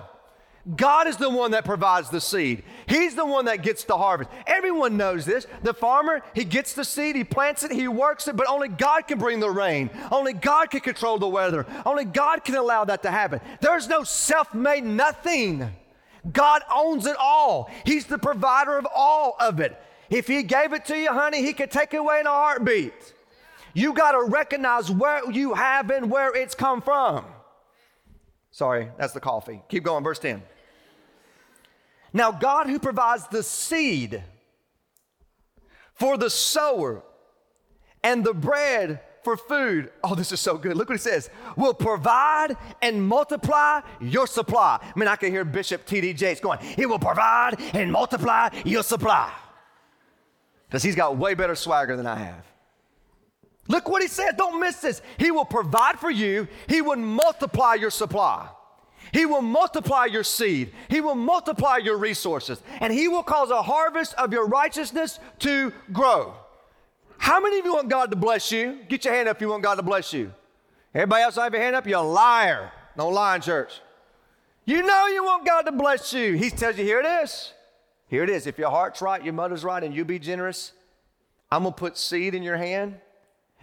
God 0.74 1.06
is 1.06 1.16
the 1.16 1.30
one 1.30 1.52
that 1.52 1.64
provides 1.64 2.10
the 2.10 2.20
seed. 2.20 2.64
He's 2.88 3.14
the 3.14 3.24
one 3.24 3.44
that 3.44 3.62
gets 3.62 3.84
the 3.84 3.96
harvest. 3.96 4.30
Everyone 4.48 4.96
knows 4.96 5.24
this. 5.24 5.46
The 5.62 5.72
farmer, 5.72 6.22
he 6.34 6.42
gets 6.42 6.72
the 6.72 6.84
seed, 6.84 7.14
he 7.14 7.22
plants 7.22 7.62
it, 7.62 7.70
he 7.70 7.86
works 7.86 8.26
it, 8.26 8.34
but 8.34 8.48
only 8.48 8.66
God 8.66 9.06
can 9.06 9.18
bring 9.18 9.38
the 9.38 9.50
rain. 9.50 9.90
Only 10.10 10.32
God 10.32 10.70
can 10.70 10.80
control 10.80 11.18
the 11.18 11.28
weather. 11.28 11.66
Only 11.84 12.04
God 12.04 12.42
can 12.42 12.56
allow 12.56 12.84
that 12.84 13.02
to 13.04 13.12
happen. 13.12 13.40
There's 13.60 13.86
no 13.86 14.02
self 14.02 14.52
made 14.54 14.82
nothing. 14.82 15.70
God 16.32 16.62
owns 16.74 17.06
it 17.06 17.16
all. 17.16 17.70
He's 17.84 18.06
the 18.06 18.18
provider 18.18 18.76
of 18.76 18.88
all 18.92 19.36
of 19.38 19.60
it. 19.60 19.80
If 20.10 20.26
He 20.26 20.42
gave 20.42 20.72
it 20.72 20.84
to 20.86 20.96
you, 20.96 21.12
honey, 21.12 21.42
He 21.42 21.52
could 21.52 21.70
take 21.70 21.94
it 21.94 21.98
away 21.98 22.18
in 22.18 22.26
a 22.26 22.30
heartbeat. 22.30 23.14
You 23.72 23.92
got 23.92 24.12
to 24.12 24.24
recognize 24.24 24.90
where 24.90 25.30
you 25.30 25.54
have 25.54 25.90
and 25.90 26.10
where 26.10 26.34
it's 26.34 26.56
come 26.56 26.82
from. 26.82 27.24
Sorry, 28.50 28.88
that's 28.98 29.12
the 29.12 29.20
coffee. 29.20 29.62
Keep 29.68 29.84
going, 29.84 30.02
verse 30.02 30.18
10. 30.18 30.42
Now, 32.16 32.32
God 32.32 32.66
who 32.66 32.78
provides 32.78 33.28
the 33.28 33.42
seed 33.42 34.22
for 35.92 36.16
the 36.16 36.30
sower 36.30 37.02
and 38.02 38.24
the 38.24 38.32
bread 38.32 39.02
for 39.22 39.36
food. 39.36 39.90
Oh, 40.02 40.14
this 40.14 40.32
is 40.32 40.40
so 40.40 40.56
good. 40.56 40.78
Look 40.78 40.88
what 40.88 40.94
he 40.94 41.02
says. 41.02 41.28
Will 41.58 41.74
provide 41.74 42.56
and 42.80 43.06
multiply 43.06 43.82
your 44.00 44.26
supply. 44.26 44.78
I 44.80 44.98
mean, 44.98 45.08
I 45.08 45.16
can 45.16 45.30
hear 45.30 45.44
Bishop 45.44 45.84
T.D. 45.84 46.14
Jakes 46.14 46.40
going, 46.40 46.58
He 46.60 46.86
will 46.86 46.98
provide 46.98 47.60
and 47.74 47.92
multiply 47.92 48.48
your 48.64 48.82
supply. 48.82 49.30
Because 50.68 50.82
he's 50.82 50.96
got 50.96 51.18
way 51.18 51.34
better 51.34 51.54
swagger 51.54 51.98
than 51.98 52.06
I 52.06 52.16
have. 52.16 52.46
Look 53.68 53.90
what 53.90 54.00
he 54.00 54.08
says. 54.08 54.32
Don't 54.38 54.58
miss 54.58 54.76
this. 54.76 55.02
He 55.18 55.30
will 55.30 55.44
provide 55.44 56.00
for 56.00 56.10
you, 56.10 56.48
He 56.66 56.80
will 56.80 56.96
multiply 56.96 57.74
your 57.74 57.90
supply. 57.90 58.48
He 59.12 59.26
will 59.26 59.42
multiply 59.42 60.06
your 60.06 60.24
seed. 60.24 60.72
He 60.88 61.00
will 61.00 61.14
multiply 61.14 61.78
your 61.78 61.96
resources. 61.96 62.62
And 62.80 62.92
He 62.92 63.08
will 63.08 63.22
cause 63.22 63.50
a 63.50 63.62
harvest 63.62 64.14
of 64.14 64.32
your 64.32 64.46
righteousness 64.46 65.18
to 65.40 65.72
grow. 65.92 66.34
How 67.18 67.40
many 67.40 67.58
of 67.58 67.64
you 67.64 67.74
want 67.74 67.88
God 67.88 68.10
to 68.10 68.16
bless 68.16 68.52
you? 68.52 68.80
Get 68.88 69.04
your 69.04 69.14
hand 69.14 69.28
up 69.28 69.36
if 69.36 69.40
you 69.40 69.48
want 69.48 69.62
God 69.62 69.76
to 69.76 69.82
bless 69.82 70.12
you. 70.12 70.32
Everybody 70.94 71.22
else 71.22 71.36
have 71.36 71.52
your 71.52 71.62
hand 71.62 71.76
up? 71.76 71.86
You're 71.86 72.00
a 72.00 72.02
liar. 72.02 72.72
No 72.96 73.08
lying, 73.08 73.42
church. 73.42 73.80
You 74.64 74.82
know 74.82 75.06
you 75.06 75.24
want 75.24 75.46
God 75.46 75.62
to 75.62 75.72
bless 75.72 76.12
you. 76.12 76.32
He 76.32 76.50
tells 76.50 76.76
you, 76.76 76.84
here 76.84 77.00
it 77.00 77.06
is. 77.06 77.52
Here 78.08 78.24
it 78.24 78.30
is. 78.30 78.46
If 78.46 78.58
your 78.58 78.70
heart's 78.70 79.00
right, 79.00 79.22
your 79.22 79.34
mother's 79.34 79.64
right, 79.64 79.82
and 79.82 79.94
you 79.94 80.04
be 80.04 80.18
generous, 80.18 80.72
I'm 81.50 81.62
going 81.62 81.74
to 81.74 81.78
put 81.78 81.96
seed 81.96 82.34
in 82.34 82.42
your 82.42 82.56
hand 82.56 82.96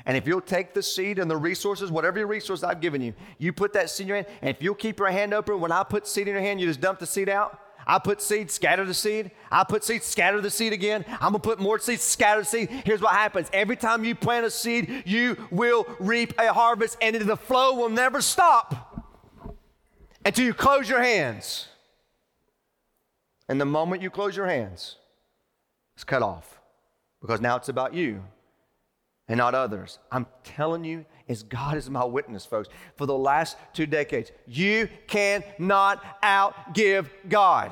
and 0.06 0.18
if 0.18 0.28
you'll 0.28 0.42
take 0.42 0.74
the 0.74 0.84
seed 0.84 1.18
and 1.18 1.32
the 1.32 1.38
resources, 1.38 1.90
whatever 1.90 2.20
your 2.20 2.28
resource 2.28 2.64
I've 2.64 2.82
given 2.82 3.02
you, 3.02 3.14
you 3.38 3.54
put 3.54 3.74
that 3.74 3.90
seed 3.90 4.06
in 4.06 4.08
your 4.10 4.18
hand. 4.18 4.28
And 4.42 4.50
if 4.50 4.62
you'll 4.62 4.76
keep 4.76 5.00
your 5.00 5.10
hand 5.10 5.34
open, 5.34 5.62
when 5.62 5.72
I 5.72 5.84
put 5.84 6.08
seed 6.08 6.28
in 6.28 6.34
your 6.34 6.42
hand, 6.42 6.60
you 6.60 6.68
just 6.68 6.82
dump 6.82 7.00
the 7.00 7.06
seed 7.06 7.30
out. 7.30 7.60
I 7.86 8.00
put 8.00 8.22
seed, 8.22 8.50
scatter 8.50 8.86
the 8.86 8.94
seed. 8.94 9.32
I 9.52 9.64
put 9.64 9.84
seed, 9.84 10.04
scatter 10.04 10.40
the 10.42 10.50
seed 10.50 10.74
again. 10.74 11.06
I'm 11.08 11.32
gonna 11.32 11.40
put 11.40 11.60
more 11.60 11.80
seed, 11.80 12.00
scatter 12.00 12.42
the 12.42 12.46
seed. 12.46 12.70
Here's 12.70 13.02
what 13.02 13.14
happens 13.14 13.50
every 13.54 13.76
time 13.76 14.04
you 14.04 14.16
plant 14.16 14.46
a 14.46 14.52
seed, 14.52 15.04
you 15.06 15.38
will 15.52 15.86
reap 16.00 16.34
a 16.40 16.54
harvest, 16.54 16.98
and 17.02 17.16
the 17.16 17.38
flow 17.38 17.76
will 17.76 17.90
never 17.90 18.22
stop 18.22 19.06
until 20.26 20.46
you 20.46 20.54
close 20.54 20.90
your 20.90 21.02
hands. 21.02 21.68
And 23.50 23.60
the 23.60 23.66
moment 23.66 24.02
you 24.02 24.10
close 24.10 24.36
your 24.36 24.48
hands, 24.48 24.96
it's 25.96 26.06
cut 26.06 26.22
off 26.22 26.62
because 27.22 27.42
now 27.42 27.58
it's 27.58 27.70
about 27.70 27.94
you 27.94 28.24
and 29.28 29.38
not 29.38 29.56
others. 29.56 30.00
I'm 30.12 30.28
telling 30.44 30.84
you, 30.84 31.06
as 31.30 31.44
God 31.44 31.78
is 31.78 31.90
my 31.90 32.04
witness, 32.04 32.46
folks, 32.46 32.70
for 32.96 33.06
the 33.06 33.18
last 33.18 33.58
two 33.74 33.86
decades, 33.86 34.32
you 34.46 34.90
cannot 35.08 36.22
outgive 36.22 37.10
God. 37.30 37.72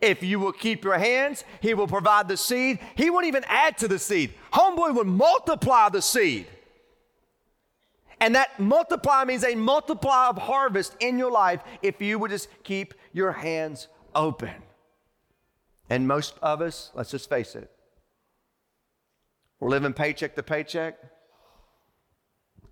If 0.00 0.22
you 0.22 0.38
will 0.38 0.52
keep 0.52 0.84
your 0.84 0.98
hands, 0.98 1.44
He 1.60 1.74
will 1.74 1.86
provide 1.86 2.28
the 2.28 2.36
seed. 2.36 2.78
He 2.94 3.10
won't 3.10 3.26
even 3.26 3.44
add 3.46 3.78
to 3.78 3.88
the 3.88 3.98
seed. 3.98 4.34
Homeboy 4.52 4.94
would 4.94 5.06
multiply 5.06 5.88
the 5.88 6.02
seed. 6.02 6.46
And 8.20 8.34
that 8.34 8.58
multiply 8.60 9.24
means 9.24 9.44
a 9.44 9.54
multiply 9.54 10.28
of 10.28 10.38
harvest 10.38 10.94
in 11.00 11.18
your 11.18 11.30
life 11.30 11.60
if 11.82 12.00
you 12.00 12.18
would 12.18 12.30
just 12.30 12.48
keep 12.62 12.94
your 13.12 13.32
hands 13.32 13.88
open. 14.14 14.54
And 15.90 16.06
most 16.06 16.34
of 16.40 16.60
us, 16.60 16.90
let's 16.94 17.10
just 17.10 17.28
face 17.28 17.54
it, 17.54 17.70
we're 19.64 19.70
living 19.70 19.94
paycheck 19.94 20.34
to 20.34 20.42
paycheck. 20.42 20.98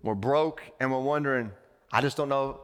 We're 0.03 0.13
broke 0.13 0.61
and 0.79 0.91
we're 0.91 1.01
wondering, 1.01 1.49
I 1.91 2.01
just 2.01 2.15
don't 2.15 2.29
know 2.29 2.59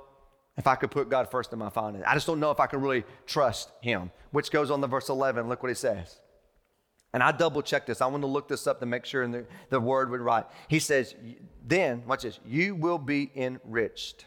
if 0.56 0.68
I 0.68 0.76
could 0.76 0.92
put 0.92 1.10
God 1.10 1.32
first 1.32 1.52
in 1.52 1.58
my 1.58 1.72
finances. 1.72 2.06
I 2.08 2.14
just 2.14 2.28
don't 2.28 2.40
know 2.40 2.52
if 2.52 2.60
I 2.60 2.68
can 2.68 2.80
really 2.80 3.06
trust 3.26 3.72
Him, 3.82 4.12
which 4.30 4.52
goes 4.52 4.70
on 4.70 4.82
to 4.82 4.88
verse 4.88 5.10
11. 5.10 5.50
Look 5.50 5.64
what 5.64 5.70
He 5.70 5.74
says. 5.74 6.20
And 7.12 7.24
I 7.24 7.32
double 7.32 7.64
checked 7.64 7.88
this. 7.88 8.02
I 8.02 8.06
want 8.06 8.22
to 8.22 8.28
look 8.28 8.48
this 8.48 8.68
up 8.68 8.80
to 8.82 8.86
make 8.86 9.04
sure 9.04 9.28
the, 9.28 9.48
the 9.72 9.80
word 9.80 10.12
would 10.12 10.22
right. 10.22 10.46
He 10.68 10.78
says, 10.78 11.16
then, 11.66 12.04
watch 12.06 12.22
this, 12.22 12.40
you 12.46 12.76
will 12.76 13.00
be 13.00 13.32
enriched. 13.36 14.26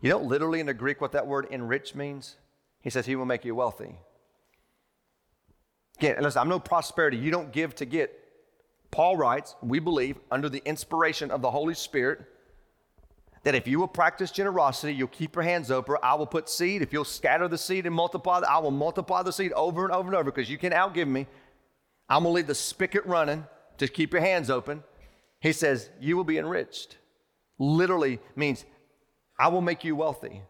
You 0.00 0.10
know 0.10 0.18
literally 0.18 0.58
in 0.58 0.66
the 0.66 0.74
Greek 0.74 1.00
what 1.00 1.12
that 1.12 1.28
word 1.28 1.46
enrich 1.52 1.94
means? 1.94 2.34
He 2.80 2.90
says, 2.90 3.06
He 3.06 3.14
will 3.14 3.24
make 3.24 3.44
you 3.44 3.54
wealthy. 3.54 3.94
Again, 5.98 6.16
listen, 6.20 6.40
I'm 6.42 6.48
no 6.48 6.58
prosperity. 6.58 7.18
You 7.18 7.30
don't 7.30 7.52
give 7.52 7.76
to 7.76 7.84
get. 7.84 8.16
Paul 8.90 9.16
writes, 9.16 9.54
we 9.62 9.78
believe, 9.78 10.18
under 10.30 10.48
the 10.48 10.62
inspiration 10.64 11.30
of 11.30 11.42
the 11.42 11.50
Holy 11.50 11.74
Spirit, 11.74 12.20
that 13.42 13.54
if 13.54 13.66
you 13.66 13.78
will 13.78 13.88
practice 13.88 14.30
generosity, 14.30 14.92
you'll 14.92 15.08
keep 15.08 15.34
your 15.34 15.44
hands 15.44 15.70
open. 15.70 15.96
I 16.02 16.14
will 16.14 16.26
put 16.26 16.48
seed. 16.48 16.82
If 16.82 16.92
you'll 16.92 17.04
scatter 17.04 17.48
the 17.48 17.56
seed 17.56 17.86
and 17.86 17.94
multiply, 17.94 18.40
I 18.40 18.58
will 18.58 18.70
multiply 18.70 19.22
the 19.22 19.32
seed 19.32 19.52
over 19.52 19.84
and 19.84 19.92
over 19.92 20.08
and 20.08 20.16
over 20.16 20.24
because 20.24 20.50
you 20.50 20.58
can 20.58 20.72
outgive 20.72 21.08
me. 21.08 21.26
I'm 22.08 22.24
going 22.24 22.32
to 22.32 22.36
leave 22.36 22.46
the 22.48 22.54
spigot 22.54 23.06
running 23.06 23.46
to 23.78 23.88
keep 23.88 24.12
your 24.12 24.20
hands 24.20 24.50
open. 24.50 24.82
He 25.40 25.52
says, 25.52 25.88
You 26.00 26.16
will 26.16 26.24
be 26.24 26.36
enriched. 26.36 26.98
Literally 27.58 28.18
means, 28.36 28.64
I 29.38 29.48
will 29.48 29.62
make 29.62 29.84
you 29.84 29.96
wealthy. 29.96 30.42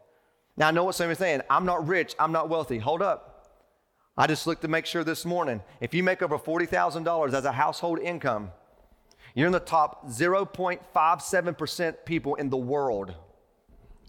Now, 0.57 0.69
I 0.69 0.71
know 0.73 0.85
what 0.85 0.95
some 0.95 1.09
are 1.09 1.15
saying. 1.15 1.43
I'm 1.49 1.65
not 1.65 1.87
rich. 1.87 2.15
I'm 2.19 2.33
not 2.33 2.49
wealthy. 2.49 2.79
Hold 2.79 3.03
up. 3.03 3.30
I 4.21 4.27
just 4.27 4.47
looked 4.47 4.61
to 4.61 4.69
make 4.69 4.85
sure 4.85 5.03
this 5.03 5.25
morning 5.25 5.63
if 5.81 5.95
you 5.95 6.03
make 6.03 6.21
over 6.21 6.39
$40,000 6.39 7.33
as 7.33 7.45
a 7.47 7.53
household 7.53 8.01
income, 8.01 8.51
you're 9.35 9.47
in 9.47 9.53
the 9.53 9.59
top 9.59 10.11
0.57% 10.11 11.95
people 12.05 12.35
in 12.35 12.51
the 12.51 12.57
world. 12.59 13.15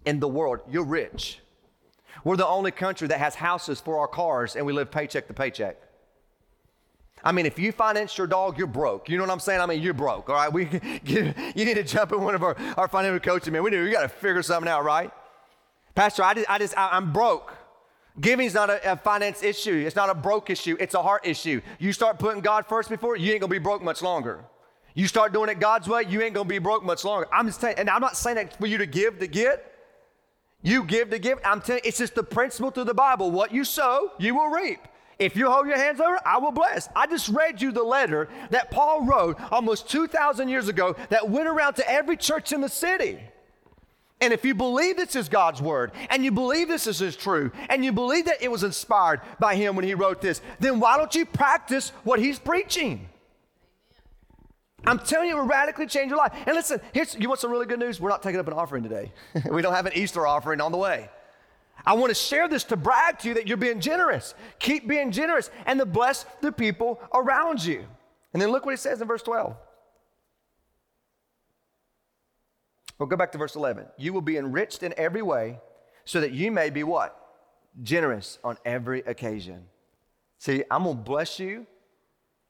In 0.03 0.19
the 0.19 0.27
world, 0.27 0.59
you're 0.69 0.83
rich. 0.83 1.39
We're 2.25 2.35
the 2.35 2.45
only 2.45 2.71
country 2.71 3.07
that 3.07 3.19
has 3.19 3.35
houses 3.35 3.79
for 3.79 3.99
our 3.99 4.07
cars 4.09 4.57
and 4.57 4.65
we 4.65 4.73
live 4.73 4.91
paycheck 4.91 5.27
to 5.27 5.33
paycheck. 5.33 5.77
I 7.23 7.31
mean, 7.31 7.45
if 7.45 7.57
you 7.57 7.71
finance 7.71 8.17
your 8.17 8.27
dog, 8.27 8.57
you're 8.57 8.67
broke. 8.67 9.07
You 9.07 9.15
know 9.15 9.23
what 9.23 9.31
I'm 9.31 9.39
saying? 9.39 9.61
I 9.61 9.65
mean, 9.65 9.81
you're 9.81 9.93
broke, 9.93 10.29
all 10.29 10.35
right? 10.35 10.51
We, 10.51 10.65
you 11.05 11.33
need 11.65 11.75
to 11.75 11.83
jump 11.83 12.11
in 12.11 12.21
one 12.21 12.35
of 12.35 12.43
our, 12.43 12.57
our 12.75 12.89
financial 12.89 13.21
coaches, 13.21 13.49
man. 13.49 13.63
We 13.63 13.71
do. 13.71 13.81
We 13.81 13.91
got 13.91 14.01
to 14.01 14.09
figure 14.09 14.41
something 14.41 14.69
out, 14.69 14.83
right? 14.83 15.09
Pastor, 15.95 16.23
I 16.23 16.33
just, 16.33 16.49
I 16.49 16.57
just, 16.57 16.77
I, 16.77 16.89
I'm 16.97 17.13
broke. 17.13 17.55
Giving 18.19 18.45
is 18.45 18.53
not 18.53 18.69
a, 18.69 18.91
a, 18.91 18.95
finance 18.97 19.41
issue. 19.41 19.83
It's 19.85 19.95
not 19.95 20.09
a 20.09 20.13
broke 20.13 20.49
issue. 20.49 20.75
It's 20.79 20.95
a 20.95 21.01
heart 21.01 21.25
issue. 21.25 21.61
You 21.79 21.93
start 21.93 22.19
putting 22.19 22.41
God 22.41 22.65
first 22.65 22.89
before, 22.89 23.15
you 23.15 23.31
ain't 23.31 23.41
gonna 23.41 23.51
be 23.51 23.57
broke 23.57 23.81
much 23.81 24.01
longer. 24.01 24.43
You 24.93 25.07
start 25.07 25.31
doing 25.31 25.49
it 25.49 25.59
God's 25.59 25.87
way, 25.87 26.03
you 26.09 26.21
ain't 26.21 26.33
gonna 26.33 26.49
be 26.49 26.59
broke 26.59 26.83
much 26.83 27.05
longer. 27.05 27.27
I'm 27.33 27.47
just 27.47 27.61
saying, 27.61 27.75
and 27.77 27.89
I'm 27.89 28.01
not 28.01 28.17
saying 28.17 28.35
that 28.35 28.57
for 28.57 28.67
you 28.67 28.77
to 28.79 28.85
give 28.85 29.19
to 29.19 29.27
get. 29.27 29.67
You 30.61 30.83
give 30.83 31.09
to 31.11 31.19
give. 31.19 31.39
I'm 31.45 31.61
telling 31.61 31.81
you, 31.83 31.87
it's 31.87 31.97
just 31.99 32.13
the 32.13 32.23
principle 32.23 32.69
through 32.69 32.83
the 32.83 32.93
Bible. 32.93 33.31
What 33.31 33.53
you 33.53 33.63
sow, 33.63 34.11
you 34.19 34.35
will 34.35 34.49
reap. 34.49 34.79
If 35.17 35.35
you 35.35 35.49
hold 35.49 35.67
your 35.67 35.77
hands 35.77 36.01
over, 36.01 36.19
I 36.25 36.37
will 36.37 36.51
bless. 36.51 36.89
I 36.95 37.07
just 37.07 37.29
read 37.29 37.61
you 37.61 37.71
the 37.71 37.83
letter 37.83 38.27
that 38.49 38.71
Paul 38.71 39.05
wrote 39.05 39.39
almost 39.51 39.89
2,000 39.89 40.49
years 40.49 40.67
ago 40.67 40.95
that 41.09 41.29
went 41.29 41.47
around 41.47 41.75
to 41.75 41.89
every 41.89 42.17
church 42.17 42.51
in 42.51 42.59
the 42.59 42.69
city. 42.69 43.19
And 44.21 44.31
if 44.31 44.45
you 44.45 44.53
believe 44.53 44.97
this 44.97 45.15
is 45.15 45.27
God's 45.27 45.61
word, 45.61 45.91
and 46.11 46.23
you 46.23 46.31
believe 46.31 46.67
this 46.67 46.85
is 46.85 47.15
true, 47.15 47.51
and 47.69 47.83
you 47.83 47.91
believe 47.91 48.25
that 48.25 48.41
it 48.41 48.51
was 48.51 48.63
inspired 48.63 49.21
by 49.39 49.55
him 49.55 49.75
when 49.75 49.83
he 49.83 49.95
wrote 49.95 50.21
this, 50.21 50.41
then 50.59 50.79
why 50.79 50.95
don't 50.97 51.13
you 51.15 51.25
practice 51.25 51.89
what 52.03 52.19
he's 52.19 52.37
preaching? 52.37 53.09
I'm 54.85 54.99
telling 54.99 55.29
you, 55.29 55.37
it 55.37 55.39
will 55.39 55.47
radically 55.47 55.87
change 55.87 56.09
your 56.09 56.17
life. 56.17 56.33
And 56.45 56.55
listen, 56.55 56.79
here's, 56.93 57.15
you 57.15 57.27
want 57.27 57.39
some 57.39 57.51
really 57.51 57.65
good 57.65 57.79
news? 57.79 57.99
We're 57.99 58.09
not 58.09 58.23
taking 58.23 58.39
up 58.39 58.47
an 58.47 58.53
offering 58.53 58.83
today. 58.83 59.11
we 59.51 59.61
don't 59.61 59.73
have 59.73 59.85
an 59.85 59.93
Easter 59.95 60.25
offering 60.25 60.61
on 60.61 60.71
the 60.71 60.77
way. 60.77 61.09
I 61.85 61.93
want 61.93 62.11
to 62.11 62.15
share 62.15 62.47
this 62.47 62.63
to 62.65 62.77
brag 62.77 63.19
to 63.19 63.27
you 63.27 63.33
that 63.35 63.47
you're 63.47 63.57
being 63.57 63.79
generous. 63.79 64.35
Keep 64.59 64.87
being 64.87 65.11
generous 65.11 65.49
and 65.65 65.79
to 65.79 65.85
bless 65.85 66.25
the 66.41 66.51
people 66.51 66.99
around 67.13 67.63
you. 67.63 67.85
And 68.33 68.41
then 68.41 68.49
look 68.49 68.65
what 68.65 68.71
he 68.71 68.77
says 68.77 69.01
in 69.01 69.07
verse 69.07 69.23
12. 69.23 69.55
We'll 73.01 73.07
go 73.07 73.17
back 73.17 73.31
to 73.31 73.39
verse 73.39 73.55
11. 73.55 73.87
You 73.97 74.13
will 74.13 74.21
be 74.21 74.37
enriched 74.37 74.83
in 74.83 74.93
every 74.95 75.23
way 75.23 75.59
so 76.05 76.21
that 76.21 76.33
you 76.33 76.51
may 76.51 76.69
be 76.69 76.83
what? 76.83 77.17
Generous 77.81 78.37
on 78.43 78.59
every 78.63 78.99
occasion. 78.99 79.63
See, 80.37 80.63
I'm 80.69 80.83
going 80.83 80.97
to 80.97 81.01
bless 81.01 81.39
you. 81.39 81.65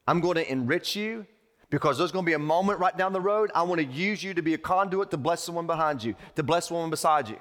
I'm 0.06 0.20
going 0.20 0.36
to 0.36 0.52
enrich 0.52 0.94
you 0.94 1.26
because 1.70 1.98
there's 1.98 2.12
going 2.12 2.26
to 2.26 2.30
be 2.30 2.34
a 2.34 2.40
moment 2.40 2.80
right 2.80 2.98
down 2.98 3.14
the 3.14 3.22
road. 3.22 3.50
I 3.56 3.64
want 3.64 3.80
to 3.80 3.88
use 3.88 4.22
you 4.22 4.34
to 4.34 4.42
be 4.42 4.54
a 4.54 4.58
conduit 4.58 5.10
to 5.12 5.18
bless 5.18 5.42
someone 5.42 5.68
behind 5.68 6.04
you, 6.04 6.16
to 6.36 6.44
bless 6.44 6.68
someone 6.68 6.90
beside 6.90 7.30
you. 7.30 7.40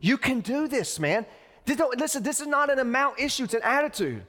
You 0.00 0.18
can 0.18 0.40
do 0.40 0.66
this, 0.66 0.98
man. 0.98 1.26
Listen, 1.96 2.24
this 2.24 2.40
is 2.40 2.48
not 2.48 2.72
an 2.72 2.80
amount 2.80 3.20
issue, 3.20 3.44
it's 3.44 3.54
an 3.54 3.62
attitude. 3.62 4.24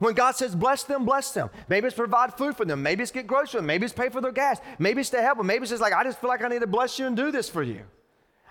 When 0.00 0.14
God 0.14 0.34
says, 0.34 0.54
bless 0.54 0.82
them, 0.82 1.04
bless 1.04 1.30
them. 1.32 1.50
Maybe 1.68 1.86
it's 1.86 1.94
provide 1.94 2.34
food 2.34 2.56
for 2.56 2.64
them. 2.64 2.82
Maybe 2.82 3.02
it's 3.02 3.12
get 3.12 3.26
groceries 3.26 3.50
for 3.50 3.56
them. 3.58 3.66
Maybe 3.66 3.84
it's 3.84 3.92
pay 3.92 4.08
for 4.08 4.22
their 4.22 4.32
gas. 4.32 4.58
Maybe 4.78 5.02
it's 5.02 5.10
to 5.10 5.20
help 5.20 5.36
them. 5.36 5.46
Maybe 5.46 5.62
it's 5.62 5.70
just 5.70 5.82
like, 5.82 5.92
I 5.92 6.02
just 6.02 6.18
feel 6.20 6.28
like 6.28 6.42
I 6.42 6.48
need 6.48 6.62
to 6.62 6.66
bless 6.66 6.98
you 6.98 7.06
and 7.06 7.14
do 7.14 7.30
this 7.30 7.50
for 7.50 7.62
you. 7.62 7.82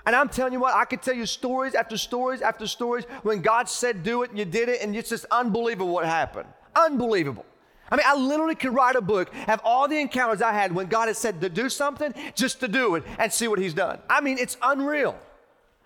And 0.05 0.15
I'm 0.15 0.29
telling 0.29 0.53
you 0.53 0.59
what, 0.59 0.75
I 0.75 0.85
could 0.85 1.01
tell 1.01 1.15
you 1.15 1.25
stories 1.25 1.73
after 1.73 1.97
stories 1.97 2.41
after 2.41 2.67
stories 2.67 3.05
when 3.23 3.41
God 3.41 3.67
said 3.67 4.03
do 4.03 4.21
it 4.21 4.29
and 4.29 4.37
you 4.37 4.45
did 4.45 4.69
it, 4.69 4.81
and 4.81 4.95
it's 4.95 5.09
just 5.09 5.25
unbelievable 5.31 5.91
what 5.91 6.05
happened. 6.05 6.47
Unbelievable. 6.75 7.45
I 7.91 7.95
mean, 7.95 8.05
I 8.05 8.15
literally 8.15 8.55
could 8.55 8.73
write 8.73 8.95
a 8.95 9.01
book, 9.01 9.33
have 9.33 9.59
all 9.63 9.87
the 9.87 9.99
encounters 9.99 10.43
I 10.43 10.53
had 10.53 10.73
when 10.73 10.85
God 10.85 11.07
had 11.07 11.17
said 11.17 11.41
to 11.41 11.49
do 11.49 11.67
something, 11.67 12.13
just 12.35 12.59
to 12.59 12.67
do 12.67 12.93
it 12.93 13.03
and 13.17 13.33
see 13.33 13.47
what 13.47 13.57
He's 13.57 13.73
done. 13.73 13.97
I 14.07 14.21
mean, 14.21 14.37
it's 14.37 14.55
unreal. 14.61 15.17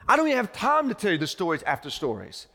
I 0.10 0.18
don't 0.18 0.28
even 0.28 0.38
have 0.38 0.52
time 0.52 0.90
to 0.90 0.94
tell 0.94 1.14
you 1.14 1.18
the 1.18 1.28
stories 1.28 1.64
after 1.64 1.90
stories 1.90 2.48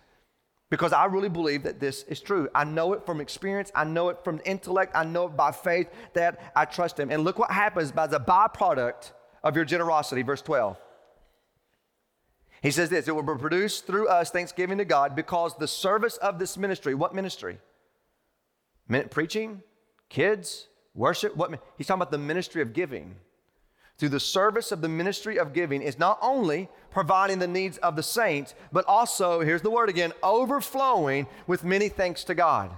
because 0.71 0.93
I 0.93 1.07
really 1.07 1.29
believe 1.29 1.62
that 1.62 1.81
this 1.81 2.03
is 2.05 2.21
true. 2.21 2.49
I 2.55 2.64
know 2.64 2.93
it 2.93 3.07
from 3.07 3.21
experience, 3.21 3.73
I 3.75 3.85
know 3.85 4.11
it 4.11 4.23
from 4.23 4.41
intellect, 4.45 4.93
I 4.95 5.05
know 5.05 5.27
it 5.27 5.37
by 5.37 5.53
faith 5.53 5.89
that 6.14 6.53
I 6.55 6.64
trust 6.66 6.99
Him. 6.99 7.11
And 7.11 7.25
look 7.25 7.39
what 7.39 7.51
happens 7.51 7.91
by 7.93 8.07
the 8.07 8.21
byproduct 8.21 9.12
of 9.43 9.57
your 9.57 9.64
generosity, 9.64 10.23
verse 10.23 10.43
12. 10.43 10.77
He 12.61 12.71
says 12.71 12.91
this 12.91 13.09
it 13.09 13.14
will 13.14 13.23
be 13.23 13.41
produced 13.41 13.87
through 13.87 14.09
us 14.09 14.31
thanksgiving 14.31 14.79
to 14.79 14.85
God 14.85 15.14
because 15.14 15.57
the 15.57 15.69
service 15.69 16.16
of 16.19 16.39
this 16.39 16.59
ministry, 16.59 16.95
what 16.95 17.14
ministry? 17.14 17.59
Min- 18.89 19.09
preaching, 19.09 19.62
kids, 20.09 20.66
worship, 20.95 21.37
what? 21.37 21.51
He's 21.77 21.87
talking 21.87 22.03
about 22.03 22.11
the 22.11 22.19
ministry 22.19 22.62
of 22.62 22.73
giving. 22.73 23.14
Through 23.99 24.11
the 24.11 24.21
service 24.21 24.71
of 24.71 24.81
the 24.81 24.89
ministry 24.89 25.39
of 25.39 25.53
giving 25.53 25.83
is 25.83 25.99
not 25.99 26.21
only 26.23 26.69
providing 26.91 27.41
the 27.41 27.49
needs 27.49 27.79
of 27.79 27.97
the 27.97 28.03
saints, 28.03 28.55
but 28.73 28.85
also, 28.87 29.41
here's 29.41 29.63
the 29.63 29.71
word 29.71 29.89
again, 29.89 30.13
overflowing 30.23 31.27
with 31.49 31.65
many 31.65 31.89
thanks 31.89 32.23
to 32.25 32.35
God. 32.35 32.71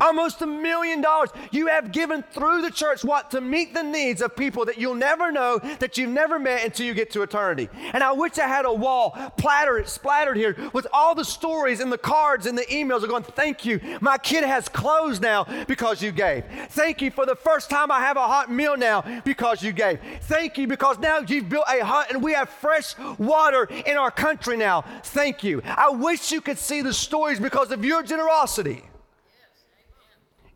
almost 0.00 0.42
a 0.42 0.46
million 0.46 1.00
dollars, 1.00 1.30
you 1.50 1.68
have 1.68 1.92
given 1.92 2.22
through 2.32 2.62
the 2.62 2.70
church 2.70 3.04
what? 3.04 3.30
To 3.30 3.40
meet 3.40 3.74
the 3.74 3.82
needs 3.82 4.22
of 4.22 4.36
people 4.36 4.64
that 4.66 4.78
you'll 4.78 4.94
never 4.94 5.32
know, 5.32 5.58
that 5.78 5.98
you've 5.98 6.10
never 6.10 6.38
met 6.38 6.64
until 6.64 6.86
you 6.86 6.94
get 6.94 7.10
to 7.12 7.22
eternity. 7.22 7.68
And 7.92 8.02
I 8.02 8.12
wish 8.12 8.38
I 8.38 8.46
had 8.46 8.64
a 8.64 8.72
wall 8.72 9.10
plattered, 9.36 9.88
splattered 9.88 10.36
here 10.36 10.56
with 10.72 10.86
all 10.92 11.14
the 11.14 11.24
stories 11.24 11.80
and 11.80 11.90
the 11.92 11.98
cards 11.98 12.46
and 12.46 12.56
the 12.56 12.64
emails 12.64 13.02
of 13.02 13.08
going, 13.08 13.22
thank 13.22 13.64
you. 13.64 13.80
My 14.00 14.18
kid 14.18 14.44
has 14.44 14.68
clothes 14.68 15.20
now 15.20 15.46
because 15.66 16.02
you 16.02 16.12
gave. 16.12 16.44
Thank 16.70 17.02
you 17.02 17.10
for 17.10 17.26
the 17.26 17.36
first 17.36 17.70
time 17.70 17.90
I 17.90 18.00
have 18.00 18.16
a 18.16 18.26
hot 18.26 18.50
meal 18.50 18.76
now 18.76 19.22
because 19.24 19.62
you 19.62 19.72
gave. 19.72 20.00
Thank 20.22 20.58
you 20.58 20.66
because 20.66 20.98
now 20.98 21.20
you've 21.20 21.48
built 21.48 21.66
a 21.68 21.84
hut 21.84 22.12
and 22.12 22.22
we 22.22 22.32
have 22.32 22.48
fresh 22.48 22.96
water 23.18 23.64
in 23.64 23.96
our 23.96 24.10
country 24.10 24.56
now. 24.56 24.84
Thank 25.02 25.42
you. 25.42 25.62
I 25.64 25.90
wish 25.90 26.32
you 26.32 26.40
could 26.40 26.58
see 26.58 26.82
the 26.82 26.92
stories 26.92 27.40
because 27.40 27.70
of 27.70 27.84
your 27.84 28.02
generosity. 28.02 28.84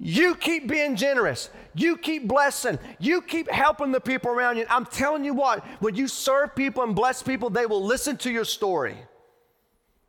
You 0.02 0.34
keep 0.34 0.66
being 0.66 0.96
generous. 0.96 1.50
You 1.74 1.98
keep 1.98 2.26
blessing. 2.26 2.78
You 2.98 3.20
keep 3.20 3.50
helping 3.50 3.92
the 3.92 4.00
people 4.00 4.30
around 4.30 4.56
you. 4.56 4.64
I'm 4.70 4.86
telling 4.86 5.24
you 5.24 5.34
what, 5.34 5.62
when 5.80 5.94
you 5.94 6.08
serve 6.08 6.56
people 6.56 6.82
and 6.82 6.96
bless 6.96 7.22
people, 7.22 7.50
they 7.50 7.66
will 7.66 7.84
listen 7.84 8.16
to 8.18 8.30
your 8.30 8.46
story. 8.46 8.96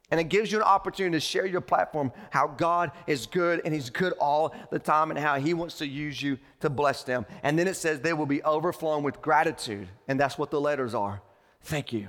And 0.10 0.20
it 0.20 0.26
gives 0.26 0.50
you 0.50 0.60
an 0.60 0.64
opportunity 0.64 1.18
to 1.18 1.20
share 1.20 1.46
your 1.46 1.60
platform 1.60 2.14
how 2.30 2.48
God 2.48 2.92
is 3.06 3.26
good 3.26 3.62
and 3.66 3.74
He's 3.74 3.89
good 3.89 4.14
all 4.14 4.56
the 4.72 4.80
time 4.80 5.10
and 5.10 5.20
how 5.20 5.38
He 5.39 5.54
wants 5.54 5.78
to 5.80 5.88
use 5.88 6.22
you 6.22 6.39
to 6.62 6.70
bless 6.70 7.04
them. 7.04 7.26
And 7.44 7.60
then 7.60 7.68
it 7.68 7.76
says 7.76 8.00
they 8.00 8.14
will 8.14 8.26
be 8.26 8.42
overflowing 8.44 9.04
with 9.04 9.22
gratitude. 9.22 9.89
And 10.08 10.18
that's 10.18 10.38
what 10.38 10.52
the 10.52 10.62
letters 10.62 10.94
are. 10.94 11.22
Thank 11.64 11.92
you. 11.92 12.08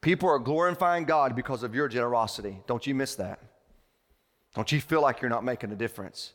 People 0.00 0.28
are 0.28 0.40
glorifying 0.40 1.04
God 1.04 1.36
because 1.36 1.62
of 1.62 1.72
your 1.72 1.86
generosity. 1.86 2.60
Don't 2.66 2.84
you 2.84 2.96
miss 2.96 3.14
that. 3.14 3.38
Don't 4.54 4.70
you 4.70 4.80
feel 4.80 5.00
like 5.00 5.20
you're 5.20 5.30
not 5.30 5.44
making 5.44 5.72
a 5.72 5.76
difference? 5.76 6.34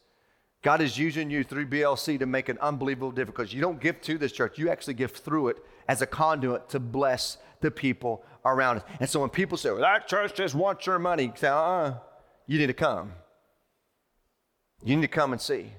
God 0.63 0.81
is 0.81 0.97
using 0.97 1.29
you 1.29 1.43
through 1.43 1.67
BLC 1.67 2.17
to 2.19 2.25
make 2.25 2.49
an 2.49 2.57
unbelievable 2.59 3.11
difference 3.11 3.37
because 3.37 3.53
you 3.53 3.61
don't 3.61 3.79
give 3.79 4.01
to 4.01 4.17
this 4.17 4.31
church, 4.31 4.57
you 4.57 4.69
actually 4.69 4.95
give 4.95 5.11
through 5.11 5.49
it 5.49 5.57
as 5.87 6.01
a 6.01 6.07
conduit 6.07 6.67
to 6.69 6.79
bless 6.79 7.37
the 7.61 7.69
people 7.69 8.23
around 8.43 8.77
us. 8.77 8.83
And 8.99 9.09
so 9.09 9.21
when 9.21 9.29
people 9.29 9.57
say, 9.57 9.69
well, 9.69 9.81
that 9.81 10.07
church 10.07 10.33
just 10.33 10.55
wants 10.55 10.85
your 10.85 10.99
money, 10.99 11.25
you 11.25 11.33
say, 11.35 11.47
uh 11.47 11.55
uh, 11.55 11.97
you 12.47 12.57
need 12.57 12.67
to 12.67 12.73
come. 12.73 13.13
You 14.83 14.95
need 14.95 15.01
to 15.03 15.07
come 15.07 15.31
and 15.31 15.41
see. 15.41 15.71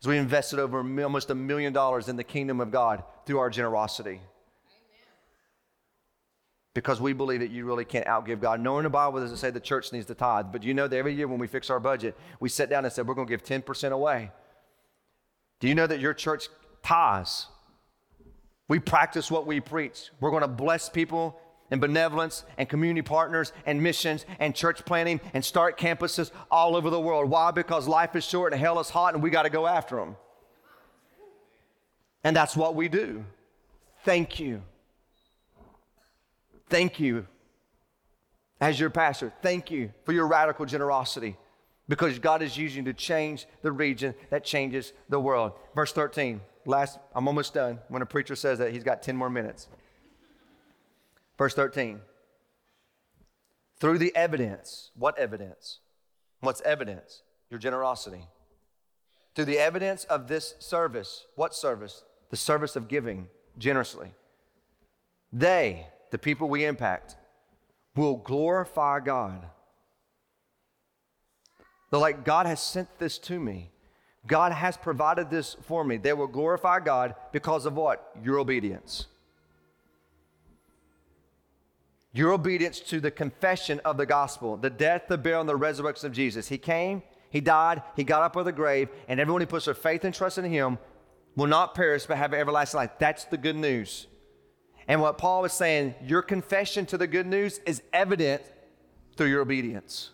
As 0.00 0.06
we 0.06 0.16
invested 0.16 0.58
over 0.58 0.78
almost 0.78 1.30
a 1.30 1.34
million 1.34 1.72
dollars 1.72 2.08
in 2.08 2.16
the 2.16 2.24
kingdom 2.24 2.60
of 2.60 2.70
God 2.70 3.02
through 3.26 3.38
our 3.38 3.50
generosity 3.50 4.20
because 6.78 7.00
we 7.00 7.12
believe 7.12 7.40
that 7.40 7.50
you 7.50 7.64
really 7.64 7.84
can't 7.84 8.06
outgive 8.06 8.40
God. 8.40 8.60
Nowhere 8.60 8.78
in 8.78 8.84
the 8.84 8.90
Bible 8.90 9.18
does 9.18 9.32
it 9.32 9.36
say 9.36 9.50
the 9.50 9.58
church 9.58 9.92
needs 9.92 10.06
to 10.06 10.14
tithe, 10.14 10.46
but 10.52 10.62
you 10.62 10.74
know 10.74 10.86
that 10.86 10.96
every 10.96 11.12
year 11.12 11.26
when 11.26 11.40
we 11.40 11.48
fix 11.48 11.70
our 11.70 11.80
budget, 11.80 12.16
we 12.38 12.48
sit 12.48 12.70
down 12.70 12.84
and 12.84 12.94
said 12.94 13.08
we're 13.08 13.14
going 13.14 13.26
to 13.26 13.36
give 13.36 13.42
10% 13.42 13.90
away. 13.90 14.30
Do 15.58 15.66
you 15.66 15.74
know 15.74 15.88
that 15.88 15.98
your 15.98 16.14
church 16.14 16.48
tithes? 16.84 17.48
We 18.68 18.78
practice 18.78 19.28
what 19.28 19.44
we 19.44 19.58
preach. 19.58 20.10
We're 20.20 20.30
going 20.30 20.42
to 20.42 20.46
bless 20.46 20.88
people 20.88 21.40
in 21.72 21.80
benevolence 21.80 22.44
and 22.58 22.68
community 22.68 23.02
partners 23.02 23.52
and 23.66 23.82
missions 23.82 24.24
and 24.38 24.54
church 24.54 24.84
planting 24.84 25.20
and 25.34 25.44
start 25.44 25.80
campuses 25.80 26.30
all 26.48 26.76
over 26.76 26.90
the 26.90 27.00
world. 27.00 27.28
Why? 27.28 27.50
Because 27.50 27.88
life 27.88 28.14
is 28.14 28.24
short 28.24 28.52
and 28.52 28.62
hell 28.62 28.78
is 28.78 28.88
hot 28.88 29.14
and 29.14 29.22
we 29.22 29.30
got 29.30 29.42
to 29.42 29.50
go 29.50 29.66
after 29.66 29.96
them. 29.96 30.14
And 32.22 32.36
that's 32.36 32.56
what 32.56 32.76
we 32.76 32.86
do. 32.86 33.24
Thank 34.04 34.38
you. 34.38 34.62
Thank 36.68 37.00
you. 37.00 37.26
As 38.60 38.78
your 38.78 38.90
pastor, 38.90 39.32
thank 39.40 39.70
you 39.70 39.92
for 40.04 40.12
your 40.12 40.26
radical 40.26 40.66
generosity 40.66 41.36
because 41.88 42.18
God 42.18 42.42
is 42.42 42.56
using 42.56 42.84
you 42.84 42.92
to 42.92 42.98
change 42.98 43.46
the 43.62 43.72
region 43.72 44.14
that 44.30 44.44
changes 44.44 44.92
the 45.08 45.20
world. 45.20 45.52
Verse 45.74 45.92
13, 45.92 46.40
last, 46.66 46.98
I'm 47.14 47.28
almost 47.28 47.54
done. 47.54 47.78
When 47.88 48.02
a 48.02 48.06
preacher 48.06 48.36
says 48.36 48.58
that, 48.58 48.72
he's 48.72 48.84
got 48.84 49.02
10 49.02 49.16
more 49.16 49.30
minutes. 49.30 49.68
Verse 51.38 51.54
13, 51.54 52.00
through 53.78 53.98
the 53.98 54.14
evidence, 54.16 54.90
what 54.96 55.16
evidence? 55.18 55.78
What's 56.40 56.60
evidence? 56.62 57.22
Your 57.48 57.60
generosity. 57.60 58.26
Through 59.34 59.46
the 59.46 59.58
evidence 59.58 60.04
of 60.04 60.26
this 60.26 60.54
service, 60.58 61.26
what 61.36 61.54
service? 61.54 62.02
The 62.30 62.36
service 62.36 62.74
of 62.74 62.88
giving 62.88 63.28
generously. 63.56 64.12
They, 65.32 65.86
the 66.10 66.18
people 66.18 66.48
we 66.48 66.64
impact, 66.64 67.16
will 67.94 68.16
glorify 68.16 69.00
God. 69.00 69.46
They're 71.90 72.00
like, 72.00 72.24
God 72.24 72.46
has 72.46 72.60
sent 72.60 72.98
this 72.98 73.18
to 73.18 73.38
me. 73.40 73.70
God 74.26 74.52
has 74.52 74.76
provided 74.76 75.30
this 75.30 75.56
for 75.62 75.84
me. 75.84 75.96
They 75.96 76.12
will 76.12 76.26
glorify 76.26 76.80
God 76.80 77.14
because 77.32 77.66
of 77.66 77.74
what? 77.74 78.12
Your 78.22 78.38
obedience. 78.38 79.06
Your 82.12 82.32
obedience 82.32 82.80
to 82.80 83.00
the 83.00 83.10
confession 83.10 83.80
of 83.84 83.96
the 83.96 84.06
gospel, 84.06 84.56
the 84.56 84.70
death, 84.70 85.04
the 85.08 85.18
burial, 85.18 85.40
and 85.40 85.48
the 85.48 85.56
resurrection 85.56 86.06
of 86.06 86.12
Jesus. 86.12 86.48
He 86.48 86.58
came, 86.58 87.02
He 87.30 87.40
died, 87.40 87.82
He 87.96 88.04
got 88.04 88.22
up 88.22 88.36
out 88.36 88.40
of 88.40 88.46
the 88.46 88.52
grave, 88.52 88.88
and 89.08 89.18
everyone 89.20 89.40
who 89.40 89.46
puts 89.46 89.66
their 89.66 89.74
faith 89.74 90.04
and 90.04 90.14
trust 90.14 90.36
in 90.36 90.44
Him 90.44 90.78
will 91.36 91.46
not 91.46 91.74
perish 91.74 92.06
but 92.06 92.16
have 92.16 92.34
everlasting 92.34 92.78
life. 92.78 92.90
That's 92.98 93.24
the 93.24 93.38
good 93.38 93.56
news. 93.56 94.08
And 94.88 95.02
what 95.02 95.18
Paul 95.18 95.42
was 95.42 95.52
saying, 95.52 95.94
your 96.02 96.22
confession 96.22 96.86
to 96.86 96.96
the 96.96 97.06
good 97.06 97.26
news 97.26 97.60
is 97.66 97.82
evident 97.92 98.42
through 99.16 99.28
your 99.28 99.42
obedience. 99.42 100.10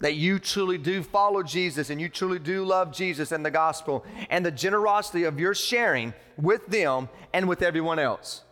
That 0.00 0.14
you 0.14 0.38
truly 0.38 0.78
do 0.78 1.02
follow 1.02 1.42
Jesus 1.42 1.90
and 1.90 2.00
you 2.00 2.08
truly 2.08 2.38
do 2.38 2.64
love 2.64 2.92
Jesus 2.92 3.32
and 3.32 3.44
the 3.44 3.50
gospel 3.50 4.04
and 4.30 4.44
the 4.44 4.50
generosity 4.50 5.24
of 5.24 5.38
your 5.38 5.54
sharing 5.54 6.14
with 6.38 6.66
them 6.66 7.10
and 7.34 7.48
with 7.48 7.62
everyone 7.62 7.98
else. 7.98 8.42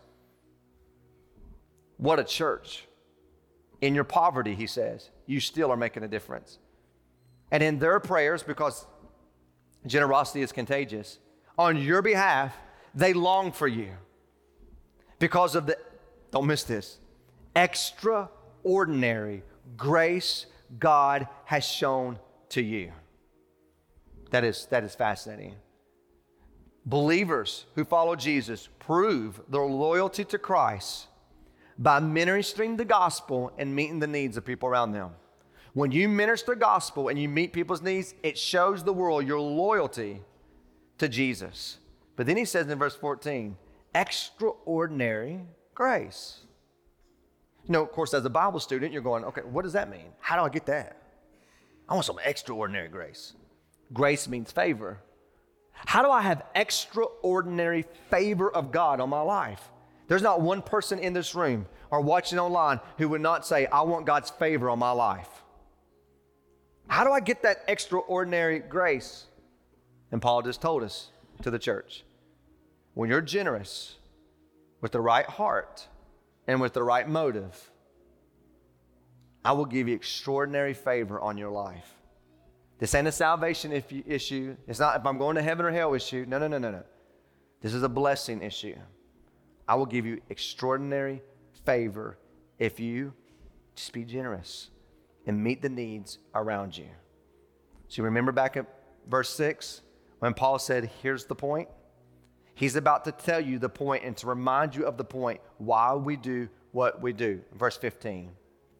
What 1.97 2.19
a 2.19 2.23
church. 2.23 2.85
In 3.81 3.95
your 3.95 4.03
poverty, 4.03 4.53
he 4.55 4.67
says, 4.67 5.09
you 5.25 5.39
still 5.39 5.71
are 5.71 5.77
making 5.77 6.03
a 6.03 6.07
difference. 6.07 6.59
And 7.51 7.61
in 7.63 7.79
their 7.79 7.99
prayers, 7.99 8.43
because 8.43 8.85
generosity 9.85 10.41
is 10.41 10.51
contagious, 10.51 11.19
on 11.57 11.77
your 11.77 12.01
behalf, 12.01 12.57
they 12.93 13.13
long 13.13 13.51
for 13.51 13.67
you 13.67 13.89
because 15.19 15.55
of 15.55 15.65
the, 15.65 15.77
don't 16.31 16.47
miss 16.47 16.63
this, 16.63 16.97
extraordinary 17.55 19.43
grace 19.77 20.45
God 20.79 21.27
has 21.45 21.65
shown 21.65 22.19
to 22.49 22.61
you. 22.61 22.91
That 24.31 24.43
is, 24.43 24.67
that 24.67 24.83
is 24.83 24.95
fascinating. 24.95 25.55
Believers 26.85 27.65
who 27.75 27.85
follow 27.85 28.15
Jesus 28.15 28.69
prove 28.79 29.41
their 29.49 29.65
loyalty 29.65 30.23
to 30.25 30.37
Christ 30.37 31.07
by 31.77 31.99
ministering 31.99 32.77
the 32.77 32.85
gospel 32.85 33.51
and 33.57 33.75
meeting 33.75 33.99
the 33.99 34.07
needs 34.07 34.37
of 34.37 34.45
people 34.45 34.69
around 34.69 34.91
them. 34.91 35.11
When 35.73 35.91
you 35.91 36.07
minister 36.07 36.55
gospel 36.55 37.09
and 37.09 37.19
you 37.19 37.27
meet 37.27 37.51
people's 37.51 37.81
needs, 37.81 38.13
it 38.23 38.37
shows 38.37 38.83
the 38.83 38.93
world 38.93 39.27
your 39.27 39.41
loyalty 39.41 40.21
to 40.99 41.09
Jesus. 41.09 41.79
But 42.15 42.27
then 42.27 42.37
he 42.37 42.45
says 42.45 42.69
in 42.69 42.79
verse 42.79 42.95
14, 42.95 43.57
extraordinary 43.95 45.41
grace. 45.73 46.41
Know, 47.67 47.81
of 47.81 47.91
course, 47.91 48.13
as 48.13 48.23
a 48.25 48.29
Bible 48.29 48.59
student, 48.59 48.93
you're 48.93 49.01
going, 49.01 49.23
okay, 49.25 49.41
what 49.41 49.63
does 49.63 49.73
that 49.73 49.89
mean? 49.89 50.05
How 50.19 50.35
do 50.35 50.43
I 50.43 50.49
get 50.49 50.67
that? 50.67 51.01
I 51.89 51.93
want 51.93 52.05
some 52.05 52.19
extraordinary 52.23 52.89
grace. 52.89 53.33
Grace 53.93 54.27
means 54.27 54.51
favor. 54.51 54.99
How 55.71 56.03
do 56.03 56.11
I 56.11 56.21
have 56.21 56.43
extraordinary 56.53 57.85
favor 58.09 58.51
of 58.51 58.71
God 58.71 58.99
on 58.99 59.09
my 59.09 59.21
life? 59.21 59.69
There's 60.07 60.21
not 60.21 60.41
one 60.41 60.61
person 60.61 60.99
in 60.99 61.13
this 61.13 61.33
room 61.33 61.65
or 61.89 62.01
watching 62.01 62.37
online 62.37 62.79
who 62.97 63.09
would 63.09 63.21
not 63.21 63.45
say, 63.45 63.65
I 63.67 63.81
want 63.81 64.05
God's 64.05 64.29
favor 64.29 64.69
on 64.69 64.77
my 64.77 64.91
life. 64.91 65.29
How 66.87 67.03
do 67.03 67.11
I 67.11 67.19
get 67.19 67.41
that 67.41 67.63
extraordinary 67.67 68.59
grace? 68.59 69.25
And 70.11 70.21
Paul 70.21 70.43
just 70.43 70.61
told 70.61 70.83
us 70.83 71.09
to 71.41 71.49
the 71.49 71.57
church 71.57 72.03
when 72.95 73.09
you're 73.09 73.21
generous 73.21 73.95
with 74.81 74.91
the 74.91 75.01
right 75.01 75.25
heart 75.27 75.87
and 76.47 76.59
with 76.59 76.73
the 76.73 76.81
right 76.81 77.07
motive, 77.07 77.69
I 79.43 79.51
will 79.51 79.65
give 79.65 79.87
you 79.87 79.93
extraordinary 79.93 80.73
favor 80.73 81.19
on 81.19 81.37
your 81.37 81.51
life. 81.51 81.93
This 82.79 82.95
ain't 82.95 83.07
a 83.07 83.11
salvation 83.11 83.71
issue. 83.71 84.57
It's 84.67 84.79
not 84.79 84.99
if 84.99 85.05
I'm 85.05 85.17
going 85.17 85.35
to 85.35 85.41
heaven 85.41 85.65
or 85.65 85.71
hell 85.71 85.93
issue. 85.93 86.25
No, 86.27 86.39
no, 86.39 86.47
no, 86.47 86.57
no, 86.57 86.71
no. 86.71 86.83
This 87.61 87.73
is 87.73 87.83
a 87.83 87.89
blessing 87.89 88.41
issue. 88.41 88.75
I 89.67 89.75
will 89.75 89.85
give 89.85 90.05
you 90.05 90.21
extraordinary 90.29 91.21
favor 91.65 92.17
if 92.59 92.79
you 92.79 93.13
just 93.75 93.91
be 93.93 94.03
generous 94.03 94.69
and 95.25 95.43
meet 95.43 95.61
the 95.61 95.69
needs 95.69 96.19
around 96.33 96.77
you. 96.77 96.87
So, 97.87 98.01
you 98.01 98.05
remember 98.05 98.31
back 98.31 98.57
at 98.57 98.65
verse 99.07 99.29
6 99.35 99.81
when 100.19 100.33
Paul 100.33 100.59
said, 100.59 100.89
Here's 101.01 101.25
the 101.25 101.35
point? 101.35 101.69
He's 102.55 102.77
about 102.77 103.03
to 103.05 103.11
tell 103.11 103.41
you 103.41 103.59
the 103.59 103.69
point 103.69 104.03
and 104.03 104.15
to 104.17 104.27
remind 104.27 104.75
you 104.75 104.85
of 104.85 104.97
the 104.97 105.03
point 105.03 105.41
why 105.57 105.93
we 105.93 106.15
do 106.15 106.47
what 106.71 107.01
we 107.01 107.13
do. 107.13 107.41
Verse 107.53 107.77
15 107.77 108.31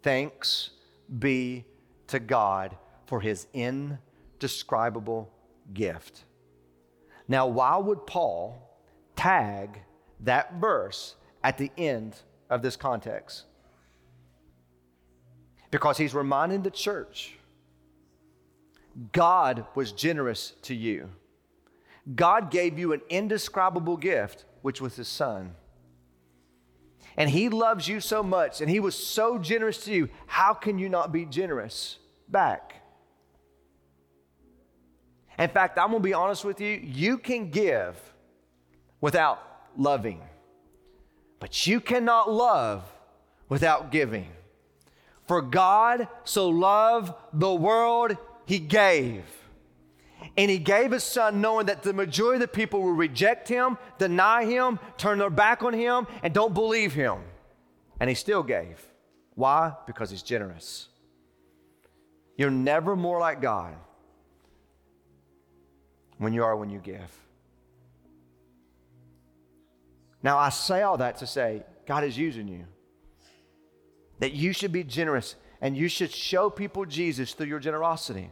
Thanks 0.01 0.71
be 1.19 1.65
to 2.07 2.19
God 2.19 2.75
for 3.05 3.19
his 3.19 3.47
indescribable 3.53 5.31
gift. 5.73 6.23
Now, 7.27 7.47
why 7.47 7.77
would 7.77 8.07
Paul 8.07 8.79
tag 9.15 9.81
that 10.21 10.53
verse 10.55 11.15
at 11.43 11.57
the 11.57 11.71
end 11.77 12.15
of 12.49 12.61
this 12.61 12.75
context? 12.75 13.43
Because 15.69 15.97
he's 15.97 16.13
reminding 16.13 16.61
the 16.61 16.71
church 16.71 17.33
God 19.11 19.65
was 19.75 19.91
generous 19.91 20.53
to 20.61 20.73
you. 20.73 21.09
God 22.13 22.51
gave 22.51 22.77
you 22.77 22.93
an 22.93 23.01
indescribable 23.09 23.97
gift, 23.97 24.45
which 24.61 24.79
was 24.79 24.95
his 24.95 25.07
son. 25.07 25.55
And 27.17 27.29
he 27.29 27.49
loves 27.49 27.87
you 27.87 27.99
so 27.99 28.21
much, 28.21 28.61
and 28.61 28.69
he 28.69 28.79
was 28.79 28.95
so 28.95 29.37
generous 29.37 29.83
to 29.85 29.93
you. 29.93 30.09
How 30.27 30.53
can 30.53 30.77
you 30.77 30.89
not 30.89 31.11
be 31.11 31.25
generous 31.25 31.97
back? 32.27 32.75
In 35.39 35.49
fact, 35.49 35.79
I'm 35.79 35.87
gonna 35.91 35.99
be 35.99 36.13
honest 36.13 36.45
with 36.45 36.61
you, 36.61 36.79
you 36.83 37.17
can 37.17 37.49
give 37.49 37.97
without 39.01 39.39
loving, 39.77 40.21
but 41.39 41.65
you 41.67 41.79
cannot 41.79 42.31
love 42.31 42.83
without 43.49 43.91
giving. 43.91 44.27
For 45.27 45.41
God 45.41 46.07
so 46.23 46.49
loved 46.49 47.13
the 47.33 47.53
world, 47.53 48.17
he 48.45 48.59
gave. 48.59 49.23
And 50.37 50.49
he 50.49 50.57
gave 50.57 50.91
his 50.91 51.03
son 51.03 51.41
knowing 51.41 51.67
that 51.67 51.83
the 51.83 51.93
majority 51.93 52.35
of 52.35 52.41
the 52.41 52.47
people 52.47 52.81
will 52.81 52.93
reject 52.93 53.47
him, 53.47 53.77
deny 53.97 54.45
him, 54.45 54.79
turn 54.97 55.19
their 55.19 55.29
back 55.29 55.63
on 55.63 55.73
him, 55.73 56.07
and 56.23 56.33
don't 56.33 56.53
believe 56.53 56.93
him. 56.93 57.19
And 57.99 58.09
he 58.09 58.15
still 58.15 58.43
gave. 58.43 58.85
Why? 59.35 59.73
Because 59.87 60.09
he's 60.09 60.23
generous. 60.23 60.89
You're 62.37 62.51
never 62.51 62.95
more 62.95 63.19
like 63.19 63.41
God 63.41 63.75
when 66.17 66.33
you 66.33 66.43
are 66.43 66.55
when 66.55 66.69
you 66.69 66.79
give. 66.79 67.11
Now, 70.23 70.37
I 70.37 70.49
say 70.49 70.81
all 70.81 70.97
that 70.97 71.17
to 71.17 71.27
say 71.27 71.63
God 71.85 72.03
is 72.03 72.17
using 72.17 72.47
you. 72.47 72.65
That 74.19 74.33
you 74.33 74.53
should 74.53 74.71
be 74.71 74.83
generous 74.83 75.35
and 75.61 75.77
you 75.77 75.87
should 75.87 76.11
show 76.11 76.49
people 76.49 76.85
Jesus 76.85 77.33
through 77.33 77.47
your 77.47 77.59
generosity. 77.59 78.31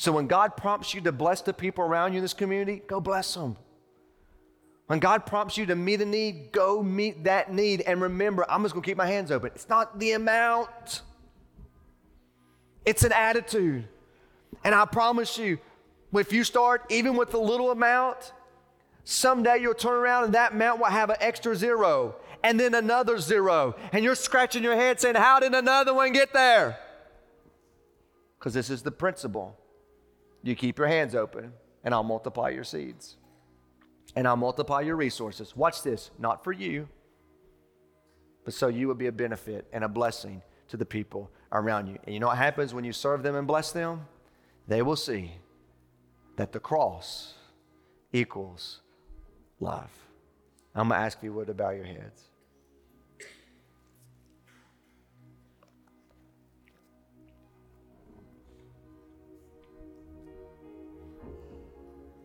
So 0.00 0.12
when 0.12 0.28
God 0.28 0.56
prompts 0.56 0.94
you 0.94 1.02
to 1.02 1.12
bless 1.12 1.42
the 1.42 1.52
people 1.52 1.84
around 1.84 2.14
you 2.14 2.20
in 2.20 2.24
this 2.24 2.32
community, 2.32 2.80
go 2.86 3.00
bless 3.00 3.34
them. 3.34 3.58
When 4.86 4.98
God 4.98 5.26
prompts 5.26 5.58
you 5.58 5.66
to 5.66 5.76
meet 5.76 6.00
a 6.00 6.06
need, 6.06 6.52
go 6.52 6.82
meet 6.82 7.24
that 7.24 7.52
need. 7.52 7.82
And 7.82 8.00
remember, 8.00 8.46
I'm 8.48 8.62
just 8.62 8.72
going 8.72 8.82
to 8.82 8.86
keep 8.88 8.96
my 8.96 9.06
hands 9.06 9.30
open. 9.30 9.50
It's 9.54 9.68
not 9.68 9.98
the 9.98 10.12
amount, 10.12 11.02
it's 12.86 13.04
an 13.04 13.12
attitude. 13.12 13.86
And 14.64 14.74
I 14.74 14.86
promise 14.86 15.36
you, 15.36 15.58
if 16.14 16.32
you 16.32 16.44
start 16.44 16.86
even 16.88 17.14
with 17.14 17.34
a 17.34 17.38
little 17.38 17.70
amount, 17.70 18.32
someday 19.04 19.58
you'll 19.58 19.74
turn 19.74 19.92
around 19.92 20.24
and 20.24 20.34
that 20.34 20.52
amount 20.52 20.80
will 20.80 20.86
have 20.86 21.10
an 21.10 21.16
extra 21.20 21.54
zero 21.54 22.16
and 22.42 22.58
then 22.58 22.72
another 22.72 23.18
zero. 23.18 23.76
And 23.92 24.02
you're 24.02 24.14
scratching 24.14 24.62
your 24.62 24.76
head 24.76 24.98
saying, 24.98 25.16
How 25.16 25.40
did 25.40 25.52
another 25.52 25.92
one 25.92 26.12
get 26.12 26.32
there? 26.32 26.78
Because 28.38 28.54
this 28.54 28.70
is 28.70 28.80
the 28.80 28.90
principle. 28.90 29.58
You 30.42 30.54
keep 30.54 30.78
your 30.78 30.86
hands 30.86 31.14
open, 31.14 31.52
and 31.84 31.94
I'll 31.94 32.02
multiply 32.02 32.50
your 32.50 32.64
seeds. 32.64 33.16
And 34.16 34.26
I'll 34.26 34.36
multiply 34.36 34.80
your 34.80 34.96
resources. 34.96 35.54
Watch 35.54 35.82
this, 35.82 36.10
not 36.18 36.42
for 36.42 36.52
you, 36.52 36.88
but 38.44 38.54
so 38.54 38.68
you 38.68 38.88
will 38.88 38.94
be 38.94 39.06
a 39.06 39.12
benefit 39.12 39.66
and 39.72 39.84
a 39.84 39.88
blessing 39.88 40.42
to 40.68 40.76
the 40.76 40.86
people 40.86 41.30
around 41.52 41.86
you. 41.86 41.98
And 42.04 42.14
you 42.14 42.20
know 42.20 42.28
what 42.28 42.38
happens 42.38 42.74
when 42.74 42.84
you 42.84 42.92
serve 42.92 43.22
them 43.22 43.36
and 43.36 43.46
bless 43.46 43.72
them? 43.72 44.06
They 44.66 44.82
will 44.82 44.96
see 44.96 45.32
that 46.36 46.52
the 46.52 46.60
cross 46.60 47.34
equals 48.12 48.80
love. 49.60 49.90
I'm 50.74 50.88
going 50.88 50.98
to 50.98 51.04
ask 51.04 51.22
you 51.22 51.44
to 51.44 51.54
bow 51.54 51.70
your 51.70 51.84
heads. 51.84 52.29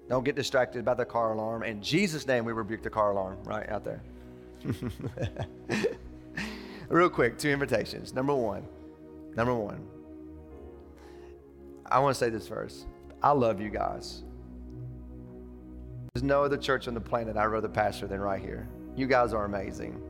Don't 0.07 0.23
get 0.23 0.35
distracted 0.35 0.85
by 0.85 0.93
the 0.93 1.05
car 1.05 1.33
alarm. 1.33 1.63
In 1.63 1.81
Jesus' 1.81 2.27
name, 2.27 2.45
we 2.45 2.53
rebuke 2.53 2.83
the 2.83 2.89
car 2.89 3.11
alarm 3.11 3.37
right 3.43 3.67
out 3.69 3.83
there. 3.83 4.01
Real 6.89 7.09
quick, 7.09 7.37
two 7.37 7.49
invitations. 7.49 8.13
Number 8.13 8.35
one, 8.35 8.63
number 9.35 9.55
one, 9.55 9.83
I 11.87 11.99
want 11.99 12.15
to 12.15 12.19
say 12.19 12.29
this 12.29 12.47
first. 12.47 12.85
I 13.23 13.31
love 13.31 13.59
you 13.59 13.69
guys. 13.69 14.23
There's 16.13 16.23
no 16.23 16.43
other 16.43 16.57
church 16.57 16.87
on 16.87 16.93
the 16.93 17.01
planet 17.01 17.35
I'd 17.35 17.45
rather 17.45 17.67
pastor 17.67 18.07
than 18.07 18.19
right 18.19 18.41
here. 18.41 18.67
You 18.95 19.07
guys 19.07 19.33
are 19.33 19.45
amazing. 19.45 20.01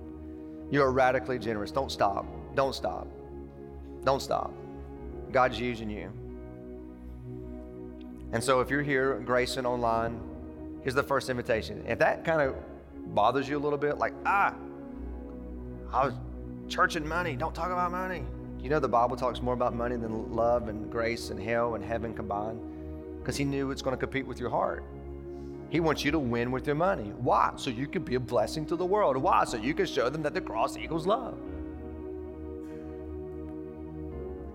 You 0.69 0.81
are 0.81 0.91
radically 0.91 1.39
generous. 1.39 1.71
Don't 1.71 1.91
stop. 1.91 2.25
Don't 2.55 2.75
stop. 2.75 3.07
Don't 4.03 4.21
stop. 4.21 4.53
God's 5.31 5.59
using 5.59 5.89
you. 5.89 6.11
And 8.31 8.43
so 8.43 8.59
if 8.59 8.69
you're 8.69 8.83
here, 8.83 9.19
Grayson 9.25 9.65
online, 9.65 10.19
here's 10.81 10.95
the 10.95 11.03
first 11.03 11.29
invitation. 11.29 11.83
If 11.87 11.99
that 11.99 12.25
kind 12.25 12.41
of 12.41 12.55
bothers 13.13 13.47
you 13.47 13.57
a 13.57 13.59
little 13.59 13.77
bit, 13.77 13.97
like, 13.97 14.13
ah, 14.25 14.53
I 15.93 16.05
was 16.05 16.13
church 16.67 16.95
and 16.95 17.07
money, 17.07 17.35
don't 17.35 17.53
talk 17.53 17.71
about 17.71 17.91
money. 17.91 18.23
You 18.59 18.69
know 18.69 18.79
the 18.79 18.87
Bible 18.87 19.15
talks 19.15 19.41
more 19.41 19.53
about 19.53 19.75
money 19.75 19.95
than 19.95 20.35
love 20.35 20.69
and 20.69 20.91
grace 20.91 21.29
and 21.29 21.39
hell 21.39 21.75
and 21.75 21.83
heaven 21.83 22.13
combined? 22.13 22.59
Because 23.19 23.37
he 23.37 23.43
knew 23.43 23.71
it's 23.71 23.81
going 23.81 23.95
to 23.95 23.99
compete 23.99 24.25
with 24.25 24.39
your 24.39 24.49
heart. 24.49 24.83
He 25.69 25.79
wants 25.79 26.03
you 26.03 26.11
to 26.11 26.19
win 26.19 26.51
with 26.51 26.65
your 26.65 26.75
money. 26.75 27.11
Why? 27.17 27.53
So 27.57 27.69
you 27.69 27.87
can 27.87 28.03
be 28.03 28.15
a 28.15 28.19
blessing 28.19 28.65
to 28.67 28.75
the 28.75 28.85
world. 28.85 29.17
Why? 29.17 29.43
So 29.45 29.57
you 29.57 29.73
can 29.73 29.85
show 29.85 30.09
them 30.09 30.23
that 30.23 30.33
the 30.33 30.41
cross 30.41 30.77
equals 30.77 31.05
love. 31.05 31.37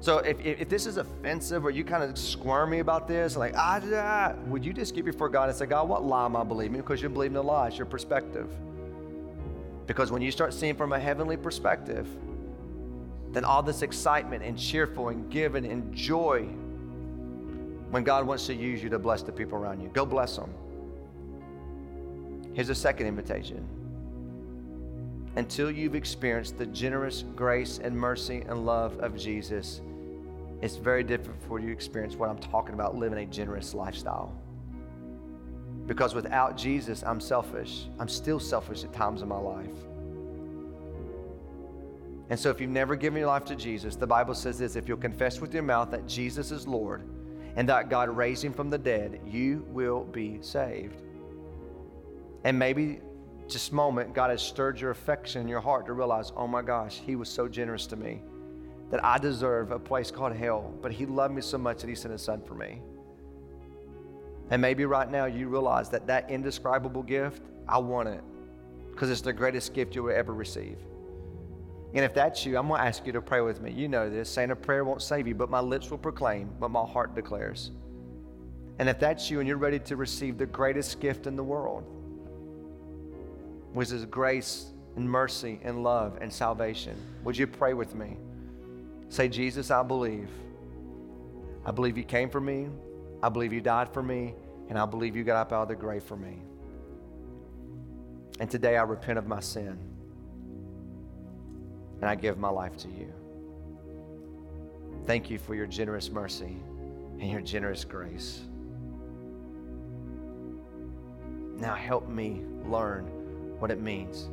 So 0.00 0.18
if, 0.18 0.40
if, 0.40 0.68
this 0.68 0.86
is 0.86 0.96
offensive 0.96 1.64
or 1.64 1.70
you 1.70 1.84
kind 1.84 2.02
of 2.02 2.16
squirmy 2.16 2.78
about 2.78 3.06
this, 3.06 3.36
like, 3.36 3.52
ah, 3.56 3.80
ah, 3.94 4.34
would 4.46 4.64
you 4.64 4.72
just 4.72 4.94
get 4.94 5.04
before 5.04 5.28
God 5.28 5.50
and 5.50 5.58
say, 5.58 5.66
God, 5.66 5.88
what 5.88 6.04
lie 6.04 6.24
am 6.24 6.36
I 6.36 6.44
believing? 6.44 6.78
Because 6.78 7.02
you're 7.02 7.10
believing 7.10 7.36
a 7.36 7.42
lie. 7.42 7.68
It's 7.68 7.76
your 7.76 7.86
perspective. 7.86 8.48
Because 9.86 10.10
when 10.10 10.22
you 10.22 10.30
start 10.30 10.54
seeing 10.54 10.74
from 10.74 10.94
a 10.94 10.98
heavenly 10.98 11.36
perspective, 11.36 12.08
then 13.32 13.44
all 13.44 13.62
this 13.62 13.82
excitement 13.82 14.42
and 14.42 14.58
cheerful 14.58 15.10
and 15.10 15.30
giving 15.30 15.66
and 15.66 15.94
joy 15.94 16.44
when 17.90 18.02
God 18.02 18.26
wants 18.26 18.46
to 18.46 18.54
use 18.54 18.82
you 18.82 18.88
to 18.88 18.98
bless 18.98 19.22
the 19.22 19.32
people 19.32 19.58
around 19.58 19.80
you. 19.80 19.88
Go 19.88 20.06
bless 20.06 20.36
them. 20.36 20.52
Here's 22.54 22.70
a 22.70 22.74
second 22.74 23.06
invitation. 23.06 23.66
until 25.36 25.70
you've 25.70 25.94
experienced 25.94 26.58
the 26.58 26.66
generous 26.66 27.24
grace 27.36 27.78
and 27.82 27.96
mercy 27.96 28.42
and 28.48 28.66
love 28.66 28.98
of 28.98 29.16
Jesus, 29.16 29.80
it's 30.62 30.76
very 30.76 31.02
different 31.02 31.42
for 31.42 31.58
you 31.58 31.68
to 31.68 31.72
experience 31.72 32.16
what 32.16 32.28
I'm 32.28 32.38
talking 32.38 32.74
about 32.74 32.96
living 32.96 33.18
a 33.18 33.26
generous 33.26 33.72
lifestyle. 33.72 34.34
Because 35.86 36.14
without 36.14 36.56
Jesus, 36.56 37.02
I'm 37.02 37.20
selfish. 37.20 37.86
I'm 37.98 38.08
still 38.08 38.38
selfish 38.38 38.84
at 38.84 38.92
times 38.92 39.22
in 39.22 39.28
my 39.28 39.38
life. 39.38 39.74
And 42.28 42.38
so, 42.38 42.50
if 42.50 42.60
you've 42.60 42.70
never 42.70 42.94
given 42.94 43.18
your 43.18 43.26
life 43.26 43.44
to 43.46 43.56
Jesus, 43.56 43.96
the 43.96 44.06
Bible 44.06 44.34
says 44.34 44.58
this 44.58 44.76
if 44.76 44.86
you'll 44.86 44.98
confess 44.98 45.40
with 45.40 45.52
your 45.52 45.64
mouth 45.64 45.90
that 45.90 46.06
Jesus 46.06 46.52
is 46.52 46.68
Lord 46.68 47.02
and 47.56 47.68
that 47.68 47.88
God 47.88 48.08
raised 48.08 48.44
him 48.44 48.52
from 48.52 48.70
the 48.70 48.78
dead, 48.78 49.20
you 49.26 49.66
will 49.70 50.04
be 50.04 50.38
saved. 50.40 51.02
And 52.44 52.56
maybe 52.56 53.00
just 53.48 53.72
moment, 53.72 54.14
God 54.14 54.30
has 54.30 54.40
stirred 54.40 54.80
your 54.80 54.92
affection 54.92 55.42
in 55.42 55.48
your 55.48 55.60
heart 55.60 55.86
to 55.86 55.92
realize, 55.92 56.32
oh 56.36 56.46
my 56.46 56.62
gosh, 56.62 57.00
he 57.04 57.16
was 57.16 57.28
so 57.28 57.48
generous 57.48 57.86
to 57.88 57.96
me 57.96 58.20
that 58.90 59.04
I 59.04 59.18
deserve 59.18 59.70
a 59.70 59.78
place 59.78 60.10
called 60.10 60.34
hell, 60.34 60.74
but 60.82 60.92
he 60.92 61.06
loved 61.06 61.34
me 61.34 61.42
so 61.42 61.58
much 61.58 61.80
that 61.80 61.88
he 61.88 61.94
sent 61.94 62.12
his 62.12 62.22
son 62.22 62.42
for 62.42 62.54
me. 62.54 62.80
And 64.50 64.60
maybe 64.60 64.84
right 64.84 65.08
now 65.08 65.26
you 65.26 65.48
realize 65.48 65.88
that 65.90 66.06
that 66.08 66.30
indescribable 66.30 67.04
gift, 67.04 67.42
I 67.68 67.78
want 67.78 68.08
it 68.08 68.22
because 68.90 69.10
it's 69.10 69.20
the 69.20 69.32
greatest 69.32 69.72
gift 69.72 69.94
you 69.94 70.02
will 70.02 70.14
ever 70.14 70.34
receive. 70.34 70.76
And 71.94 72.04
if 72.04 72.14
that's 72.14 72.44
you, 72.44 72.58
I'm 72.58 72.68
going 72.68 72.80
to 72.80 72.86
ask 72.86 73.06
you 73.06 73.12
to 73.12 73.22
pray 73.22 73.40
with 73.40 73.60
me. 73.60 73.72
You 73.72 73.88
know 73.88 74.10
this. 74.10 74.28
Saying 74.28 74.50
a 74.50 74.56
prayer 74.56 74.84
won't 74.84 75.02
save 75.02 75.26
you, 75.26 75.34
but 75.34 75.50
my 75.50 75.60
lips 75.60 75.90
will 75.90 75.98
proclaim 75.98 76.48
what 76.58 76.70
my 76.70 76.84
heart 76.84 77.14
declares. 77.14 77.70
And 78.78 78.88
if 78.88 78.98
that's 78.98 79.30
you 79.30 79.40
and 79.40 79.48
you're 79.48 79.56
ready 79.56 79.78
to 79.80 79.96
receive 79.96 80.38
the 80.38 80.46
greatest 80.46 81.00
gift 81.00 81.26
in 81.26 81.36
the 81.36 81.42
world, 81.42 81.84
which 83.72 83.90
is 83.90 84.04
grace 84.04 84.66
and 84.96 85.08
mercy 85.08 85.60
and 85.62 85.82
love 85.82 86.18
and 86.20 86.32
salvation, 86.32 86.96
would 87.24 87.36
you 87.36 87.46
pray 87.46 87.74
with 87.74 87.94
me? 87.94 88.16
Say, 89.10 89.28
Jesus, 89.28 89.72
I 89.72 89.82
believe. 89.82 90.30
I 91.66 91.72
believe 91.72 91.98
you 91.98 92.04
came 92.04 92.30
for 92.30 92.40
me. 92.40 92.68
I 93.22 93.28
believe 93.28 93.52
you 93.52 93.60
died 93.60 93.92
for 93.92 94.04
me. 94.04 94.34
And 94.68 94.78
I 94.78 94.86
believe 94.86 95.16
you 95.16 95.24
got 95.24 95.36
up 95.36 95.52
out 95.52 95.62
of 95.62 95.68
the 95.68 95.74
grave 95.74 96.04
for 96.04 96.16
me. 96.16 96.38
And 98.38 98.48
today 98.48 98.76
I 98.76 98.82
repent 98.84 99.18
of 99.18 99.26
my 99.26 99.40
sin 99.40 99.76
and 102.00 102.08
I 102.08 102.14
give 102.14 102.38
my 102.38 102.48
life 102.48 102.76
to 102.78 102.88
you. 102.88 103.12
Thank 105.06 105.28
you 105.28 105.38
for 105.38 105.56
your 105.56 105.66
generous 105.66 106.08
mercy 106.08 106.56
and 107.18 107.30
your 107.30 107.40
generous 107.40 107.84
grace. 107.84 108.42
Now 111.56 111.74
help 111.74 112.08
me 112.08 112.42
learn 112.64 113.06
what 113.58 113.72
it 113.72 113.80
means 113.80 114.28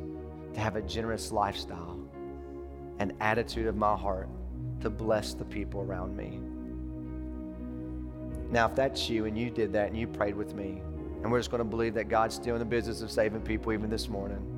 to 0.54 0.60
have 0.60 0.76
a 0.76 0.82
generous 0.82 1.32
lifestyle, 1.32 1.98
an 3.00 3.12
attitude 3.20 3.66
of 3.66 3.76
my 3.76 3.96
heart 3.96 4.28
to 4.80 4.90
bless 4.90 5.34
the 5.34 5.44
people 5.44 5.80
around 5.80 6.16
me. 6.16 6.40
Now, 8.50 8.66
if 8.66 8.74
that's 8.74 9.08
you 9.08 9.26
and 9.26 9.36
you 9.36 9.50
did 9.50 9.72
that 9.74 9.88
and 9.88 9.96
you 9.96 10.06
prayed 10.06 10.34
with 10.34 10.54
me, 10.54 10.82
and 11.22 11.30
we're 11.30 11.38
just 11.38 11.50
going 11.50 11.58
to 11.58 11.64
believe 11.64 11.94
that 11.94 12.08
God's 12.08 12.34
still 12.34 12.54
in 12.54 12.60
the 12.60 12.64
business 12.64 13.02
of 13.02 13.10
saving 13.10 13.40
people 13.42 13.72
even 13.72 13.90
this 13.90 14.08
morning 14.08 14.54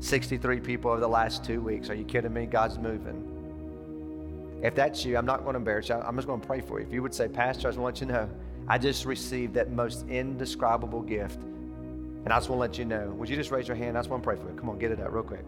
63 0.00 0.60
people 0.60 0.90
over 0.90 1.00
the 1.00 1.08
last 1.08 1.42
two 1.42 1.60
weeks. 1.60 1.88
Are 1.88 1.94
you 1.94 2.04
kidding 2.04 2.32
me? 2.32 2.46
God's 2.46 2.78
moving. 2.78 4.60
If 4.62 4.74
that's 4.74 5.04
you, 5.04 5.16
I'm 5.16 5.26
not 5.26 5.42
going 5.42 5.54
to 5.54 5.58
embarrass 5.58 5.88
you. 5.88 5.94
I'm 5.96 6.16
just 6.16 6.28
going 6.28 6.40
to 6.40 6.46
pray 6.46 6.60
for 6.60 6.78
you. 6.80 6.86
If 6.86 6.92
you 6.92 7.02
would 7.02 7.14
say, 7.14 7.28
Pastor, 7.28 7.68
I 7.68 7.70
just 7.70 7.78
want 7.78 8.00
you 8.00 8.06
to 8.08 8.12
know, 8.12 8.30
I 8.68 8.78
just 8.78 9.04
received 9.04 9.54
that 9.54 9.70
most 9.70 10.06
indescribable 10.08 11.02
gift. 11.02 11.40
And 11.40 12.32
I 12.32 12.36
just 12.36 12.48
want 12.48 12.58
to 12.58 12.60
let 12.60 12.78
you 12.78 12.84
know. 12.84 13.10
Would 13.10 13.28
you 13.28 13.36
just 13.36 13.50
raise 13.50 13.68
your 13.68 13.76
hand? 13.76 13.96
I 13.96 14.00
just 14.00 14.10
want 14.10 14.22
to 14.22 14.26
pray 14.26 14.36
for 14.36 14.50
you. 14.50 14.56
Come 14.58 14.68
on, 14.68 14.78
get 14.78 14.90
it 14.90 15.00
up 15.00 15.12
real 15.12 15.22
quick. 15.22 15.44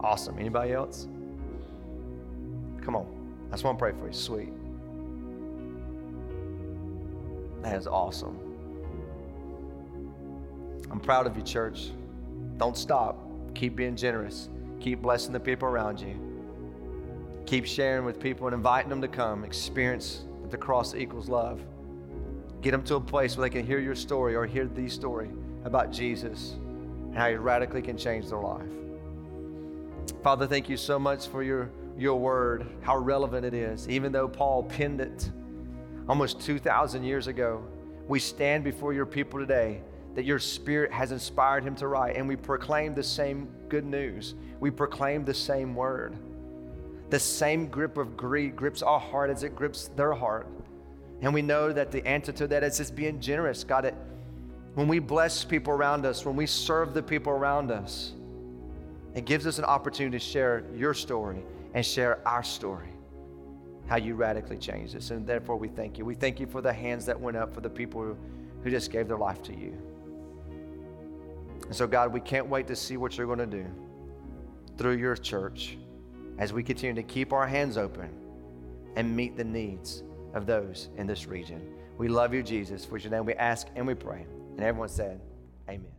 Awesome. 0.00 0.38
Anybody 0.38 0.72
else? 0.72 1.06
Come 2.88 2.96
on. 2.96 3.06
I 3.48 3.50
just 3.50 3.64
want 3.64 3.78
to 3.78 3.82
pray 3.82 3.92
for 3.92 4.06
you. 4.06 4.14
Sweet. 4.14 4.48
That 7.60 7.76
is 7.76 7.86
awesome. 7.86 8.38
I'm 10.90 10.98
proud 10.98 11.26
of 11.26 11.36
you, 11.36 11.42
church. 11.42 11.90
Don't 12.56 12.78
stop. 12.78 13.18
Keep 13.54 13.76
being 13.76 13.94
generous. 13.94 14.48
Keep 14.80 15.02
blessing 15.02 15.34
the 15.34 15.40
people 15.40 15.68
around 15.68 16.00
you. 16.00 16.18
Keep 17.44 17.66
sharing 17.66 18.06
with 18.06 18.18
people 18.18 18.46
and 18.46 18.54
inviting 18.54 18.88
them 18.88 19.02
to 19.02 19.08
come 19.08 19.44
experience 19.44 20.24
that 20.40 20.50
the 20.50 20.56
cross 20.56 20.94
equals 20.94 21.28
love. 21.28 21.60
Get 22.62 22.70
them 22.70 22.84
to 22.84 22.94
a 22.94 23.00
place 23.02 23.36
where 23.36 23.50
they 23.50 23.52
can 23.52 23.66
hear 23.66 23.80
your 23.80 23.96
story 23.96 24.34
or 24.34 24.46
hear 24.46 24.64
the 24.64 24.88
story 24.88 25.28
about 25.64 25.92
Jesus 25.92 26.52
and 26.52 27.14
how 27.18 27.28
he 27.28 27.34
radically 27.34 27.82
can 27.82 27.98
change 27.98 28.30
their 28.30 28.40
life. 28.40 28.64
Father, 30.22 30.46
thank 30.46 30.70
you 30.70 30.78
so 30.78 30.98
much 30.98 31.28
for 31.28 31.42
your, 31.42 31.70
your 31.98 32.18
word, 32.18 32.66
how 32.80 32.96
relevant 32.96 33.44
it 33.44 33.54
is. 33.54 33.88
Even 33.88 34.12
though 34.12 34.28
Paul 34.28 34.62
penned 34.62 35.00
it 35.00 35.30
almost 36.08 36.40
2,000 36.40 37.02
years 37.02 37.26
ago, 37.26 37.62
we 38.06 38.20
stand 38.20 38.64
before 38.64 38.92
your 38.94 39.04
people 39.04 39.40
today 39.40 39.82
that 40.14 40.24
your 40.24 40.38
spirit 40.38 40.92
has 40.92 41.12
inspired 41.12 41.64
him 41.64 41.74
to 41.76 41.88
write. 41.88 42.16
And 42.16 42.26
we 42.26 42.36
proclaim 42.36 42.94
the 42.94 43.02
same 43.02 43.48
good 43.68 43.84
news. 43.84 44.34
We 44.60 44.70
proclaim 44.70 45.24
the 45.24 45.34
same 45.34 45.74
word. 45.74 46.16
The 47.10 47.18
same 47.18 47.66
grip 47.66 47.98
of 47.98 48.16
greed 48.16 48.54
grips 48.54 48.82
our 48.82 49.00
heart 49.00 49.30
as 49.30 49.42
it 49.42 49.56
grips 49.56 49.88
their 49.88 50.12
heart. 50.12 50.46
And 51.20 51.34
we 51.34 51.42
know 51.42 51.72
that 51.72 51.90
the 51.90 52.06
answer 52.06 52.32
to 52.32 52.46
that 52.46 52.62
is 52.62 52.78
just 52.78 52.94
being 52.94 53.20
generous. 53.20 53.64
God, 53.64 53.86
it, 53.86 53.94
when 54.74 54.86
we 54.86 55.00
bless 55.00 55.44
people 55.44 55.72
around 55.72 56.06
us, 56.06 56.24
when 56.24 56.36
we 56.36 56.46
serve 56.46 56.94
the 56.94 57.02
people 57.02 57.32
around 57.32 57.72
us, 57.72 58.12
it 59.14 59.24
gives 59.24 59.46
us 59.46 59.58
an 59.58 59.64
opportunity 59.64 60.16
to 60.16 60.24
share 60.24 60.64
your 60.76 60.94
story 60.94 61.42
and 61.74 61.84
share 61.84 62.26
our 62.26 62.42
story, 62.42 62.88
how 63.86 63.96
you 63.96 64.14
radically 64.14 64.58
changed 64.58 64.96
us. 64.96 65.10
And 65.10 65.26
therefore, 65.26 65.56
we 65.56 65.68
thank 65.68 65.98
you. 65.98 66.04
We 66.04 66.14
thank 66.14 66.40
you 66.40 66.46
for 66.46 66.60
the 66.60 66.72
hands 66.72 67.06
that 67.06 67.18
went 67.20 67.36
up 67.36 67.54
for 67.54 67.60
the 67.60 67.70
people 67.70 68.02
who, 68.02 68.16
just 68.70 68.90
gave 68.90 69.08
their 69.08 69.16
life 69.16 69.42
to 69.44 69.54
you. 69.54 69.72
And 71.64 71.74
so, 71.74 71.86
God, 71.86 72.12
we 72.12 72.20
can't 72.20 72.48
wait 72.48 72.66
to 72.66 72.76
see 72.76 72.98
what 72.98 73.16
you're 73.16 73.26
going 73.26 73.38
to 73.38 73.46
do 73.46 73.66
through 74.76 74.96
your 74.96 75.16
church 75.16 75.78
as 76.38 76.52
we 76.52 76.62
continue 76.62 76.94
to 76.94 77.02
keep 77.02 77.32
our 77.32 77.46
hands 77.46 77.78
open 77.78 78.10
and 78.96 79.14
meet 79.16 79.36
the 79.36 79.44
needs 79.44 80.02
of 80.34 80.44
those 80.44 80.90
in 80.96 81.06
this 81.06 81.26
region. 81.26 81.62
We 81.96 82.08
love 82.08 82.34
you, 82.34 82.42
Jesus. 82.42 82.84
For 82.84 82.98
your 82.98 83.10
name 83.10 83.24
we 83.24 83.34
ask 83.34 83.68
and 83.74 83.86
we 83.86 83.94
pray. 83.94 84.26
And 84.56 84.60
everyone 84.60 84.88
said, 84.88 85.20
Amen. 85.68 85.97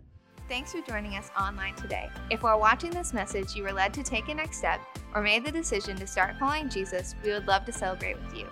Thanks 0.50 0.72
for 0.72 0.82
joining 0.82 1.16
us 1.16 1.30
online 1.40 1.76
today. 1.76 2.10
If 2.32 2.42
while 2.42 2.60
watching 2.60 2.90
this 2.90 3.14
message 3.14 3.56
you 3.56 3.62
were 3.62 3.72
led 3.72 3.94
to 3.94 4.02
take 4.02 4.30
a 4.30 4.34
next 4.34 4.58
step 4.58 4.82
or 5.14 5.22
made 5.22 5.46
the 5.46 5.52
decision 5.52 5.96
to 5.98 6.08
start 6.08 6.38
following 6.40 6.70
Jesus, 6.70 7.14
we 7.24 7.30
would 7.30 7.46
love 7.48 7.66
to 7.66 7.72
celebrate 7.72 8.20
with 8.20 8.36
you. 8.36 8.48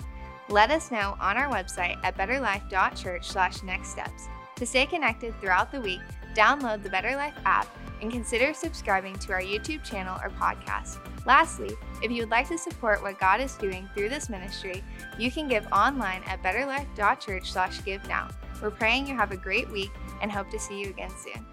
Let 0.48 0.70
us 0.70 0.92
know 0.92 1.18
on 1.20 1.38
our 1.38 1.52
website 1.52 1.98
at 2.04 2.16
betterlife.church/next 2.16 3.90
steps. 3.90 4.28
To 4.58 4.66
stay 4.68 4.86
connected 4.86 5.34
throughout 5.42 5.72
the 5.72 5.82
week, 5.82 6.02
download 6.36 6.84
the 6.84 6.90
Better 6.90 7.16
Life 7.16 7.34
app, 7.46 7.68
and 8.00 8.12
consider 8.12 8.54
subscribing 8.54 9.18
to 9.18 9.34
our 9.34 9.42
YouTube 9.42 9.84
channel 9.84 10.20
or 10.22 10.30
podcast. 10.30 11.00
Lastly, 11.26 11.72
if 12.04 12.12
you 12.12 12.22
would 12.22 12.30
like 12.30 12.48
to 12.50 12.60
support 12.60 13.02
what 13.02 13.20
God 13.20 13.42
is 13.42 13.56
doing 13.56 13.90
through 13.96 14.10
this 14.10 14.30
ministry, 14.30 14.84
you 15.18 15.32
can 15.32 15.48
give 15.48 15.66
online 15.72 16.22
at 16.28 16.44
betterlife.church/give 16.44 18.08
now. 18.08 18.28
We're 18.62 18.70
praying 18.70 19.08
you 19.08 19.16
have 19.16 19.32
a 19.32 19.38
great 19.38 19.68
week 19.72 19.92
and 20.22 20.32
hope 20.32 20.52
to 20.52 20.60
see 20.60 20.80
you 20.80 20.90
again 20.90 21.10
soon. 21.10 21.44